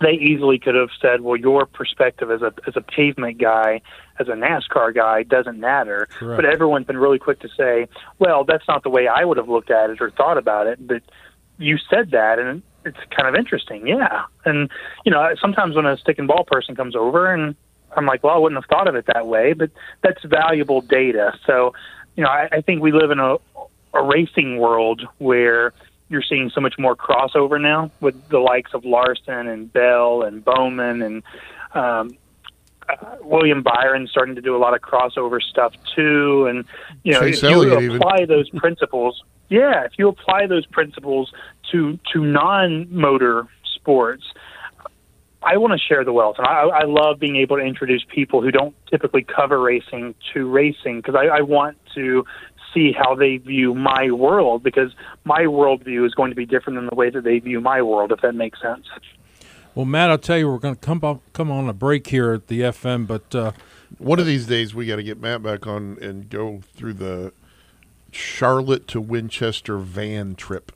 [0.00, 3.80] they easily could have said, "Well, your perspective as a as a pavement guy,
[4.18, 6.36] as a NASCAR guy, doesn't matter." Correct.
[6.36, 7.88] But everyone's been really quick to say,
[8.18, 10.86] "Well, that's not the way I would have looked at it or thought about it."
[10.86, 11.02] But
[11.58, 14.24] you said that, and it's kind of interesting, yeah.
[14.44, 14.70] And
[15.04, 17.56] you know, sometimes when a stick and ball person comes over, and
[17.96, 19.70] I'm like, "Well, I wouldn't have thought of it that way," but
[20.02, 21.32] that's valuable data.
[21.46, 21.74] So,
[22.16, 23.36] you know, I, I think we live in a
[23.94, 25.72] a racing world where
[26.08, 30.44] you're seeing so much more crossover now with the likes of Larson and Bell and
[30.44, 31.22] Bowman and
[31.74, 32.16] um,
[32.88, 36.46] uh, William Byron starting to do a lot of crossover stuff too.
[36.46, 36.64] And
[37.02, 37.96] you know, Chase if you Elliott even.
[37.96, 41.32] apply those principles, yeah, if you apply those principles
[41.72, 44.24] to to non-motor sports,
[45.46, 48.42] I want to share the wealth, and I, I love being able to introduce people
[48.42, 52.24] who don't typically cover racing to racing because I, I want to
[52.74, 54.92] see how they view my world because
[55.24, 58.10] my worldview is going to be different than the way that they view my world,
[58.12, 58.86] if that makes sense.
[59.74, 62.32] Well, Matt, I'll tell you, we're going to come up, come on a break here
[62.32, 63.52] at the FM, but uh,
[63.98, 67.32] One of these days, we got to get Matt back on and go through the
[68.10, 70.72] Charlotte to Winchester van trip.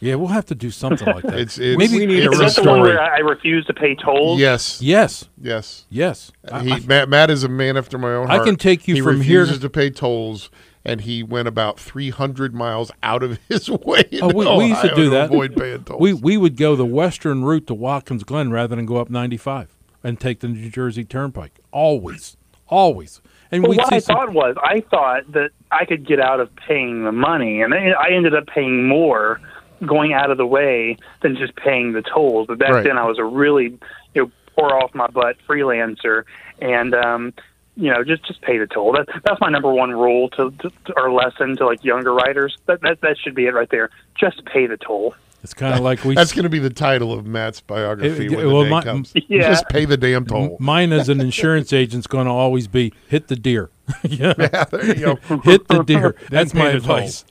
[0.00, 1.34] Yeah, we'll have to do something like that.
[1.40, 4.40] It's, it's Maybe Is that the one where I I refuse to pay tolls?
[4.40, 4.80] Yes.
[4.82, 5.28] Yes.
[5.40, 5.84] Yes.
[5.90, 6.32] Yes.
[6.62, 8.40] He, I- I- Matt, Matt is a man after my own Heart.
[8.40, 10.50] I can take you he from here He refuses to- to pay tolls,
[10.84, 14.04] and he went about 300 miles out of his way.
[14.22, 15.26] Oh, we, we used to Ohio do that.
[15.26, 16.00] Avoid paying tolls.
[16.00, 19.76] We we would go the western route to Watkins Glen rather than go up 95
[20.02, 21.58] and take the New Jersey Turnpike.
[21.72, 22.36] Always,
[22.68, 23.20] always.
[23.52, 26.20] And Well, we what see I some, thought was, I thought that I could get
[26.20, 29.40] out of paying the money, and I I ended up paying more
[29.86, 32.46] going out of the way than just paying the tolls.
[32.48, 32.84] But back Right.
[32.84, 33.78] then, I was a really
[34.14, 36.24] you know pour off my butt freelancer,
[36.60, 37.32] and um,
[37.76, 38.92] you know just just pay the toll.
[38.92, 42.56] That that's my number one rule to, to, to or lesson to like younger writers.
[42.66, 43.90] That that that should be it right there.
[44.18, 45.14] Just pay the toll.
[45.42, 46.14] it's kind of like we.
[46.14, 48.82] That's going to be the title of Matt's biography It- when well, the day my-
[48.82, 49.12] comes.
[49.28, 49.48] Yeah.
[49.48, 50.56] Just pay the damn toll.
[50.60, 53.70] Mine as an insurance agent's going to always be hit the deer.
[54.02, 55.38] yeah, Yeah, there you go.
[55.38, 56.14] hit the deer.
[56.30, 56.96] That's my the toll.
[56.96, 57.24] advice.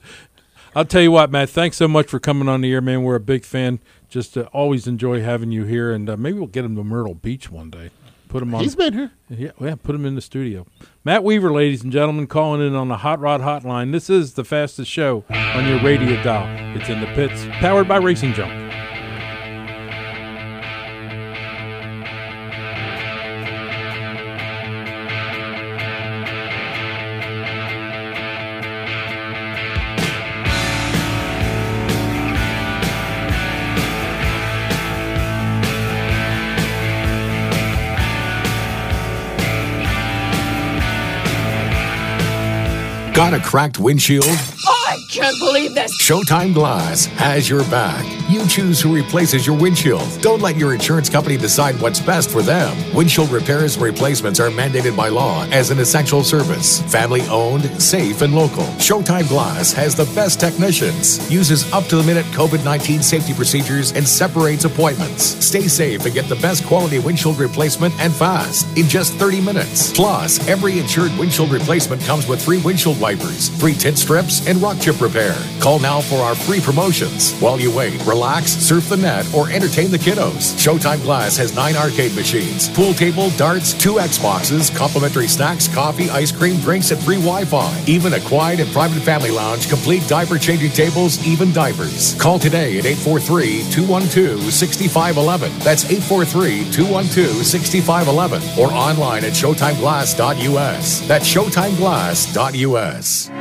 [0.76, 1.50] I'll tell you what, Matt.
[1.50, 3.04] Thanks so much for coming on the air, man.
[3.04, 3.80] We're a big fan.
[4.08, 7.16] Just uh, always enjoy having you here, and uh, maybe we'll get him to Myrtle
[7.16, 7.90] Beach one day.
[8.28, 8.62] Put him on.
[8.62, 9.12] He's been here.
[9.28, 10.68] Yeah, yeah, put him in the studio.
[11.04, 13.91] Matt Weaver, ladies and gentlemen, calling in on the Hot Rod Hotline.
[13.91, 16.78] This is the fastest show on your radio dial.
[16.78, 18.69] It's in the pits, powered by Racing Junk.
[43.20, 44.24] Got a cracked windshield?
[45.10, 45.91] Can't believe this.
[45.99, 48.06] Showtime Glass has your back.
[48.30, 50.07] You choose who replaces your windshield.
[50.22, 52.77] Don't let your insurance company decide what's best for them.
[52.94, 56.84] Windshield repairs and replacements are mandated by law as an essential service.
[56.91, 58.65] Family owned, safe, and local.
[58.77, 63.91] Showtime Glass has the best technicians, uses up to the minute COVID 19 safety procedures,
[63.94, 65.23] and separates appointments.
[65.44, 69.91] Stay safe and get the best quality windshield replacement and fast in just 30 minutes.
[69.91, 74.80] Plus, every insured windshield replacement comes with free windshield wipers, free tint strips, and rock
[74.80, 75.36] chip repair.
[75.60, 77.34] Call now for our free promotions.
[77.40, 80.54] While you wait, relax, surf the net, or entertain the kiddos.
[80.58, 86.32] Showtime Glass has nine arcade machines, pool table, darts, two Xboxes, complimentary snacks, coffee, ice
[86.32, 87.84] cream, drinks, and free Wi Fi.
[87.88, 92.14] Even a quiet and private family lounge, complete diaper changing tables, even diapers.
[92.16, 95.60] Call today at 843 212 6511.
[95.60, 101.08] That's 843 212 6511 or online at ShowtimeGlass.us.
[101.08, 103.39] That's ShowtimeGlass.us.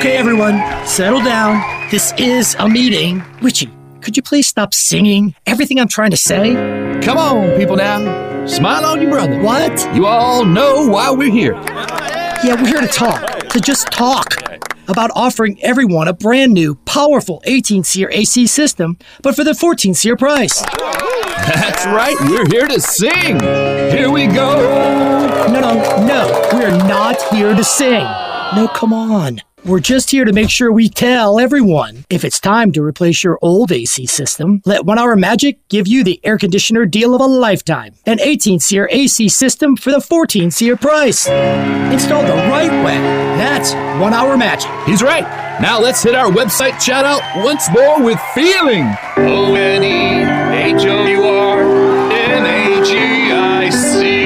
[0.00, 0.54] Okay, everyone,
[0.86, 1.60] settle down.
[1.90, 3.22] This is a meeting.
[3.42, 3.70] Richie,
[4.00, 6.54] could you please stop singing everything I'm trying to say?
[7.02, 8.46] Come on, people now.
[8.46, 9.42] Smile on your brother.
[9.42, 9.94] What?
[9.94, 11.52] You all know why we're here.
[11.52, 14.36] Yeah, we're here to talk, to just talk
[14.88, 19.92] about offering everyone a brand new, powerful 18 SEER AC system, but for the 14
[19.92, 20.62] SEER price.
[20.62, 23.38] That's right, we're here to sing.
[23.38, 25.46] Here we go.
[25.52, 28.06] No, no, no, we're not here to sing.
[28.56, 29.42] No, come on.
[29.64, 33.38] We're just here to make sure we tell everyone if it's time to replace your
[33.42, 37.26] old AC system, let One Hour Magic give you the air conditioner deal of a
[37.26, 37.94] lifetime.
[38.06, 41.26] An 18 SEER AC system for the 14 SEER price.
[41.28, 42.96] Installed the right way.
[43.36, 44.70] That's One Hour Magic.
[44.86, 45.24] He's right.
[45.60, 48.86] Now let's hit our website shout out once more with feeling.
[49.18, 50.22] O N E
[50.74, 51.60] H O U R
[52.10, 52.96] N A G
[53.30, 54.24] I C.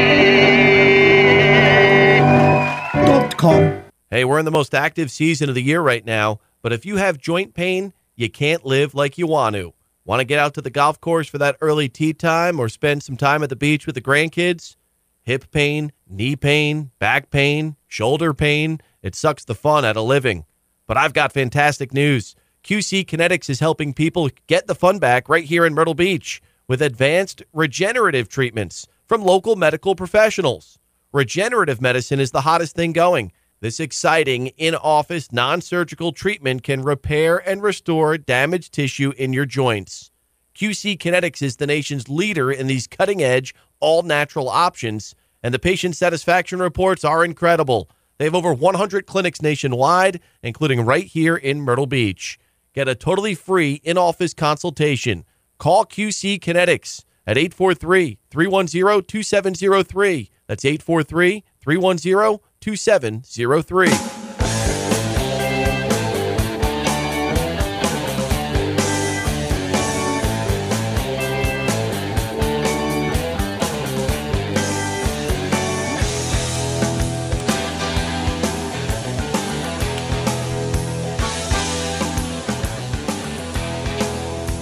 [3.04, 3.73] Dot com.
[4.14, 6.98] Hey, we're in the most active season of the year right now, but if you
[6.98, 9.74] have joint pain, you can't live like you want to.
[10.04, 13.02] Want to get out to the golf course for that early tee time or spend
[13.02, 14.76] some time at the beach with the grandkids?
[15.24, 20.44] Hip pain, knee pain, back pain, shoulder pain, it sucks the fun out of living.
[20.86, 22.36] But I've got fantastic news.
[22.62, 26.82] QC Kinetics is helping people get the fun back right here in Myrtle Beach with
[26.82, 30.78] advanced regenerative treatments from local medical professionals.
[31.12, 33.32] Regenerative medicine is the hottest thing going.
[33.64, 39.46] This exciting in office non surgical treatment can repair and restore damaged tissue in your
[39.46, 40.10] joints.
[40.54, 45.58] QC Kinetics is the nation's leader in these cutting edge, all natural options, and the
[45.58, 47.88] patient satisfaction reports are incredible.
[48.18, 52.38] They have over 100 clinics nationwide, including right here in Myrtle Beach.
[52.74, 55.24] Get a totally free in office consultation.
[55.56, 60.30] Call QC Kinetics at 843 310 2703.
[60.48, 63.88] That's 843 310 2703.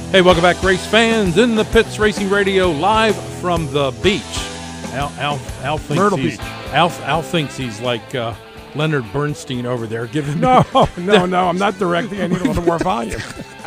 [0.06, 4.51] Hey, welcome back, race fans, in the pits, Racing Radio, live from the beach.
[4.92, 6.46] Al, Al, Al thinks Myrtle he's, Beach.
[6.72, 8.34] Al, Al thinks he's like uh,
[8.74, 10.64] Leonard Bernstein over there, giving No,
[10.98, 11.48] no, no.
[11.48, 12.20] I'm not directing.
[12.20, 13.20] I need a little more volume.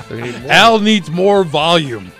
[0.50, 2.12] Al needs more volume.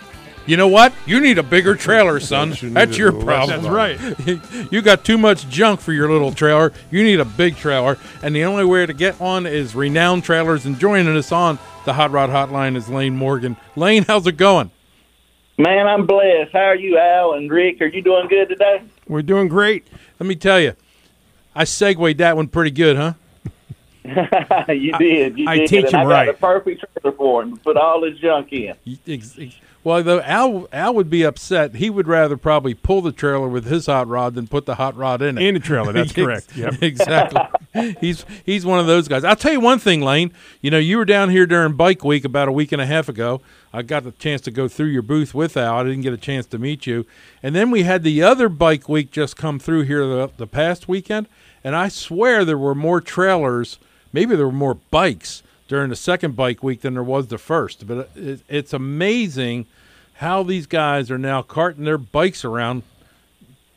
[0.46, 0.92] You know what?
[1.06, 2.54] You need a bigger trailer, son.
[2.60, 3.62] you That's your problem.
[3.62, 4.72] That's right.
[4.72, 6.72] you got too much junk for your little trailer.
[6.90, 10.66] You need a big trailer, and the only way to get one is Renowned Trailers.
[10.66, 13.56] And joining us on the Hot Rod Hotline is Lane Morgan.
[13.76, 14.70] Lane, how's it going?
[15.58, 16.52] Man, I'm blessed.
[16.52, 17.80] How are you, Al and Rick?
[17.80, 18.82] Are you doing good today?
[19.08, 19.86] We're doing great.
[20.18, 20.74] Let me tell you,
[21.54, 23.14] I segued that one pretty good, huh?
[24.72, 25.38] you did.
[25.38, 25.68] You I did.
[25.68, 26.26] teach and him I got right.
[26.26, 27.56] the perfect trailer for him.
[27.58, 28.74] Put all his junk in.
[29.86, 31.76] Well, though Al Al would be upset.
[31.76, 34.96] He would rather probably pull the trailer with his hot rod than put the hot
[34.96, 35.44] rod in it.
[35.44, 36.56] In the trailer, that's correct.
[36.56, 36.78] Yep.
[36.82, 37.40] exactly.
[38.00, 39.22] he's he's one of those guys.
[39.22, 40.32] I'll tell you one thing, Lane.
[40.60, 43.08] You know, you were down here during Bike Week about a week and a half
[43.08, 43.40] ago.
[43.72, 45.76] I got the chance to go through your booth with Al.
[45.76, 47.06] I didn't get a chance to meet you.
[47.40, 50.88] And then we had the other Bike Week just come through here the, the past
[50.88, 51.28] weekend,
[51.62, 53.78] and I swear there were more trailers.
[54.12, 57.86] Maybe there were more bikes during the second Bike Week than there was the first.
[57.86, 59.66] But it, it's amazing
[60.14, 62.82] how these guys are now carting their bikes around,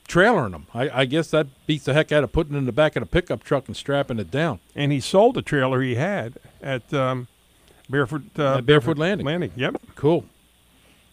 [0.07, 0.67] trailering them.
[0.73, 3.03] I, I guess that beats the heck out of putting it in the back of
[3.03, 4.59] a pickup truck and strapping it down.
[4.75, 7.27] And he sold the trailer he had at um,
[7.89, 9.25] Barefoot uh, At Barefoot Landing.
[9.25, 9.51] Landing.
[9.55, 9.81] Yep.
[9.95, 10.25] Cool.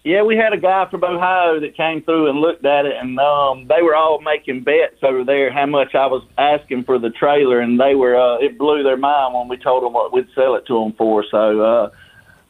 [0.06, 3.18] Yeah, we had a guy from Ohio that came through and looked at it, and
[3.18, 7.10] um, they were all making bets over there how much I was asking for the
[7.10, 10.28] trailer, and they were uh, it blew their mind when we told them what we'd
[10.32, 11.24] sell it to them for.
[11.28, 11.90] So uh,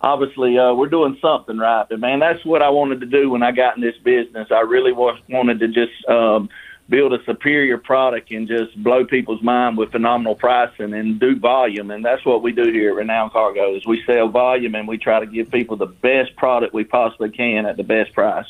[0.02, 1.86] obviously, uh, we're doing something right.
[1.88, 4.48] But man, that's what I wanted to do when I got in this business.
[4.50, 6.50] I really was, wanted to just um,
[6.88, 11.90] build a superior product and just blow people's mind with phenomenal pricing and do volume.
[11.90, 14.96] And that's what we do here at Renowned Cargo is we sell volume and we
[14.96, 18.46] try to give people the best product we possibly can at the best price.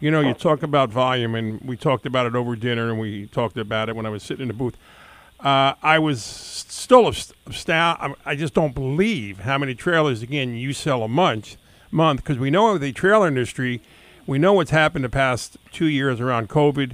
[0.00, 3.28] You know, you talk about volume, and we talked about it over dinner, and we
[3.28, 4.76] talked about it when I was sitting in the booth.
[5.40, 7.14] Uh, I was still a
[7.48, 8.18] astounded.
[8.24, 11.56] I just don't believe how many trailers again you sell a month.
[11.90, 13.80] Month because we know the trailer industry,
[14.26, 16.92] we know what's happened the past two years around COVID.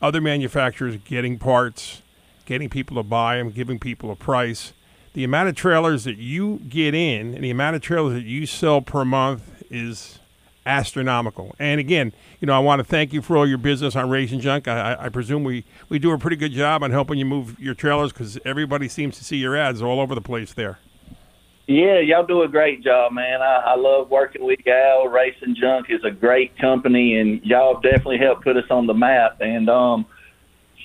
[0.00, 2.02] Other manufacturers getting parts,
[2.44, 4.72] getting people to buy them, giving people a price.
[5.14, 8.46] The amount of trailers that you get in and the amount of trailers that you
[8.46, 10.20] sell per month is
[10.64, 11.56] astronomical.
[11.58, 14.40] And again, you know, I want to thank you for all your business on Racing
[14.40, 14.68] Junk.
[14.68, 17.58] I, I, I presume we, we do a pretty good job on helping you move
[17.58, 20.78] your trailers because everybody seems to see your ads all over the place there.
[21.68, 23.42] Yeah, y'all do a great job, man.
[23.42, 25.06] I, I love working with Gal.
[25.06, 28.94] Racing Junk is a great company, and y'all have definitely helped put us on the
[28.94, 29.36] map.
[29.40, 30.06] And um,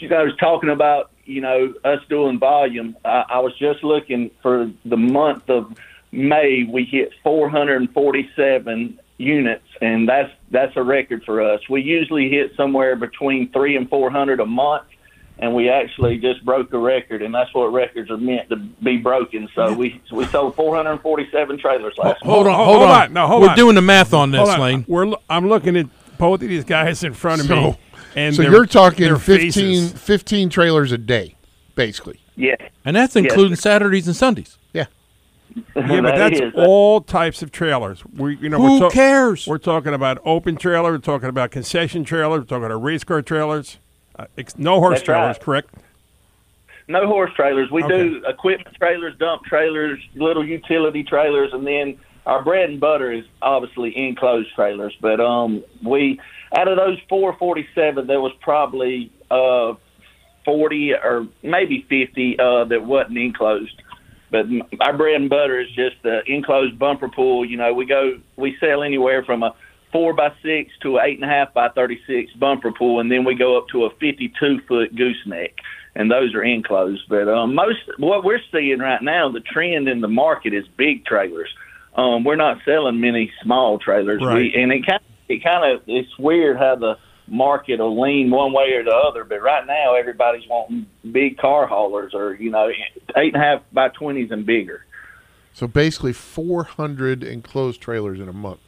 [0.01, 2.97] you guys talking about, you know, us doing volume.
[3.05, 5.71] I, I was just looking for the month of
[6.11, 6.65] May.
[6.69, 11.61] We hit 447 units, and that's that's a record for us.
[11.69, 14.87] We usually hit somewhere between three and 400 a month
[15.39, 18.97] and we actually just broke a record, and that's what records are meant to be
[18.97, 19.49] broken.
[19.55, 22.33] So we we sold 447 trailers last month.
[22.33, 23.13] Hold on, hold, on.
[23.13, 23.55] No, hold We're on.
[23.57, 24.59] doing the math on this, on.
[24.59, 24.85] Lane.
[24.87, 25.87] We're I'm looking at
[26.17, 27.77] both of these guys in front of So, me,
[28.15, 31.35] and so their- you're talking 15, 15 trailers a day,
[31.75, 32.19] basically.
[32.35, 32.55] Yeah.
[32.85, 33.25] And that's Yes.
[33.25, 34.57] including Saturdays and Sundays.
[34.73, 34.85] Yeah.
[35.75, 36.53] Yeah, but that's is.
[36.55, 38.03] all types of trailers.
[38.17, 39.45] We, you know, Who we're cares?
[39.45, 40.91] We're talking about open trailer.
[40.91, 42.39] We're talking about concession trailers.
[42.41, 43.77] We're talking about race car trailers.
[44.17, 45.41] Uh, ex- no horse That's trailers, right.
[45.41, 45.69] correct?
[46.87, 47.71] No horse trailers.
[47.71, 48.09] We Okay.
[48.09, 53.25] do equipment trailers, dump trailers, little utility trailers, and then our bread and butter is
[53.41, 54.95] obviously enclosed trailers.
[55.01, 56.19] But um, we
[56.55, 59.73] out of those 447, there was probably uh
[60.45, 63.81] 40 or maybe 50 uh, that wasn't enclosed.
[64.29, 64.47] But
[64.81, 67.45] our bread and butter is just the enclosed bumper pull.
[67.45, 69.55] You know, we go we sell anywhere from a
[69.93, 73.09] four by six to an eight and a half by thirty six bumper pull, and
[73.09, 75.53] then we go up to a fifty two foot gooseneck.
[75.95, 77.03] and those are enclosed.
[77.07, 81.05] But um, most what we're seeing right now, the trend in the market is big
[81.05, 81.49] trailers.
[81.95, 84.35] Um, we're not selling many small trailers, Right.
[84.35, 86.97] we, and it kind it kind of it's weird how the
[87.27, 89.23] market will lean one way or the other.
[89.23, 92.69] But right now, everybody's wanting big car haulers, or you know,
[93.15, 94.85] eight and a half by twenties and bigger.
[95.55, 98.59] So basically, 400 enclosed trailers in a month.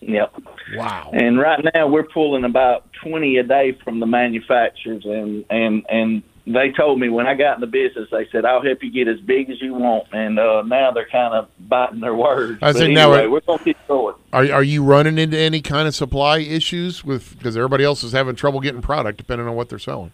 [0.00, 0.34] Yep.
[0.76, 1.10] Wow.
[1.12, 6.22] And right now we're pulling about twenty a day from the manufacturers, and and and
[6.46, 9.08] they told me when I got in the business, they said I'll help you get
[9.08, 12.58] as big as you want, and uh, now they're kind of biting their words.
[12.62, 14.14] I said, now anyway, it- we're gonna keep going.
[14.32, 18.12] Are are you running into any kind of supply issues with because everybody else is
[18.12, 20.12] having trouble getting product depending on what they're selling?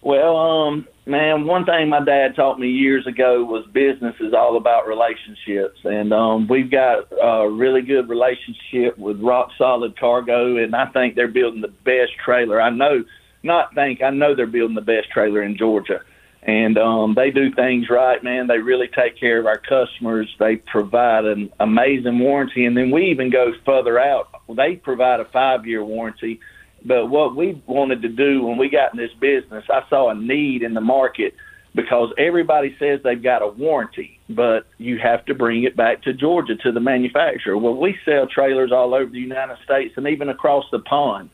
[0.00, 4.56] Well, um, man, one thing my dad taught me years ago was business is all
[4.56, 10.74] about relationships, and um, we've got a really good relationship with Rock Solid Cargo, and
[10.74, 12.60] I think they're building the best trailer.
[12.60, 13.04] I know,
[13.42, 16.00] not think, I know they're building the best trailer in Georgia,
[16.42, 18.46] and um, they do things right, man.
[18.46, 20.32] They really take care of our customers.
[20.38, 24.28] They provide an amazing warranty, and then we even go further out.
[24.48, 26.38] They provide a five-year warranty.
[26.84, 30.14] But what we wanted to do when we got in this business, I saw a
[30.14, 31.34] need in the market
[31.74, 36.12] because everybody says they've got a warranty, but you have to bring it back to
[36.12, 37.56] Georgia to the manufacturer.
[37.56, 41.30] Well, we sell trailers all over the United States and even across the pond.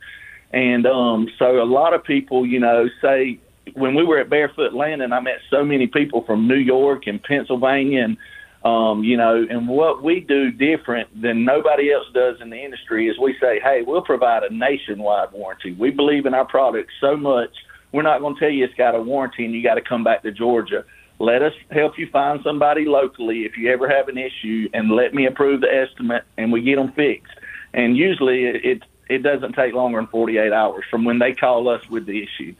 [0.53, 3.39] And um, so a lot of people, you know, say
[3.75, 7.23] when we were at Barefoot Landing, I met so many people from New York and
[7.23, 8.17] Pennsylvania and
[8.65, 13.09] um, you know, and what we do different than nobody else does in the industry
[13.09, 15.73] is we say, hey, we'll provide a nationwide warranty.
[15.73, 17.51] We believe in our product so much,
[17.93, 20.03] we're not going to tell you it's got a warranty and you got to come
[20.03, 20.85] back to Georgia.
[21.19, 25.15] Let us help you find somebody locally if you ever have an issue, and let
[25.15, 27.33] me approve the estimate, and we get them fixed.
[27.73, 31.89] And usually, it it, doesn't take longer than 48 hours from when they call us
[31.89, 32.55] with the issue.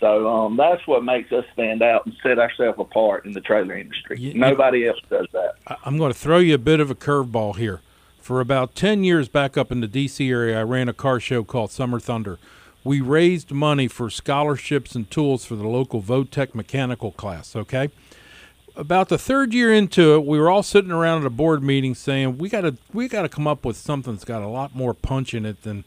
[0.00, 3.76] So um, that's what makes us stand out and set ourselves apart in the trailer
[3.76, 4.32] industry.
[4.34, 5.54] Nobody else does that.
[5.84, 7.80] I'm going to throw you a bit of a curveball here.
[8.20, 10.28] For about 10 years back up in the D.C.
[10.28, 12.38] area, I ran a car show called Summer Thunder.
[12.82, 17.88] We raised money for scholarships and tools for the local Votech mechanical class, okay?
[18.74, 21.94] About the third year into it, we were all sitting around at a board meeting
[21.94, 24.74] saying, we got to we got to come up with something that's got a lot
[24.74, 25.84] more punch in it than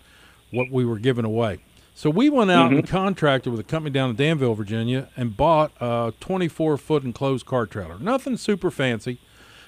[0.52, 1.60] what we were giving away.
[2.00, 2.96] So we went out and mm-hmm.
[2.96, 7.66] contracted with a company down in Danville, Virginia, and bought a 24 foot enclosed car
[7.66, 8.00] trailer.
[8.00, 9.20] Nothing super fancy,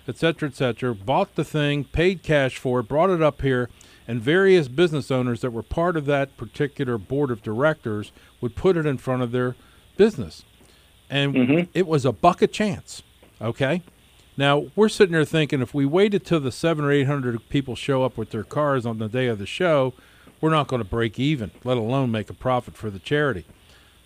[0.08, 0.96] et cetera, et cetera.
[0.96, 3.70] Bought the thing, paid cash for it, brought it up here,
[4.08, 8.78] and various business owners that were part of that particular board of directors would put
[8.78, 9.58] it in front of their
[9.98, 10.46] business.
[11.10, 11.70] And mm-hmm.
[11.74, 13.04] it was a buck a chance.
[13.42, 13.82] Okay.
[14.38, 17.76] Now we're sitting there thinking if we waited till the seven or eight hundred people
[17.76, 19.94] show up with their cars on the day of the show,
[20.42, 23.46] we're not going to break even, let alone make a profit for the charity.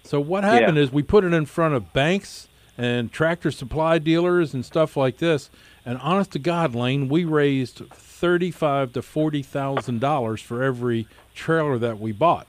[0.04, 0.84] So what happened Yeah.
[0.84, 2.48] is we put it in front of banks
[2.78, 5.50] and tractor supply dealers and stuff like this.
[5.86, 11.78] And honest to God, Lane, we raised thirty-five to forty thousand dollars for every trailer
[11.80, 12.48] that we bought.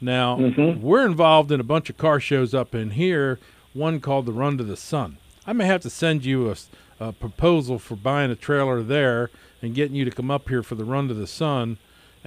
[0.00, 0.80] Now mm-hmm.
[0.80, 3.38] we're involved in a bunch of car shows up in here.
[3.72, 5.18] One called the Run to the Sun.
[5.46, 6.54] I may have to send you
[7.00, 9.30] a proposal for buying a trailer there
[9.62, 11.78] and getting you to come up here for the Run to the Sun,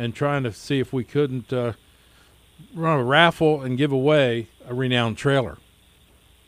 [0.02, 1.74] and trying to see if we couldn't uh,
[2.74, 5.58] run a raffle and give away a renowned trailer.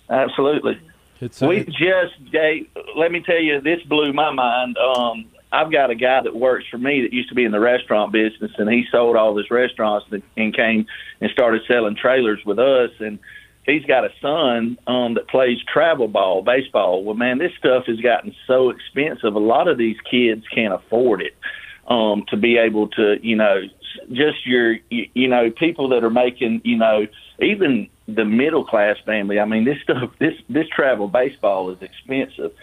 [0.09, 0.79] Absolutely.
[1.21, 2.67] It's a, we just gave.
[2.95, 4.75] Let me tell you, this blew my mind.
[4.77, 7.59] Um, I've got a guy that works for me that used to be in the
[7.59, 10.87] restaurant business, and he sold all his restaurants and, and came
[11.21, 12.89] and started selling trailers with us.
[12.99, 13.19] And
[13.67, 17.03] he's got a son um, that plays travel ball, baseball.
[17.03, 19.35] Well, man, this stuff has gotten so expensive.
[19.35, 21.35] A lot of these kids can't afford it
[21.87, 23.61] um, to be able to, you know,
[24.11, 27.07] just your, you, you know, people that are making, you know,
[27.39, 29.39] even the middle class family.
[29.39, 32.53] I mean, this stuff, this this travel baseball is expensive.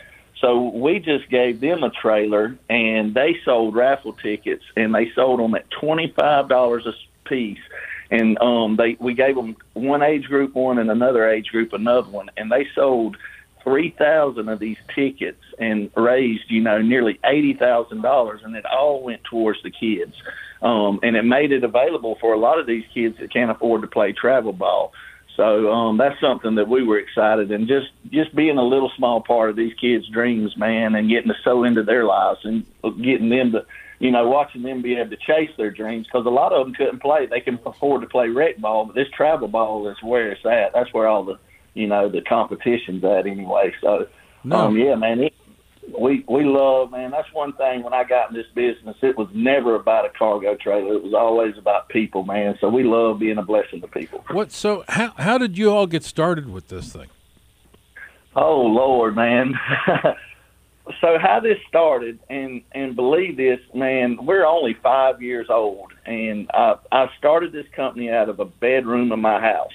[0.41, 5.41] So we just gave them a trailer, and they sold raffle tickets, and they sold
[5.41, 6.93] them at twenty five dollars a
[7.29, 7.59] piece.
[8.11, 12.11] And um, they we gave them one age group one and another age group another
[12.11, 13.17] one, and they sold
[13.63, 18.65] three thousand of these tickets and raised you know nearly eighty thousand dollars, and it
[18.67, 20.15] all went towards the kids.
[20.63, 23.81] Um, and it made it available for a lot of these kids that can't afford
[23.81, 24.93] to play travel ball.
[25.37, 29.23] So um, that's something that we were excited and just just being a little small
[29.23, 32.67] part of these kids' dreams, man, and getting to so into their lives and
[33.03, 33.65] getting them to,
[34.01, 36.75] you know, watching them be able to chase their dreams because a lot of them
[36.75, 37.25] couldn't play.
[37.25, 40.75] They can afford to play rec ball, but this travel ball is where it's at.
[40.75, 41.39] That's where all the,
[41.75, 43.73] you know, the competition's at anyway.
[43.81, 44.07] So,
[44.45, 44.57] No.
[44.67, 45.35] um, yeah, man, it,
[45.99, 47.11] we we love man.
[47.11, 48.97] That's one thing when I got in this business.
[49.03, 50.95] It was never about a cargo trailer.
[50.95, 52.57] It was always about people, man.
[52.61, 54.25] So we love being a blessing to people.
[54.31, 54.53] What?
[54.53, 57.09] So how how did you all get started with this thing?
[58.37, 59.55] Oh Lord, man.
[61.01, 66.49] so how this started, and and believe this, man, we're only five years old, and
[66.55, 69.73] I I started this company out of a bedroom in my house,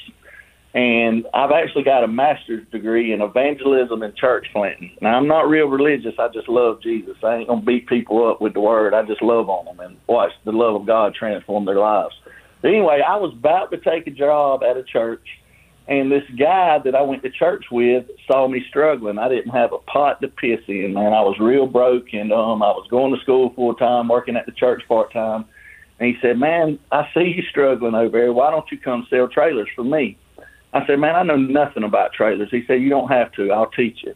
[0.75, 4.91] and I've actually got a master's degree in evangelism and church planting.
[5.01, 6.13] Now I'm not real religious.
[6.19, 7.15] I just love Jesus.
[7.23, 8.93] I ain't gonna beat people up with the word.
[8.93, 12.13] I just love on them and watch the love of God transform their lives.
[12.61, 15.25] But anyway, I was about to take a job at a church
[15.87, 19.19] and this guy that I went to church with saw me struggling.
[19.19, 21.13] I didn't have a pot to piss in, man.
[21.13, 24.47] I was real broke, and um, I was going to school full time, working at
[24.47, 25.45] the church part time.
[25.99, 28.33] And he said, "Man, I see you struggling over there.
[28.33, 30.17] Why don't you come sell trailers for me?"
[30.75, 33.49] I said, "Man, I know nothing about trailers." He said, "You don't have to.
[33.51, 34.13] I'll teach you."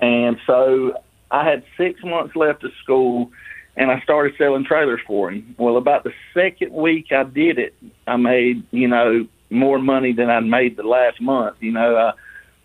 [0.00, 0.94] And so
[1.30, 3.30] I had six months left of school,
[3.76, 5.54] and I started selling trailers for him.
[5.58, 7.74] Well, about the second week I did it,
[8.06, 11.56] I made you know more money than I'd made the last month.
[11.60, 12.12] You know, uh,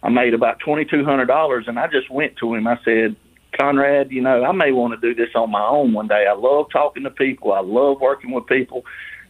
[0.02, 2.68] I made about twenty two hundred dollars, and I just went to him.
[2.68, 3.18] I said,
[3.60, 6.26] Conrad, you know, I may want to do this on my own one day.
[6.26, 7.52] I love talking to people.
[7.52, 8.86] I love working with people,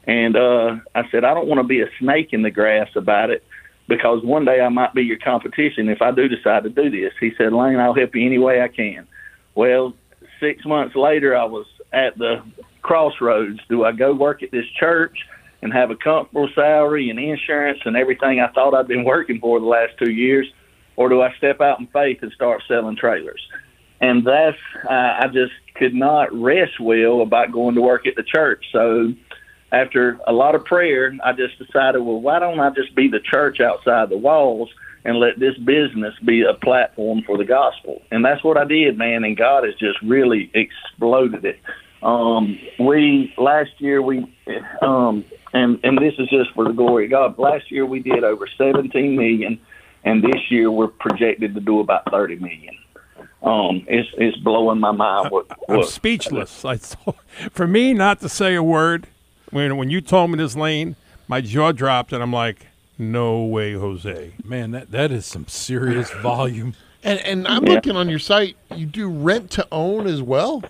[0.05, 3.31] and uh, I said I don't want to be a snake in the grass about
[3.31, 3.43] it
[3.87, 7.13] because one day I might be your competition if I do decide to do this.
[7.19, 9.07] He said, Lane, I'll help you any way I can.
[9.53, 9.93] Well,
[10.39, 12.43] six months later, I was at the
[12.81, 13.59] crossroads.
[13.69, 15.17] Do I go work at this church?
[15.65, 19.59] and have a comfortable salary and insurance and everything I thought I'd been working for
[19.59, 20.45] the last two years,
[20.95, 23.41] or do I step out in faith and start selling trailers?
[23.99, 24.57] And that's
[24.87, 28.63] uh, I just could not rest well about going to work at the church.
[28.71, 29.13] So
[29.71, 33.19] after a lot of prayer, I just decided, well, why don't I just be the
[33.19, 34.69] church outside the walls
[35.03, 38.01] and let this business be a platform for the gospel?
[38.11, 39.23] And that's what I did, man.
[39.23, 41.59] And God has just really exploded it.
[42.03, 44.19] Um, we last year we
[44.81, 47.39] um, and and this is just for the glory of God.
[47.39, 49.59] Last year we did over 17 million,
[50.03, 52.75] and this year we're projected to do about 30 million.
[53.41, 55.31] Um, it's it's blowing my mind.
[55.31, 56.63] What, I'm speechless.
[56.63, 56.77] I
[57.51, 59.07] for me not to say a word
[59.51, 60.95] when when you told me this lane,
[61.27, 62.67] my jaw dropped, and I'm like,
[62.97, 64.33] no way, Jose.
[64.43, 66.75] Man, that that is some serious volume.
[67.03, 67.73] And and I'm Yeah.
[67.73, 68.57] looking on your site.
[68.75, 70.63] You do rent to own as well.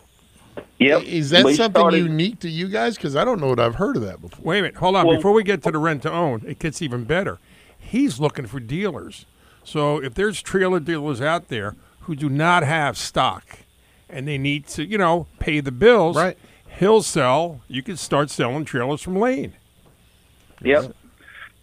[0.79, 1.03] Yep.
[1.03, 2.95] Is that We something started- unique to you guys?
[2.95, 4.39] Because I don't know that I've heard of that before.
[4.43, 5.05] Wait a minute, hold on.
[5.07, 7.39] Well- Before we get to the rent to own, it gets even better.
[7.79, 9.25] He's looking for dealers.
[9.63, 13.59] So if there's trailer dealers out there who do not have stock
[14.09, 16.37] and they need to, you know, pay the bills, right?
[16.77, 17.61] He'll sell.
[17.67, 19.53] You can start selling trailers from Lane.
[20.61, 20.93] Yep.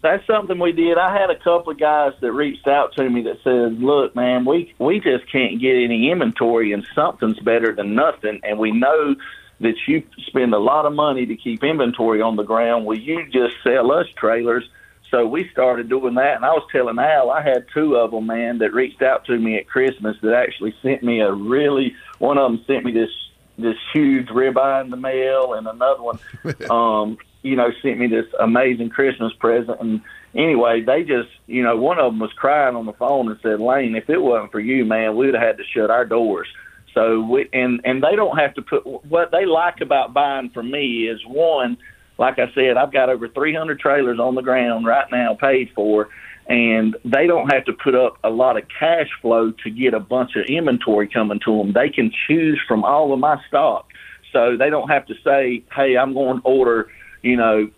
[0.01, 0.97] That's something we did.
[0.97, 4.43] I had a couple of guys that reached out to me that said, "Look, man,
[4.43, 8.41] we we just can't get any inventory, and something's better than nothing.
[8.43, 9.15] And we know
[9.61, 12.85] that you spend a lot of money to keep inventory on the ground.
[12.85, 14.67] Will you just sell us trailers?"
[15.09, 18.25] So we started doing that, and I was telling Al, I had two of them,
[18.25, 21.95] man, that reached out to me at Christmas that actually sent me a really.
[22.17, 23.11] One of them sent me this
[23.57, 26.19] this huge ribeye in the mail, and another one,
[26.69, 29.79] um, you know, sent me this amazing Christmas present.
[29.79, 30.01] And
[30.33, 33.59] anyway, they just, you know, one of them was crying on the phone and said,
[33.59, 36.47] "Lane, if it wasn't for you, man, we'd have had to shut our doors."
[36.93, 40.71] So we and and they don't have to put what they like about buying from
[40.71, 41.77] me is one,
[42.17, 46.09] like I said, I've got over 300 trailers on the ground right now paid for,
[46.47, 49.99] and they don't have to put up a lot of cash flow to get a
[49.99, 51.73] bunch of inventory coming to them.
[51.73, 53.87] They can choose from all of my stock,
[54.31, 56.89] so they don't have to say, "Hey, I'm going to order,"
[57.21, 57.69] you know,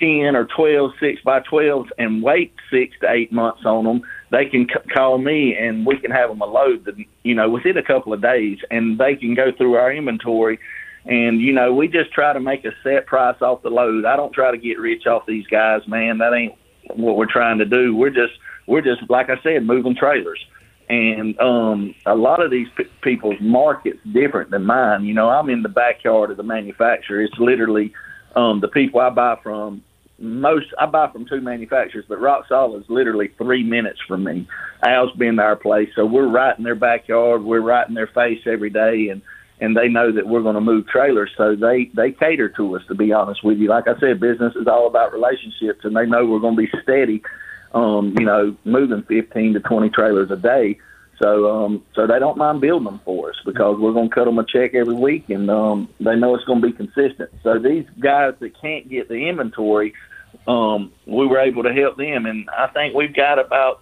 [0.00, 4.46] 10 or 12 6 by 12s and wait six to eight months on them they
[4.46, 7.76] can c- call me and we can have them a load that, you know within
[7.76, 10.58] a couple of days and they can go through our inventory.
[11.04, 14.04] And you know we just try to make a set price off the load.
[14.04, 16.18] I don't try to get rich off these guys man.
[16.18, 16.54] That ain't
[16.94, 17.94] what we're trying to do.
[17.94, 18.34] We're just
[18.66, 20.44] we're just like i said moving trailers.
[20.88, 25.04] And um a lot of these p- people's markets different than mine.
[25.04, 27.22] You know i'm in the backyard of the manufacturer.
[27.22, 27.92] It's literally
[28.34, 29.82] um the people i buy from
[30.18, 34.48] most I buy from two manufacturers, but Rock Solid is literally three minutes from me.
[34.82, 37.42] Al's been to our place, so we're right in their backyard.
[37.42, 39.20] We're right in their face every day, and
[39.60, 42.82] and they know that we're going to move trailers, so they they cater to us.
[42.88, 46.06] To be honest with you, like I said, business is all about relationships, and they
[46.06, 47.22] know we're going to be steady.
[47.72, 50.78] Um, you know, moving fifteen to twenty trailers a day.
[51.22, 54.26] So, um, so they don't mind building them for us because we're going to cut
[54.26, 57.30] them a check every week, and um, they know it's going to be consistent.
[57.42, 59.94] So these guys that can't get the inventory,
[60.46, 63.80] um, we were able to help them, and I think we've got about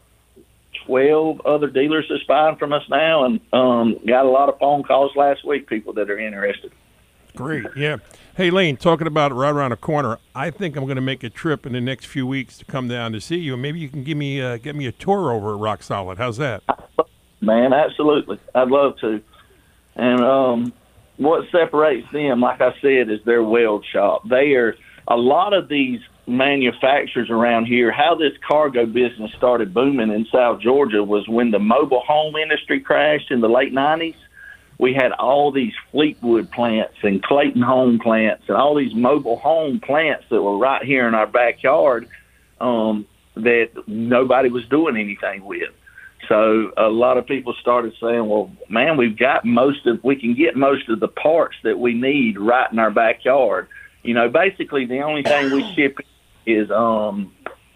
[0.87, 4.83] twelve other dealers that's buying from us now, and um, got a lot of phone
[4.83, 5.69] calls last week.
[5.69, 6.73] People that are interested.
[7.37, 7.97] Great, yeah.
[8.37, 11.31] Hey, Lane, talking about right around the corner, I think I'm going to make a
[11.31, 13.55] trip in the next few weeks to come down to see you.
[13.55, 16.19] and Maybe you can give me uh, get me a tour over at Rock Solid.
[16.19, 16.63] How's that?
[17.41, 18.39] Man, absolutely.
[18.55, 19.21] I'd love to.
[19.97, 20.73] And um,
[21.17, 24.29] what separates them, like I said, is their weld shop.
[24.29, 24.77] They are
[25.09, 27.91] a lot of these manufacturers around here.
[27.91, 32.81] How this cargo business started booming in South Georgia was when the mobile home industry
[32.81, 34.17] crashed in the late '90s.
[34.79, 39.81] We had all these Fleetwood plants and Clayton Home plants and all these mobile home
[39.81, 42.09] plants that were right here in our backyard
[42.61, 43.07] um,
[43.37, 45.71] that nobody was doing anything with.
[46.29, 50.35] So a lot of people started saying, "Well, man, we've got most of we can
[50.35, 53.69] get most of the parts that we need right in our backyard."
[54.03, 55.99] You know, basically the only thing we ship
[56.47, 57.33] is um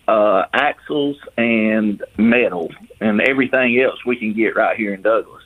[0.07, 2.71] uh axles and metal
[3.01, 5.43] and everything else we can get right here in Douglas.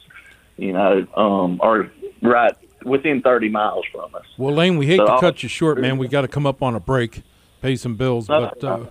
[0.56, 1.90] You know, um or
[2.22, 2.54] right
[2.84, 4.24] within 30 miles from us.
[4.36, 5.98] Well, Lane, we hate So to I'll- cut you short, man.
[5.98, 7.22] We got to come up on a break,
[7.60, 8.86] pay some bills, but uh,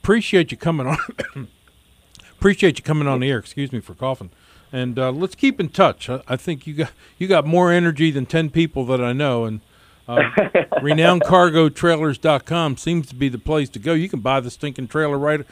[0.00, 0.98] appreciate you coming on.
[2.38, 3.38] appreciate you coming on the air.
[3.38, 4.30] Excuse me for coughing.
[4.72, 6.08] And uh, let's keep in touch.
[6.08, 9.44] I, I think you got you got more energy than ten people that I know,
[9.44, 9.60] and
[10.18, 10.20] uh,
[10.80, 13.92] renownedcargotrailers.com seems to be the place to go.
[13.94, 15.44] You can buy the stinking trailer right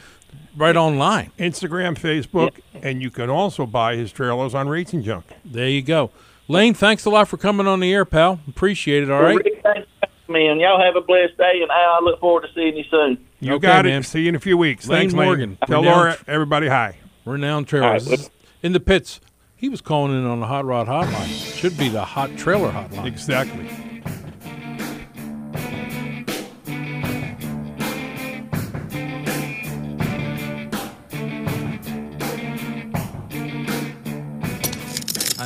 [0.56, 1.30] right online.
[1.38, 5.24] Instagram, Facebook, and you can also buy his trailers on Racing Junk.
[5.44, 6.10] There you go.
[6.48, 8.40] Lane, thanks a lot for coming on the air, pal.
[8.48, 9.10] Appreciate it.
[9.10, 9.36] All right.
[9.36, 12.18] Rick, thanks for having me, and y'all have a blessed day, and Al, I look
[12.20, 13.18] forward to seeing you soon.
[13.40, 14.00] You Okay, got man.
[14.00, 14.04] it.
[14.06, 14.88] See you in a few weeks.
[14.88, 15.26] Lane Thanks, Lane.
[15.26, 15.58] Morgan.
[15.66, 16.96] Tell Renowned- Laura, everybody hi.
[17.24, 18.30] Renowned trailers.
[18.62, 19.20] in the pits.
[19.56, 21.54] He was calling in on the Hot Rod Hotline.
[21.56, 23.04] Should be the Hot Trailer Hotline.
[23.06, 23.68] Exactly.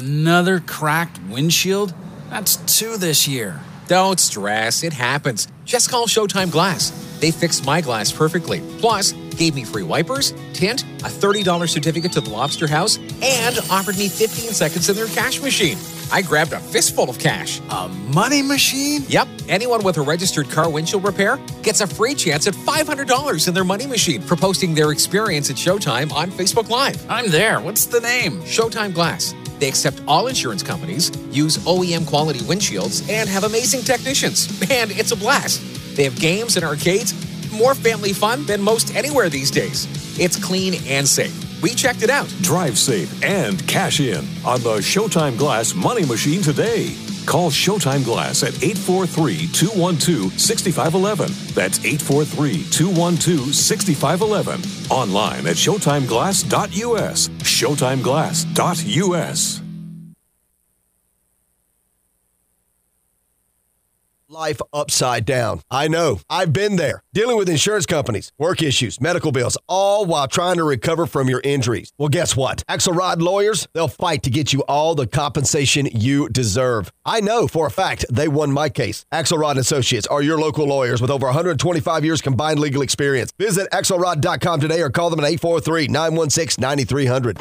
[0.03, 1.95] Another cracked windshield?
[2.29, 3.61] That's two this year.
[3.87, 5.47] Don't stress, it happens.
[5.65, 6.91] Just call Showtime Glass.
[7.21, 8.61] They fixed my glass perfectly.
[8.81, 13.97] Plus, gave me free wipers, tint, a $30 certificate to the Lobster House, and offered
[13.97, 15.79] me 15 seconds in their cash machine.
[16.11, 17.61] I grabbed a fistful of cash.
[17.71, 19.05] A money machine?
[19.07, 19.29] Yep.
[19.49, 23.63] Anyone with a registered car windshield repair gets a free chance at $500 in their
[23.63, 27.09] money machine for posting their experience at Showtime on Facebook Live.
[27.09, 27.61] I'm there.
[27.61, 28.41] What's the name?
[28.43, 29.33] Showtime Glass.
[29.63, 34.49] They accept all insurance companies, use OEM quality windshields, and have amazing technicians.
[34.69, 35.63] And it's a blast.
[35.95, 37.15] They have games and arcades,
[37.53, 39.87] more family fun than most anywhere these days.
[40.19, 41.63] It's clean and safe.
[41.63, 42.27] We checked it out.
[42.41, 46.97] Drive safe and cash in on the Showtime Glass Money Machine today.
[47.27, 51.55] Call Showtime Glass at 843 212 6511.
[51.55, 54.91] That's 843 212 6511.
[54.91, 57.29] Online at ShowtimeGlass.us.
[57.29, 59.63] ShowtimeGlass.us.
[64.29, 65.61] Life upside down.
[65.71, 66.21] I know.
[66.31, 67.02] I've been there.
[67.15, 71.43] Dealing with insurance companies, work issues, medical bills, all while trying to recover from your
[71.45, 71.93] injuries.
[71.99, 72.65] Well, guess what?
[72.71, 76.91] Axelrod lawyers, they'll fight to get you all the compensation you deserve.
[77.05, 79.05] I know for a fact they won my case.
[79.13, 83.31] Axelrod Associates are your local lawyers with over 125 years combined legal experience.
[83.39, 87.39] Visit axelrod.com today or call them at 843-916-9300.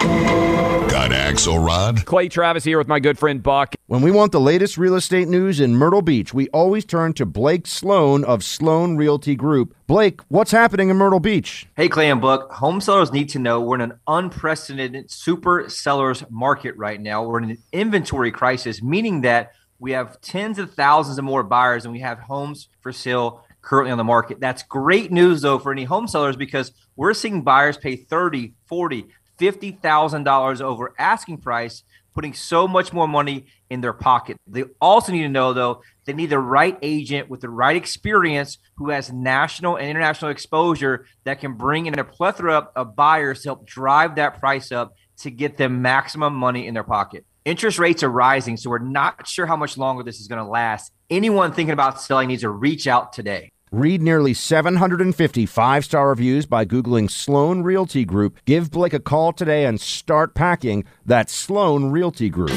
[0.89, 2.03] Got Axelrod?
[2.03, 3.75] Clay Travis here with my good friend Buck.
[3.87, 7.25] When we want the latest real estate news in Myrtle Beach, we always turn to
[7.25, 9.60] Blake Sloan of Sloan Realty Group.
[9.87, 11.67] Blake, what's happening in Myrtle Beach?
[11.75, 12.51] Hey, Clay and Buck.
[12.53, 17.23] Home sellers need to know we're in an unprecedented super sellers market right now.
[17.23, 21.85] We're in an inventory crisis, meaning that we have tens of thousands of more buyers
[21.85, 24.39] and we have homes for sale currently on the market.
[24.39, 29.07] That's great news though for any home sellers because we're seeing buyers pay 30, 40,
[29.39, 31.83] $50,000 over asking price,
[32.13, 34.37] putting so much more money in their pocket.
[34.45, 38.57] They also need to know though, they need the right agent with the right experience
[38.75, 43.49] who has national and international exposure that can bring in a plethora of buyers to
[43.49, 47.25] help drive that price up to get them maximum money in their pocket.
[47.45, 50.49] Interest rates are rising, so we're not sure how much longer this is going to
[50.49, 50.91] last.
[51.09, 53.51] Anyone thinking about selling needs to reach out today.
[53.71, 58.37] Read nearly 750 five star reviews by Googling Sloan Realty Group.
[58.45, 60.83] Give Blake a call today and start packing.
[61.05, 62.51] that Sloan Realty Group.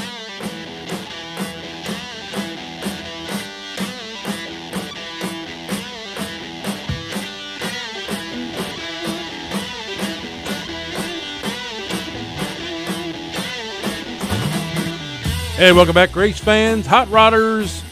[15.57, 17.85] Hey, welcome back, race fans, hot rodders,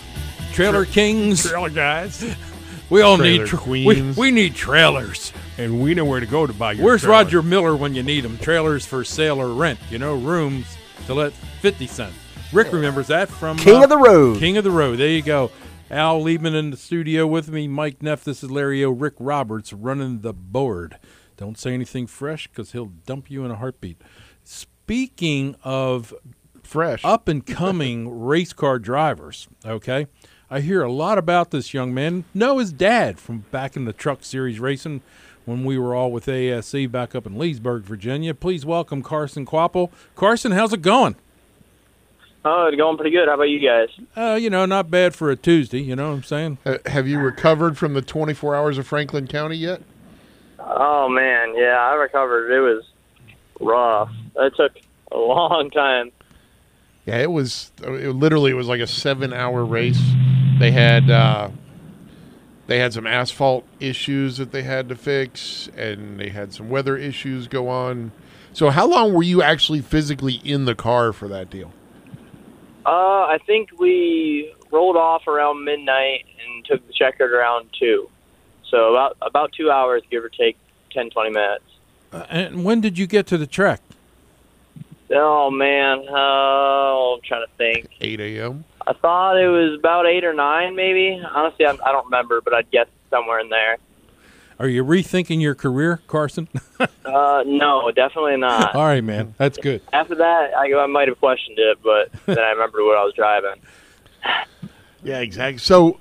[0.52, 2.34] trailer kings, trailer guys.
[2.90, 4.16] We all Trailer need tra- we, queens.
[4.16, 5.32] we need trailers.
[5.58, 7.18] And we know where to go to buy your Where's trailer.
[7.18, 8.36] Roger Miller when you need him?
[8.38, 9.78] Trailers for sale or rent.
[9.90, 10.66] You know, rooms
[11.06, 12.12] to let fifty cent.
[12.52, 14.38] Rick remembers that from King uh, of the Road.
[14.38, 14.98] King of the Road.
[14.98, 15.52] There you go.
[15.88, 17.68] Al Liebman in the studio with me.
[17.68, 18.24] Mike Neff.
[18.24, 18.90] This is Larry O.
[18.90, 20.98] Rick Roberts running the board.
[21.36, 24.02] Don't say anything fresh because he'll dump you in a heartbeat.
[24.42, 26.12] Speaking of
[26.72, 30.06] fresh, up and coming race car drivers, okay,
[30.50, 32.24] I hear a lot about this young man.
[32.34, 35.02] Know his dad from back in the Truck Series racing
[35.44, 38.34] when we were all with ASC back up in Leesburg, Virginia.
[38.34, 39.90] Please welcome Carson Kvapil.
[40.14, 41.16] Carson, how's it going?
[42.44, 43.28] Oh, it's going pretty good.
[43.28, 43.88] How about you guys?
[44.16, 45.80] Uh, you know, not bad for a Tuesday.
[45.80, 46.58] You know what I'm saying?
[46.66, 49.82] Uh, have you recovered from the 24 hours of Franklin County yet?
[50.58, 52.50] Oh man, yeah, I recovered.
[52.50, 52.84] It was
[53.60, 54.10] rough.
[54.36, 54.72] It took
[55.12, 56.10] a long time.
[57.06, 60.00] Yeah, it was it literally it was like a seven hour race.
[60.58, 61.50] They had uh,
[62.66, 66.96] they had some asphalt issues that they had to fix, and they had some weather
[66.96, 68.12] issues go on.
[68.52, 71.72] So, how long were you actually physically in the car for that deal?
[72.84, 78.08] Uh, I think we rolled off around midnight and took the checkered around two.
[78.70, 80.56] So about about two hours, give or take
[80.92, 81.64] 10, 20 minutes.
[82.12, 83.80] Uh, and when did you get to the track?
[85.14, 87.88] Oh man, uh, I'm trying to think.
[88.00, 88.64] 8 a.m.
[88.86, 91.22] I thought it was about eight or nine, maybe.
[91.24, 93.78] Honestly, I, I don't remember, but I'd guess somewhere in there.
[94.58, 96.48] Are you rethinking your career, Carson?
[97.04, 98.74] Uh, no, definitely not.
[98.74, 99.34] All right, man.
[99.36, 99.82] That's good.
[99.92, 103.12] After that, I, I might have questioned it, but then I remembered what I was
[103.14, 103.60] driving.
[105.02, 105.58] Yeah, exactly.
[105.58, 105.98] So,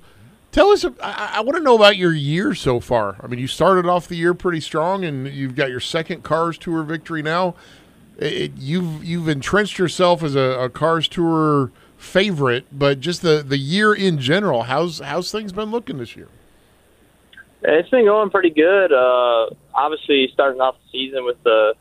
[0.52, 0.84] tell us.
[0.84, 3.16] I, I want to know about your year so far.
[3.20, 6.56] I mean, you started off the year pretty strong, and you've got your second Cars
[6.56, 7.56] Tour victory now.
[8.22, 13.58] It, you've you've entrenched yourself as a, a Cars Tour favorite, but just the the
[13.58, 14.64] year in general.
[14.64, 16.28] How's how's things been looking this year?
[17.62, 18.92] It's been going pretty good.
[18.92, 21.74] Uh, obviously, starting off the season with the,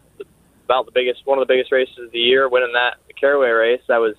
[0.66, 3.50] about the biggest one of the biggest races of the year, winning that the Caraway
[3.50, 4.16] race, that was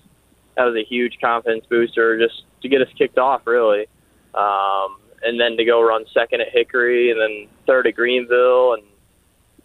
[0.56, 3.86] that was a huge confidence booster just to get us kicked off, really.
[4.34, 8.82] Um, and then to go run second at Hickory, and then third at Greenville, and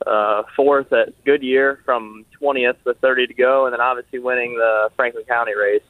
[0.05, 4.89] uh, fourth at Goodyear from 20th with 30 to go, and then obviously winning the
[4.95, 5.81] Franklin County race.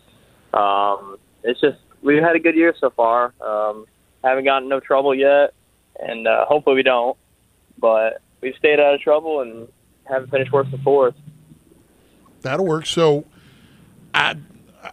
[0.54, 3.34] Um, it's just we've had a good year so far.
[3.42, 3.86] Um,
[4.24, 5.54] haven't gotten no trouble yet,
[6.00, 7.18] and uh, hopefully we don't.
[7.80, 9.68] But we've stayed out of trouble and
[10.06, 11.16] haven't finished worse than fourth.
[12.42, 12.86] That'll work.
[12.86, 13.26] So,
[14.14, 14.38] I,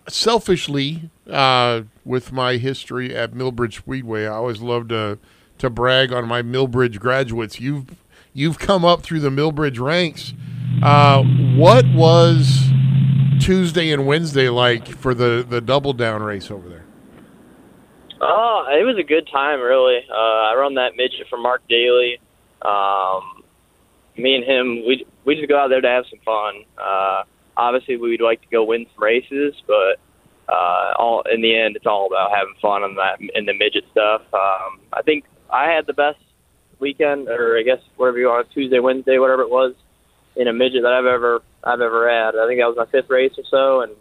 [0.08, 5.18] selfishly, uh, with my history at Millbridge Speedway, I always love to
[5.56, 7.60] to brag on my Millbridge graduates.
[7.60, 8.03] You've
[8.34, 10.34] you've come up through the Millbridge ranks.
[10.82, 11.22] Uh,
[11.56, 12.68] what was
[13.40, 16.84] Tuesday and Wednesday like for the the double down race over there?
[18.20, 20.00] Oh, it was a good time, really.
[20.10, 22.20] Uh, I run that midget for Mark Daly.
[22.62, 23.44] Um,
[24.16, 26.64] me and him, we we just go out there to have some fun.
[26.78, 27.22] Uh,
[27.56, 30.00] obviously, we'd like to go win some races, but
[30.48, 33.84] uh, all in the end, it's all about having fun on that in the midget
[33.92, 34.22] stuff.
[34.32, 36.18] Um, I think I had the best
[36.84, 39.72] weekend, or I guess whatever you are, Tuesday, Wednesday, whatever it was,
[40.36, 42.36] in a midget that I've ever I've ever had.
[42.36, 43.92] I think that was my fifth race or so, and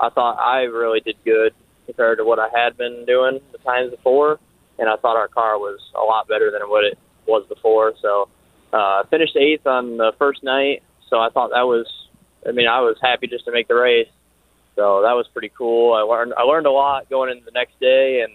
[0.00, 1.52] I thought I really did good
[1.86, 4.40] compared to what I had been doing the times before,
[4.78, 6.96] and I thought our car was a lot better than what it
[7.26, 7.92] was before.
[8.00, 8.28] So
[8.72, 11.86] uh, finished eighth on the first night, so I thought that was.
[12.48, 14.08] I mean, I was happy just to make the race,
[14.74, 15.94] so that was pretty cool.
[15.94, 18.32] I learned I learned a lot going into the next day, and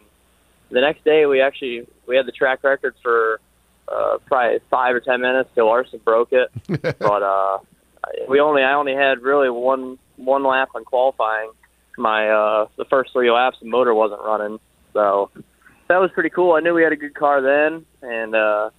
[0.69, 3.39] the next day we actually we had the track record for
[3.87, 6.49] uh, probably five or ten minutes till Larson broke it,
[6.99, 7.59] but uh,
[8.27, 11.51] we only I only had really one one lap on qualifying.
[11.97, 14.59] My uh, the first three laps, the motor wasn't running,
[14.93, 15.31] so
[15.87, 16.53] that was pretty cool.
[16.53, 18.69] I knew we had a good car then, and uh,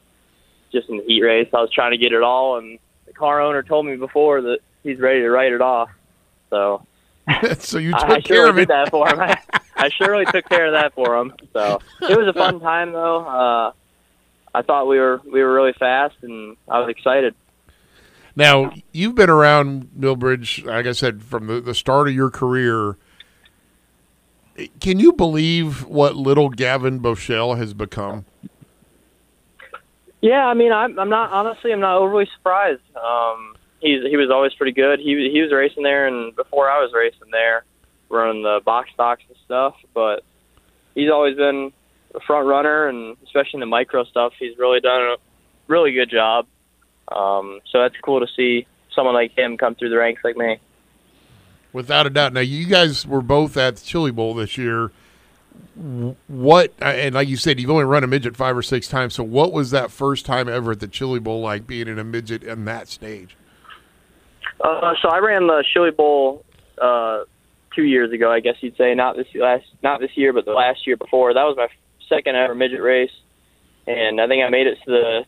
[0.70, 3.40] just in the heat race, I was trying to get it all, and the car
[3.40, 5.90] owner told me before that he's ready to write it off.
[6.50, 6.86] So
[7.58, 9.20] so you took I care surely of did that for him.
[9.20, 9.36] I,
[9.76, 11.32] I surely took care of that for him.
[11.52, 13.24] So it was a fun time, though.
[13.24, 13.72] Uh,
[14.54, 17.34] I thought we were we were really fast, and I was excited.
[18.36, 22.96] Now you've been around Millbridge, like I said, from the, the start of your career.
[24.80, 28.24] Can you believe what little Gavan Boschele has become?
[30.20, 32.82] Yeah, I mean, I'm, I'm not honestly, I'm not overly surprised.
[32.96, 34.98] Um, he's he was always pretty good.
[34.98, 37.64] He he was racing there, and before I was racing there,
[38.08, 39.74] running the box stocks and stuff.
[39.94, 40.24] But
[40.94, 41.72] he's always been
[42.18, 45.16] a front runner, and especially in the micro stuff, he's really done a
[45.66, 46.46] really good job.
[47.10, 50.58] Um, so that's cool to see someone like him come through the ranks like me.
[51.72, 52.32] Without a doubt.
[52.32, 54.90] Now you guys were both at the Chili Bowl this year.
[56.26, 59.14] what and like you said, you've only run a midget five or six times.
[59.14, 62.04] So what was that first time ever at the Chili Bowl like being in a
[62.04, 63.36] midget in that stage?
[64.60, 66.44] Uh, so I ran the Chili Bowl
[66.80, 67.20] uh,
[67.74, 68.94] two years ago, I guess you'd say.
[68.94, 71.32] Not this last, not this year, but the last year before.
[71.34, 71.68] That was my
[72.08, 73.10] second ever midget race,
[73.86, 75.20] and I think I made it to the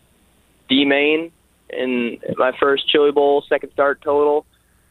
[0.68, 1.32] D main
[1.70, 4.46] in my first Chili Bowl, second start total.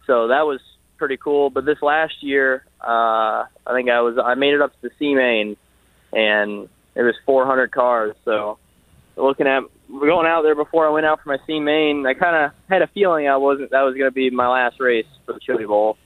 [0.08, 0.60] So that was
[0.98, 1.50] pretty cool.
[1.50, 4.92] But this last year, uh, I think I was I made it up to the
[5.00, 5.58] C main,
[6.14, 8.16] and it was 400 cars.
[8.26, 8.58] So
[9.16, 12.36] looking at going out there before I went out for my C main, I kind
[12.36, 15.34] of had a feeling I wasn't that was going to be my last race for
[15.34, 15.98] the Chili Bowl.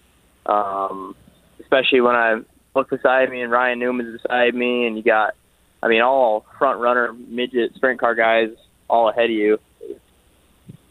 [0.45, 1.15] Um,
[1.61, 2.41] especially when I
[2.76, 5.35] looked beside me and Ryan Newman's beside me, and you got,
[5.84, 8.51] I mean, all front runner midget sprint car guys
[8.88, 9.60] all ahead of you.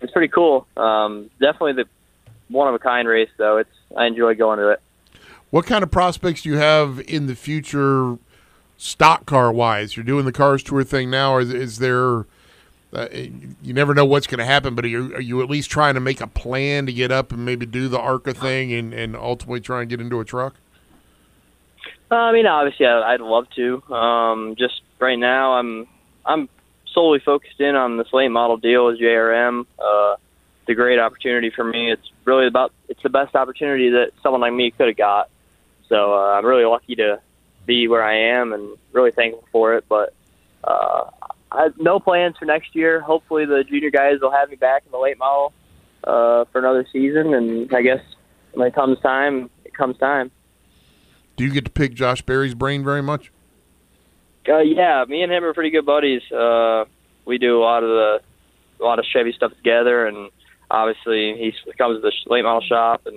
[0.03, 0.67] It's pretty cool.
[0.77, 1.87] Um, definitely the
[2.49, 3.57] one of a kind race, though.
[3.57, 4.83] It's I enjoy going to it.
[5.49, 8.19] What kind of prospects do you have in the future,
[8.77, 9.97] stock car wise?
[9.97, 12.27] You're doing the cars tour thing now, or is, is there?
[12.93, 13.09] Uh,
[13.63, 15.95] you never know what's going to happen, but are you, are you at least trying
[15.95, 19.17] to make a plan to get up and maybe do the ARCA thing and, and
[19.17, 20.55] ultimately try and get into a truck?
[22.11, 23.83] Uh, I mean, obviously, I'd love to.
[23.91, 25.87] Um, just right now, I'm
[26.25, 26.49] I'm
[26.95, 29.67] solely focused in on this late model deal with JRM.
[29.79, 30.17] Uh,
[30.61, 31.91] it's a great opportunity for me.
[31.91, 35.29] It's really about it's the best opportunity that someone like me could have got.
[35.89, 37.21] So uh, I'm really lucky to
[37.67, 39.85] be where I am and really thankful for it.
[39.89, 40.15] But
[40.65, 41.11] uh,
[41.51, 43.01] I have no plans for next year.
[43.01, 45.53] Hopefully, the junior guys will have me back in the late model
[46.05, 47.35] uh, for another season.
[47.35, 48.01] And I guess
[48.53, 50.31] when it comes time, it comes time.
[51.37, 53.33] Do you get to pick Josh Berry's brain very much?
[54.49, 56.23] Uh, yeah, me and him are pretty good buddies.
[56.33, 56.85] Uh,
[57.25, 58.21] we do a lot of the
[58.81, 60.31] a lot of Chevy stuff together, and
[60.71, 63.17] obviously he comes to the late model shop, and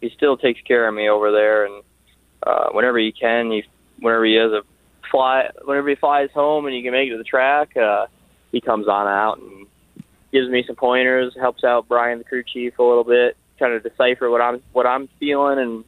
[0.00, 1.64] he still takes care of me over there.
[1.64, 1.82] And
[2.42, 3.64] uh, whenever he can, he
[4.00, 4.62] whenever he has a
[5.10, 8.06] fly, whenever he flies home and he can make it to the track, uh,
[8.52, 9.66] he comes on out and
[10.32, 13.82] gives me some pointers, helps out Brian, the crew chief, a little bit, kind of
[13.82, 15.84] decipher what I'm what I'm feeling and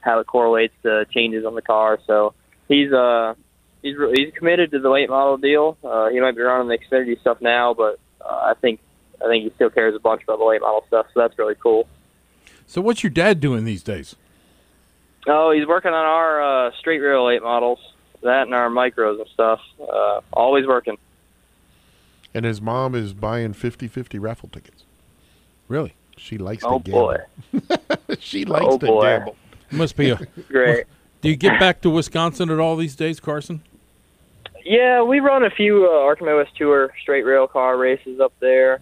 [0.00, 1.98] how it correlates to changes on the car.
[2.06, 2.34] So
[2.68, 3.34] he's uh
[3.82, 5.76] he's really, he's committed to the late model deal.
[5.84, 8.80] Uh, he might be running the Xfinity stuff now, but uh, I think
[9.24, 11.06] I think he still cares a bunch about the late model stuff.
[11.14, 11.86] So that's really cool.
[12.66, 14.16] So what's your dad doing these days?
[15.26, 17.78] Oh, he's working on our uh, straight rail late models,
[18.22, 19.60] that and our micros and stuff.
[19.80, 20.96] Uh, always working.
[22.34, 24.84] And his mom is buying 50-50 raffle tickets.
[25.68, 25.94] Really?
[26.16, 27.18] She likes Oh to gamble.
[27.52, 28.16] boy.
[28.20, 29.02] she likes Oh, to boy.
[29.02, 29.36] gamble.
[29.70, 30.16] Must be a
[30.48, 30.86] Great.
[31.20, 33.62] Do you get back to Wisconsin at all these days, Carson?
[34.64, 38.80] Yeah, we run a few uh, ARCA Midwest Tour straight rail car races up there.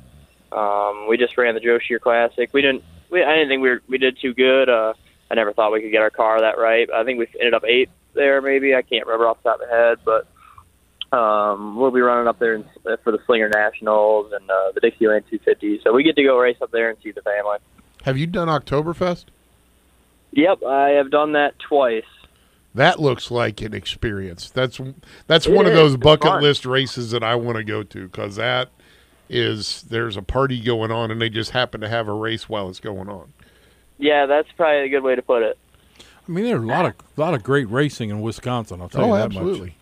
[0.53, 2.51] Um, we just ran the Joe Shear Classic.
[2.53, 2.85] We didn't.
[3.11, 4.69] We, I didn't think we were, we did too good.
[4.69, 4.95] Uh,
[5.31, 6.89] I never thought we could get our car that right.
[6.91, 8.75] I think we ended up eighth there, maybe.
[8.75, 12.39] I can't remember off the top of my head, but um, we'll be running up
[12.39, 12.65] there in,
[13.03, 15.81] for the Slinger Nationals and uh, the Dixieland 250.
[15.83, 17.59] So we get to go race up there and see the family.
[18.03, 19.27] Have you done Oktoberfest?
[20.33, 22.05] Yep, I have done that twice.
[22.75, 24.49] That looks like an experience.
[24.51, 24.81] That's
[25.27, 28.37] that's It one of those bucket list races that I want to go to because
[28.37, 28.69] that
[29.29, 32.69] is there's a party going on and they just happen to have a race while
[32.69, 33.33] it's going on.
[33.99, 35.59] Yeah, that's probably a good way to put it.
[35.99, 38.81] I mean, there's a lot of lot of great racing in Wisconsin.
[38.81, 39.77] I'll tell Oh, you that absolutely.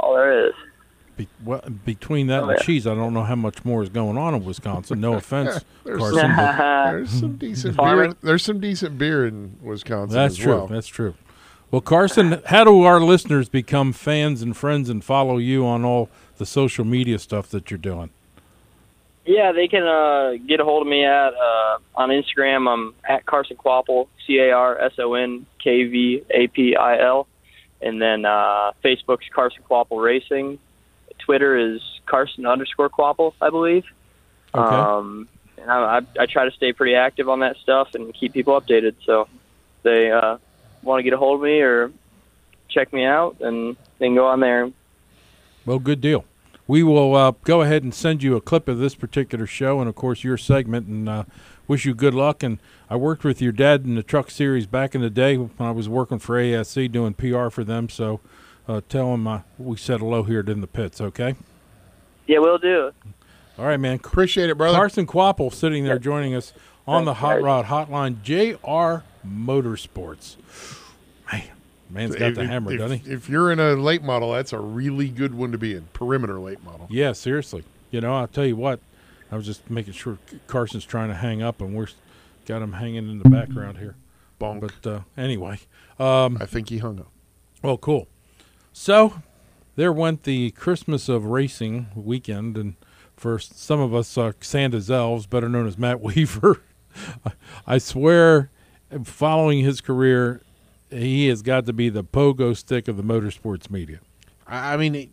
[0.00, 0.52] Oh, there is.
[0.52, 0.68] much.
[1.16, 2.64] Be, well, between that Oh, and yeah.
[2.64, 5.00] cheese, I don't know how much more is going on in Wisconsin.
[5.00, 6.18] No offense, There's Carson.
[6.20, 6.56] some, but
[6.90, 8.14] there's some decent beer.
[8.22, 10.14] There's some decent beer in Wisconsin.
[10.16, 10.54] that's as true.
[10.54, 10.66] well.
[10.66, 11.14] That's true.
[11.72, 16.10] Well, Carson, how do our listeners become fans and friends and follow you on all
[16.36, 18.10] the social media stuff that you're doing?
[19.24, 22.68] Yeah, they can uh, get a hold of me at uh, on Instagram.
[22.68, 26.98] I'm at Carson Kvapil, C A R S O N K V A P I
[27.00, 27.26] L,
[27.80, 30.58] and then uh, Facebook's Carson Kvapil Racing.
[31.20, 33.84] Twitter is Carson underscore Kvapil, I believe.
[34.54, 34.76] Okay.
[34.76, 35.26] Um,
[35.56, 38.60] and I, I, I try to stay pretty active on that stuff and keep people
[38.60, 38.96] updated.
[39.06, 39.26] So
[39.84, 40.36] they uh,
[40.82, 41.92] want to get a hold of me or
[42.68, 44.70] check me out, and then go on there.
[45.64, 46.24] Well, good deal.
[46.66, 49.88] We will uh, go ahead and send you a clip of this particular show and,
[49.88, 51.24] of course, your segment, and uh,
[51.68, 52.42] wish you good luck.
[52.42, 55.50] And I worked with your dad in the truck series back in the day when
[55.58, 57.88] I was working for ASC doing PR for them.
[57.88, 58.20] So
[58.66, 61.34] uh, tell him uh, we said hello here in the pits, okay?
[62.26, 62.92] Yeah, we'll do.
[63.58, 63.96] All right, man.
[63.96, 64.78] Appreciate it, brother.
[64.78, 66.52] Carson Kvapil sitting there joining us
[66.86, 67.42] on the Hot.
[67.42, 70.36] Rod Hotline, JR Motorsports.
[71.32, 71.42] Man,
[71.90, 73.10] man's got If- the hammer, if, doesn't he?
[73.12, 75.84] If you're in a late model, that's a really good one to be in.
[75.92, 76.86] Perimeter late model.
[76.90, 77.64] Yeah, seriously.
[77.90, 78.80] You know, I'll tell you what.
[79.30, 81.86] I was just making sure Carson's trying to hang up, and we're
[82.46, 83.94] got him hanging in the background here.
[84.40, 84.60] Bonk.
[84.60, 85.60] But uh, anyway,
[85.98, 87.10] um, I think he hung up.
[87.62, 88.08] well, cool.
[88.74, 89.22] So
[89.76, 92.74] there went the Christmas of racing weekend, and
[93.16, 96.60] for some of us, uh, Santa's elves, better known as Matt Weaver,
[97.66, 98.50] I swear,
[99.04, 100.42] following his career,
[100.90, 104.00] he has got to be the pogo stick of the motorsports media.
[104.46, 105.10] I mean,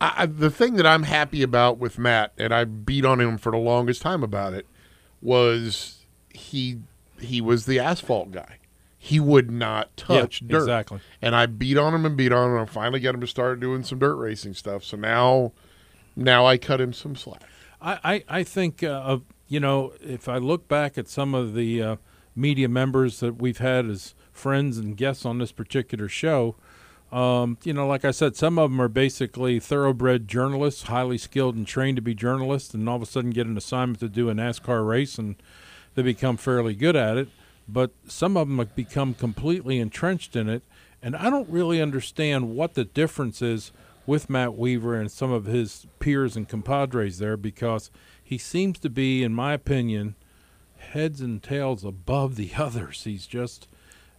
[0.00, 3.52] I, the thing that I'm happy about with Matt, and I beat on him for
[3.52, 4.66] the longest time about it,
[5.20, 6.78] was he
[7.20, 8.58] he was the asphalt guy.
[8.98, 10.58] He would not touch Yeah, dirt.
[10.62, 11.00] exactly.
[11.22, 12.56] And I beat on him and beat on him.
[12.58, 14.82] and I finally got him to start doing some dirt racing stuff.
[14.84, 15.52] So now,
[16.16, 17.42] now I cut him some slack.
[17.80, 17.98] I,
[18.28, 21.80] I, I think, uh, of you know, if I look back at some of the
[21.82, 21.96] uh,
[22.36, 26.54] media members that we've had as friends and guests on this particular show,
[27.12, 31.54] um, you know, like I said, some of them are basically thoroughbred journalists, highly skilled
[31.54, 34.28] and trained to be journalists, and all of a sudden get an assignment to do
[34.28, 35.36] a NASCAR race and
[35.94, 37.28] they become fairly good at it.
[37.68, 40.62] But some of them have become completely entrenched in it,
[41.02, 43.72] and I don't really understand what the difference is
[44.06, 47.90] with Matt Weaver and some of his peers and compadres there because
[48.22, 50.14] he seems to be, in my opinion,
[50.86, 53.04] heads and tails above the others.
[53.04, 53.68] He's just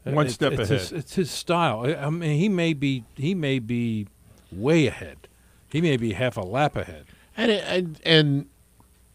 [0.03, 0.99] One it's- step it's His, ahead.
[0.99, 1.85] it's his style.
[1.85, 4.07] I I mean, he may be he may be
[4.51, 5.27] way ahead.
[5.69, 7.05] He may be half a lap ahead.
[7.35, 8.45] And and and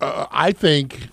[0.00, 1.08] uh, I think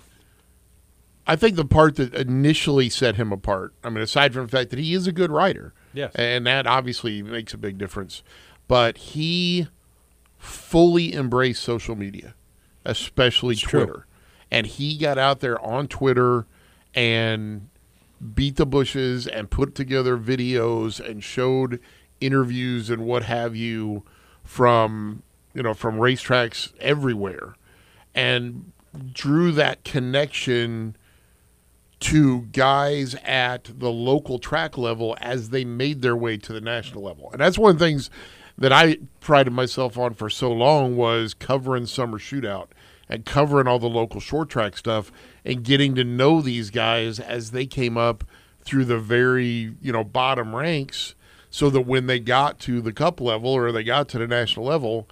[1.27, 3.73] I think the part that initially set him apart.
[3.83, 6.13] I mean, aside from the fact that he is a good writer, Yes.
[6.15, 8.23] and that obviously makes a big difference,
[8.67, 9.67] but he
[10.37, 12.33] fully embraced social media,
[12.83, 13.85] especially true.
[13.85, 14.05] Twitter,
[14.51, 16.45] and he got out there on Twitter
[16.93, 17.69] and
[18.33, 21.79] beat the bushes and put together videos and showed
[22.19, 24.03] interviews and what have you
[24.43, 25.23] from
[25.53, 27.55] you know from racetracks everywhere
[28.13, 28.71] and
[29.13, 30.95] drew that connection
[31.99, 37.03] to guys at the local track level as they made their way to the national
[37.03, 37.29] level.
[37.31, 38.09] And that's one of the things
[38.57, 42.67] that I prided myself on for so long was covering summer shootout
[43.09, 45.11] and covering all the local short track stuff
[45.43, 48.23] and getting to know these guys as they came up
[48.61, 51.15] through the very, you know, bottom ranks
[51.49, 54.65] so that when they got to the cup level or they got to the national
[54.65, 55.07] level,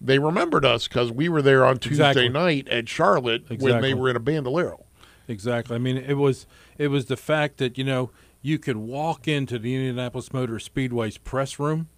[0.00, 2.28] they remembered us because we were there on Tuesday Exactly.
[2.28, 4.84] night at Charlotte when they were in a bandolero.
[5.28, 5.76] Exactly.
[5.76, 6.46] I mean, it was
[6.78, 8.10] it was the fact that you know
[8.40, 11.88] you could walk into the Indianapolis Motor Speedway's press room,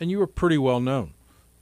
[0.00, 1.12] and you were pretty well known.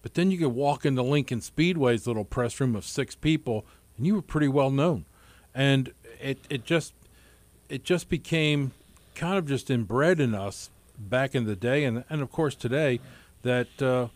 [0.02, 3.66] But then you could walk into Lincoln Speedway's little press room of six people,
[3.96, 5.04] and you were pretty well known.
[5.54, 6.94] And it it just
[7.68, 8.72] it just became
[9.14, 13.00] kind of just inbred in us back in the day, and and of course today
[13.42, 14.08] that uh,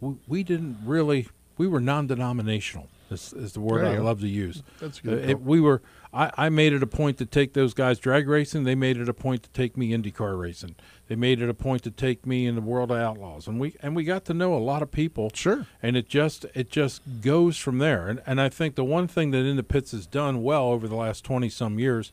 [0.00, 2.88] we, we didn't really we were non-denominational.
[3.10, 4.62] Is, is the word I love to use.
[4.80, 5.80] That's good Uh, it- we were.
[6.12, 8.64] I, I made it a point to take those guys drag racing.
[8.64, 10.74] They made it a point to take me IndyCar racing.
[11.08, 13.74] They made it a point to take me in the world of outlaws, and we
[13.82, 15.30] and we got to know a lot of people.
[15.34, 15.66] Sure.
[15.82, 18.08] And it just it just goes from there.
[18.08, 20.86] And and I think the one thing that In the Pits has done well over
[20.86, 22.12] the last twenty some years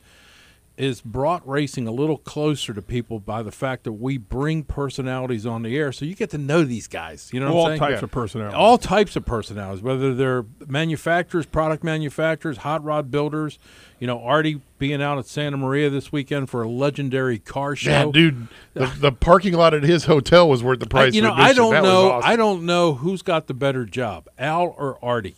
[0.76, 5.46] is brought racing a little closer to people by the fact that we bring personalities
[5.46, 7.30] on the air, so you get to know these guys.
[7.32, 7.92] You know, what All I'm saying?
[7.92, 8.56] types of personalities.
[8.58, 13.58] All types of personalities, whether they're manufacturers, product manufacturers, hot rod builders.
[13.98, 17.90] You know, Artie being out at Santa Maria this weekend for a legendary car show.
[17.90, 21.14] Yeah, dude, the, the parking lot at his hotel was worth the I, price.
[21.14, 22.10] you know, of I don't That know.
[22.12, 22.30] awesome.
[22.30, 25.36] I don't know who's got the better job, Al or Artie.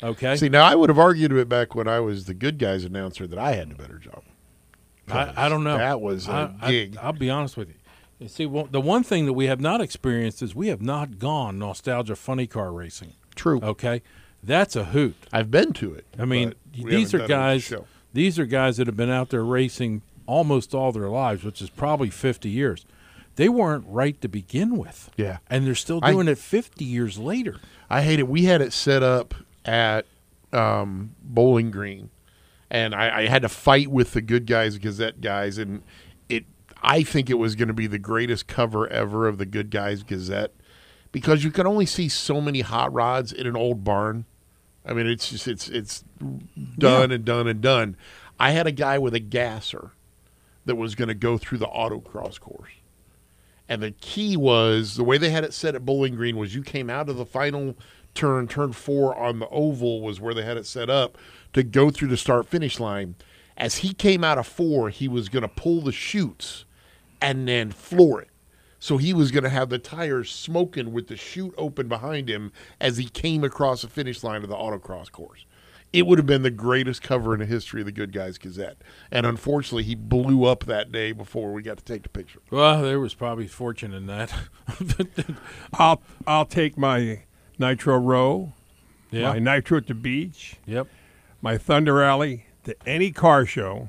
[0.00, 0.36] Okay.
[0.36, 3.26] See, now I would have argued it back when I was the good guys announcer
[3.26, 4.22] that I had the better job.
[5.08, 5.78] I, I don't know.
[5.78, 6.96] That was a I, gig.
[6.96, 7.74] I, will be honest with you.
[8.18, 11.18] You see, well, the one thing that we have not experienced is we have not
[11.18, 13.14] gone nostalgia funny car racing.
[13.34, 13.60] True.
[13.62, 14.02] Okay,
[14.42, 15.16] that's a hoot.
[15.32, 16.06] I've been to it.
[16.18, 17.72] I mean, these are guys.
[18.12, 21.70] These are guys that have been out there racing almost all their lives, which is
[21.70, 22.84] probably fifty years.
[23.36, 25.10] They weren't right to begin with.
[25.16, 25.38] Yeah.
[25.48, 27.58] and they're still I- doing it fifty years later.
[27.90, 28.28] I hate it.
[28.28, 29.34] We had it set up
[29.64, 30.06] at
[30.52, 32.10] um, Bowling Green,
[32.72, 35.82] and I, I had to fight with the Good Guys Gazette guys, and
[36.28, 36.46] it.
[36.82, 40.02] I think it was going to be the greatest cover ever of the Good Guys
[40.02, 40.52] Gazette
[41.12, 44.24] because you can only see so many hot rods in an old barn.
[44.86, 46.02] I mean, it's just it's it's
[46.78, 47.94] done and done and done.
[48.40, 49.92] I had a guy with a gasser
[50.64, 52.72] that was going to go through the autocross course.
[53.68, 56.62] And the key was the way they had it set at Bowling Green was you
[56.62, 57.76] came out of the final
[58.14, 61.18] turn, turn four on the oval was where they had it set up
[61.52, 63.14] to go through the start finish line.
[63.56, 66.64] As he came out of four, he was going to pull the chutes
[67.20, 68.28] and then floor it.
[68.78, 72.50] So he was going to have the tires smoking with the chute open behind him
[72.80, 75.46] as he came across the finish line of the autocross course.
[75.92, 78.78] it would have been the greatest cover in the history of the Good Guys Gazette.
[79.10, 82.40] And unfortunately, he blew up that day before we got to take the picture.
[82.50, 84.32] Well, there was probably fortune in that.
[85.74, 87.24] I'll I'll take my
[87.58, 88.52] Nitro Row,
[89.10, 89.32] Yeah.
[89.32, 90.88] my Nitro at the beach, Yep.
[91.40, 93.88] my Thunder Alley to any car show,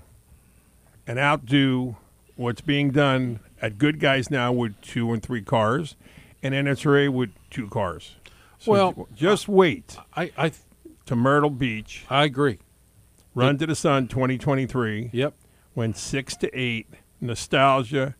[1.07, 1.97] and outdo
[2.35, 5.95] what's being done at Good Guys now with two and three cars,
[6.41, 8.15] and NSRA with two cars.
[8.59, 9.97] So Well, just wait.
[10.15, 10.51] I, I
[11.05, 12.05] to Myrtle Beach.
[12.09, 12.59] I agree.
[13.35, 15.09] Run to the Sun 2023.
[15.11, 15.33] Yep.
[15.73, 16.87] When six to eight
[17.19, 18.15] nostalgia,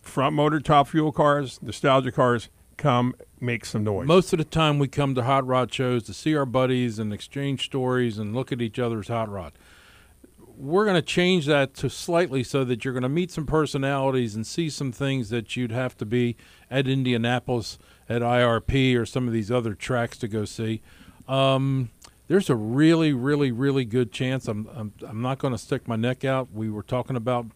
[0.00, 4.06] front motor top fuel cars, nostalgia cars come make some noise.
[4.06, 7.12] Most of the time, we come to hot rod shows to see our buddies and
[7.12, 9.52] exchange stories and look at each other's hot rod.
[10.56, 14.34] We're going to change that to slightly so that you're going to meet some personalities
[14.34, 16.36] and see some things that you'd have to be
[16.70, 17.78] at Indianapolis
[18.08, 20.82] at IRP or some of these other tracks to go see.
[21.26, 21.90] Um,
[22.28, 24.46] there's a really, really, really good chance.
[24.46, 26.52] I'm, I'm, I'm not going to stick my neck out.
[26.52, 27.46] We were talking about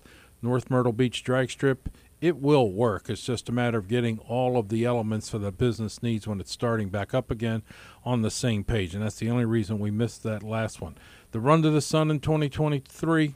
[0.42, 1.88] North Myrtle Beach drag strip.
[2.20, 3.10] It will work.
[3.10, 6.40] It's just a matter of getting all of the elements for the business needs when
[6.40, 7.62] it's starting back up again
[8.04, 8.94] on the same page.
[8.94, 10.96] And that's the only reason we missed that last one.
[11.32, 13.34] The Run to the Sun in 2023,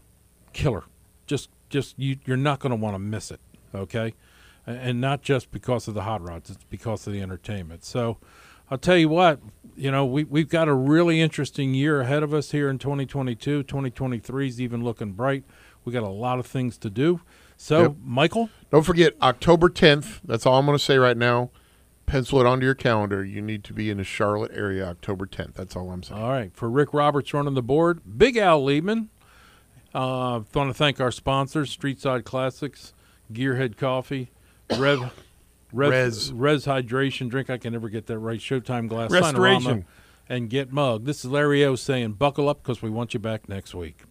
[0.53, 0.85] killer.
[1.27, 3.41] Just, just you, you're not going to want to miss it.
[3.75, 4.15] Okay,
[4.67, 6.51] and not just because of the hot rods.
[6.51, 7.85] It's because of the entertainment.
[7.85, 8.19] So,
[8.71, 9.41] I'll tell you what.
[9.77, 13.63] You know, we we've got a really interesting year ahead of us here in 2022.
[13.63, 15.45] 2023 is even looking bright.
[15.85, 17.21] We got a lot of things to do.
[17.63, 17.97] So, Yep.
[18.03, 20.21] Michael, Don't forget October 10th.
[20.25, 21.51] That's all I'm going to say right now.
[22.07, 23.23] Pencil it onto your calendar.
[23.23, 25.55] You need to be in the Charlotte area October 10th.
[25.55, 26.21] That's all I'm saying.
[26.21, 29.09] All right, for Rick Roberts running the board, Big Al Liebman.
[29.95, 32.95] Uh, want to thank our sponsors: Streetside Classics,
[33.31, 34.31] Gearhead Coffee,
[34.79, 35.13] Rev,
[35.73, 36.33] Rev, Res.
[36.33, 37.51] Res Hydration Drink.
[37.51, 38.41] I can never get that right.
[38.41, 39.83] Showtime Glass, Restoration.
[39.83, 39.85] Cinerama,
[40.31, 41.05] and Get Mug.
[41.05, 44.05] This is Larry O saying, "Buckle up, because we want you back next week."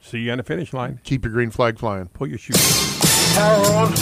[0.00, 1.00] See you on the finish line.
[1.04, 2.06] Keep your green flag flying.
[2.08, 2.56] Pull your shoes.
[3.34, 3.92] Power on.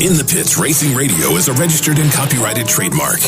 [0.00, 3.18] In the Pits Racing Radio is a registered and copyrighted trademark.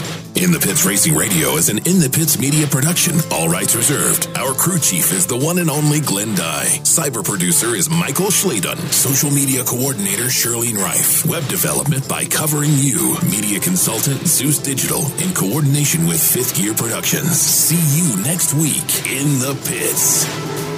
[0.41, 4.27] In the Pits Racing Radio is an In the Pits media production, all rights reserved.
[4.39, 6.81] Our crew chief is the one and only Glenn Dye.
[6.81, 8.79] Cyber producer is Michael Schledon.
[8.91, 11.27] Social media coordinator Shirlene Reif.
[11.27, 13.19] Web development by Covering You.
[13.31, 17.39] Media consultant Zeus Digital in coordination with Fifth Gear Productions.
[17.39, 20.70] See you next week in the Pits.